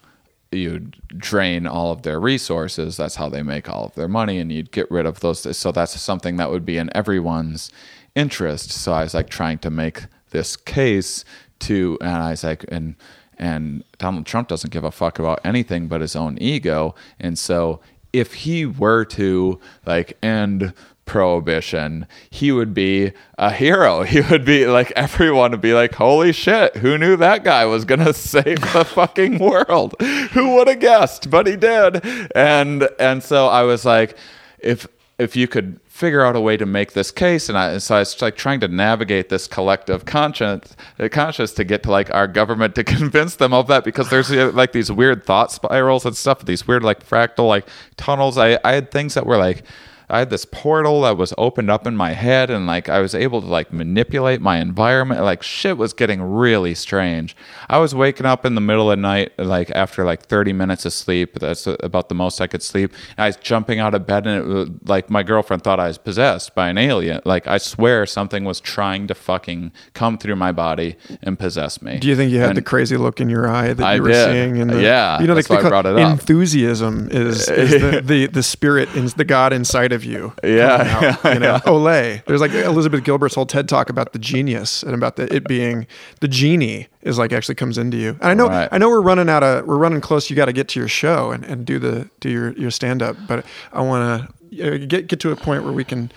[0.50, 2.96] you'd drain all of their resources.
[2.96, 5.56] That's how they make all of their money, and you'd get rid of those.
[5.56, 7.70] So that's something that would be in everyone's
[8.14, 8.70] interest.
[8.70, 11.24] So I was like trying to make this case
[11.60, 12.94] to, and I was like, and
[13.40, 17.80] and Donald Trump doesn't give a fuck about anything but his own ego, and so
[18.12, 20.72] if he were to like end
[21.08, 24.02] prohibition, he would be a hero.
[24.08, 27.84] He would be like everyone would be like, "Holy shit, who knew that guy was
[27.84, 29.94] going to save the fucking world?
[30.32, 32.04] Who would have guessed?" But he did.
[32.36, 34.16] And and so I was like,
[34.60, 34.86] if
[35.18, 37.98] if you could figure out a way to make this case and I so I
[37.98, 42.28] was like trying to navigate this collective conscience uh, conscious to get to like our
[42.28, 46.16] government to convince them of that because there's uh, like these weird thought spirals and
[46.16, 47.66] stuff these weird like fractal like
[47.96, 49.64] tunnels I I had things that were like
[50.10, 53.14] I had this portal that was opened up in my head and like I was
[53.14, 55.22] able to like manipulate my environment.
[55.22, 57.36] Like shit was getting really strange.
[57.68, 60.84] I was waking up in the middle of the night, like after like 30 minutes
[60.84, 61.38] of sleep.
[61.38, 62.92] That's about the most I could sleep.
[63.16, 65.88] And I was jumping out of bed and it was like my girlfriend thought I
[65.88, 67.20] was possessed by an alien.
[67.24, 71.98] Like I swear something was trying to fucking come through my body and possess me.
[71.98, 74.02] Do you think you had And- the crazy look in your eye that I you
[74.02, 74.24] were did.
[74.32, 74.56] seeing?
[74.56, 76.10] In the, Yeah, you know, that's they, why I brought it up.
[76.12, 80.32] enthusiasm is, is the, the the spirit, in, the God inside of you.
[80.42, 82.24] Yeah, out, yeah, you know, Olé.
[82.24, 85.86] There's like Elizabeth Gilbert's whole TED talk about the genius and about the it being
[86.20, 88.10] the genie is like actually comes into you.
[88.20, 88.68] And I know Right.
[88.70, 90.30] I know we're running out of we're running close.
[90.30, 93.02] You got to get to your show and, and do the do your your stand
[93.02, 93.16] up.
[93.26, 96.10] But I want to uh, get get to a point where we can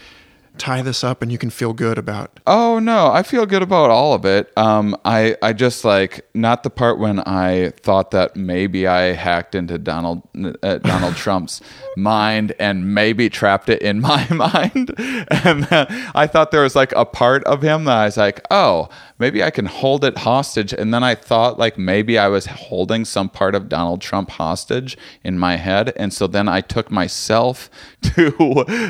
[0.62, 3.90] tie this up and you can feel good about Oh no, I feel good about
[3.90, 4.52] all of it.
[4.56, 9.56] Um, I I just like not the part when I thought that maybe I hacked
[9.56, 10.22] into Donald
[10.62, 11.62] uh, Donald Trump's
[11.98, 16.92] mind and maybe trapped it in my mind, and then I thought there was like
[16.94, 18.90] a part of him that I was like, oh,
[19.22, 23.06] maybe I can hold it hostage, and then I thought like maybe I was holding
[23.06, 27.70] some part of Donald Trump hostage in my head, and so then I took myself
[28.02, 28.32] to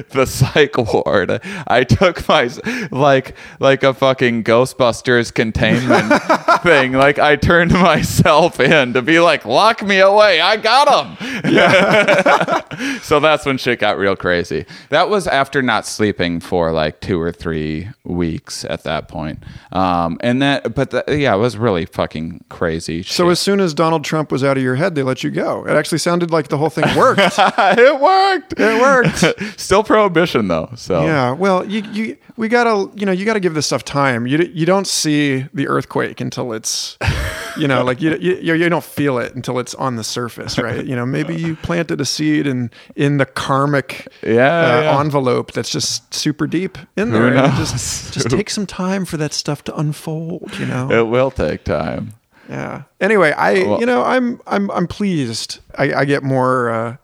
[0.09, 1.41] the psych ward.
[1.67, 2.49] I took my
[2.89, 6.13] like like a fucking Ghostbusters containment
[6.63, 6.93] thing.
[6.93, 10.39] Like I turned myself in to be like, lock me away.
[10.39, 11.17] I got him.
[13.01, 14.65] so that's when shit got real crazy.
[14.89, 19.43] That was after not sleeping for like two or three weeks at that point.
[19.71, 23.01] Um, and that, but the, yeah, it was really fucking crazy.
[23.01, 23.31] So shit.
[23.31, 25.65] as soon as Donald Trump was out of your head, they let you go.
[25.65, 27.19] It actually sounded like the whole thing worked.
[27.19, 28.53] it worked.
[28.57, 29.59] It worked.
[29.59, 30.71] Still prohibition though.
[30.75, 31.31] So yeah.
[31.31, 34.27] Well, you you we gotta you know you gotta give this stuff time.
[34.27, 36.97] You you don't see the earthquake until it's
[37.57, 40.85] you know like you you you don't feel it until it's on the surface, right?
[40.85, 44.99] You know maybe you planted a seed in in the karmic Yeah, uh, yeah.
[44.99, 47.33] envelope that's just super deep in there.
[47.57, 50.51] just just take some time for that stuff to unfold.
[50.59, 50.91] You know.
[50.91, 52.13] it will take time.
[52.49, 52.83] Yeah.
[52.99, 55.59] Anyway, I Well- you know I'm I'm I'm pleased.
[55.77, 56.95] I, I get more uh,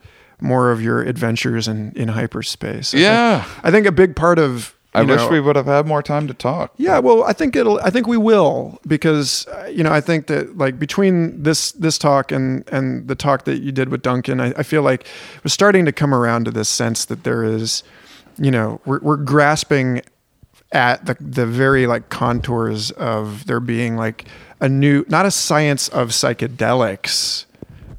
[0.41, 2.93] more of your adventures in in hyperspace.
[2.93, 3.41] I Yeah.
[3.43, 6.01] think, I think a big part of I wish know- we would have had more
[6.03, 6.73] time to talk.
[6.77, 7.79] Yeah, well, I think it'll.
[7.79, 11.97] I think we will because uh, you know I think that like between this this
[11.97, 15.05] talk and and the talk that you did with Duncan, I, I feel like
[15.43, 17.83] we're starting to come around to this sense that there is,
[18.37, 20.01] you know, we're we're grasping
[20.73, 24.25] at the the very like contours of there being like
[24.59, 27.45] a new not a science of psychedelics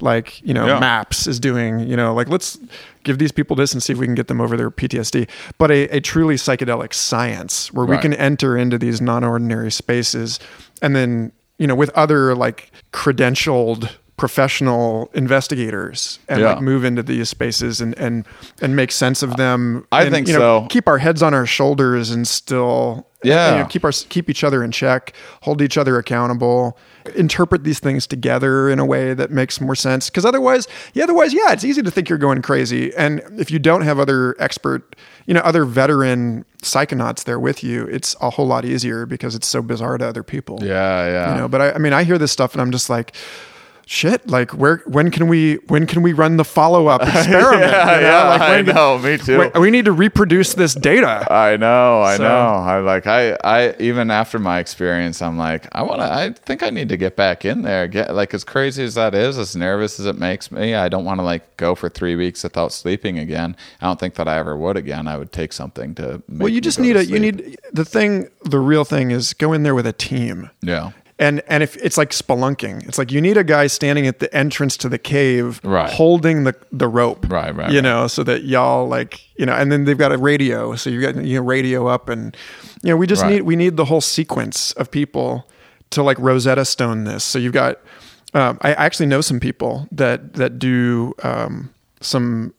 [0.01, 0.79] like you know Yeah.
[0.79, 2.57] maps is doing you know like let's
[3.03, 5.71] give these people this and see if we can get them over their ptsd but
[5.71, 10.39] a, a truly psychedelic science where we can enter into these non-ordinary spaces
[10.81, 16.53] and then you know with other like credentialed professional investigators and Yeah.
[16.53, 18.25] like move into these spaces and and
[18.61, 19.87] and make sense of them.
[19.93, 20.67] I and, think you know, so.
[20.69, 23.53] Keep our heads on our shoulders and still Yeah.
[23.53, 26.77] you know, keep our keep each other in check, hold each other accountable,
[27.15, 30.09] interpret these things together in a way that makes more sense.
[30.09, 32.93] Because otherwise, yeah, otherwise, yeah, it's easy to think you're going crazy.
[32.97, 34.97] And if you don't have other expert,
[35.27, 39.47] you know, other veteran psychonauts there with you, it's a whole lot easier because it's
[39.47, 40.59] so bizarre to other people.
[40.61, 41.33] Yeah, yeah.
[41.33, 43.15] You know, but I, I mean, I hear this stuff and I'm just like.
[43.91, 44.29] Shit!
[44.29, 44.83] Like, where?
[44.85, 45.55] When can we?
[45.67, 47.71] When can we run the follow up experiment?
[47.71, 48.07] yeah, you know?
[48.07, 48.99] yeah, Like, I know.
[48.99, 49.49] Me too.
[49.55, 51.25] we- we need to reproduce this data.
[51.33, 52.29] I know, I So- know.
[52.29, 56.61] I like I I even after my experience, I'm like, I want to I think
[56.61, 57.87] I need to get back in there.
[57.87, 61.03] Get like as crazy as that is, as nervous as it makes me, I don't
[61.03, 63.55] want to like go for 3 weeks without sleeping again.
[63.81, 65.07] I don't think that I ever would again.
[65.07, 67.03] I would take something to Well, you just need a.
[67.03, 68.29] You need the thing.
[68.43, 70.51] The real thing is go in there with a team.
[70.61, 70.91] Yeah.
[71.19, 74.33] And and if it's like spelunking, it's like you need a guy standing at the
[74.33, 75.91] entrance to the cave, Right.
[75.91, 77.83] holding the the rope, Right, right, You right.
[77.83, 81.01] know, so that y'all like you know, and then they've got a radio, so you
[81.01, 82.35] got you know radio up, and
[82.83, 83.33] you know we just Right.
[83.33, 85.45] need we need the whole sequence of people
[85.89, 87.23] to like Rosetta Stone this.
[87.25, 87.79] So you've got,
[88.33, 91.69] um, I actually know some people that that do um,
[91.99, 92.53] some.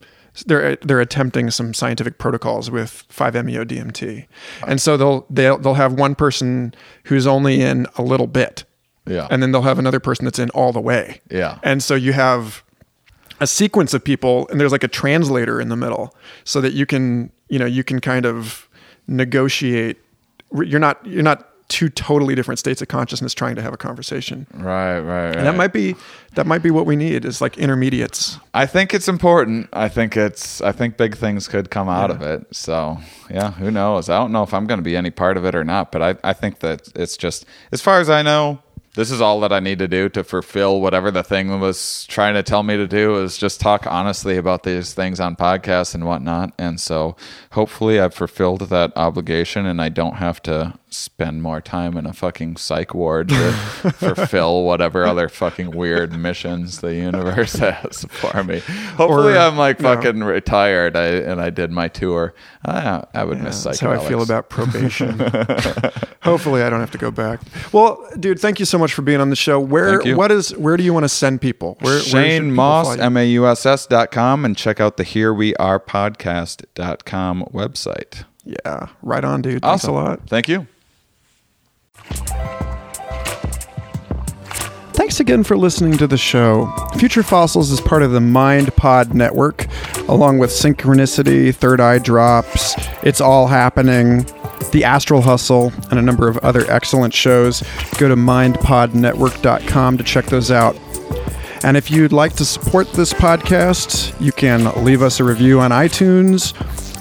[0.46, 4.26] They're they're attempting some scientific protocols with 5-MeO DMT,
[4.66, 8.64] and so they'll they'll they'll have one person who's only in a little bit,
[9.06, 9.26] Yeah.
[9.30, 11.20] and then they'll have another person that's in all the way.
[11.30, 11.58] Yeah.
[11.62, 12.62] And so you have
[13.40, 16.14] a sequence of people and there's like a translator in the middle
[16.44, 18.68] so that you can, you know, you can kind of
[19.06, 19.98] negotiate
[20.64, 24.46] you're not you're not two totally different states of consciousness trying to have a conversation.
[24.52, 25.36] Right, right, right.
[25.36, 25.94] And that might be
[26.34, 28.38] that might be what we need is like intermediates.
[28.52, 29.68] I think it's important.
[29.72, 30.60] I think it's.
[30.60, 32.46] I think big things could come out of it.
[32.52, 32.98] So
[33.30, 34.08] yeah, who knows?
[34.08, 35.92] I don't know if I'm going to be any part of it or not.
[35.92, 38.60] But I, I think that it's just as far as I know,
[38.94, 42.34] this is all that I need to do to fulfill whatever the thing was trying
[42.34, 43.22] to tell me to do.
[43.22, 46.52] Is just talk honestly about these things on podcasts and whatnot.
[46.58, 47.16] And so
[47.52, 52.12] hopefully I've fulfilled that obligation, and I don't have to spend more time in a
[52.12, 53.52] fucking psych ward to
[53.94, 58.58] fulfill whatever other fucking weird missions the universe has for me.
[58.96, 59.94] Hopefully, Or, I'm like no.
[59.94, 62.34] fucking retired I, and I did my tour.
[62.64, 65.18] I, I would miss That's how I feel about probation.
[66.22, 67.40] Hopefully, I don't have to go back.
[67.72, 69.58] Well, dude, thank you so much for being on the show.
[69.60, 71.76] Where what is where do you want to send people?
[71.80, 72.98] Where, where Shane people Mauss.
[72.98, 76.64] M A U S S dot com, and check out the Here We Are podcast
[76.74, 78.24] dot com website.
[78.44, 79.62] yeah, right on, dude.
[79.62, 79.90] Thanks Awesome.
[79.94, 80.28] a lot.
[80.28, 80.66] Thank you.
[84.92, 86.70] Thanks again for listening to the show.
[86.98, 89.66] Future Fossils is part of the Mind Pod Network,
[90.08, 94.26] along with Synchronicity, Third Eye Drops, It's All Happening,
[94.72, 97.62] The Astral Hustle, and a number of other excellent shows.
[97.98, 100.76] Go to mindpodnetwork.com to check those out.
[101.64, 105.70] And if you'd like to support this podcast, you can leave us a review on
[105.70, 106.54] iTunes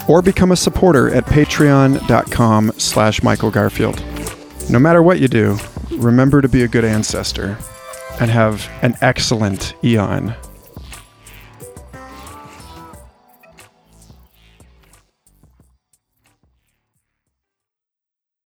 [0.10, 4.04] or become a supporter at patreon.com slash Michael Garfield.
[4.70, 5.58] No matter what you do,
[5.92, 7.58] remember to be a good ancestor
[8.20, 10.36] and have an excellent eon.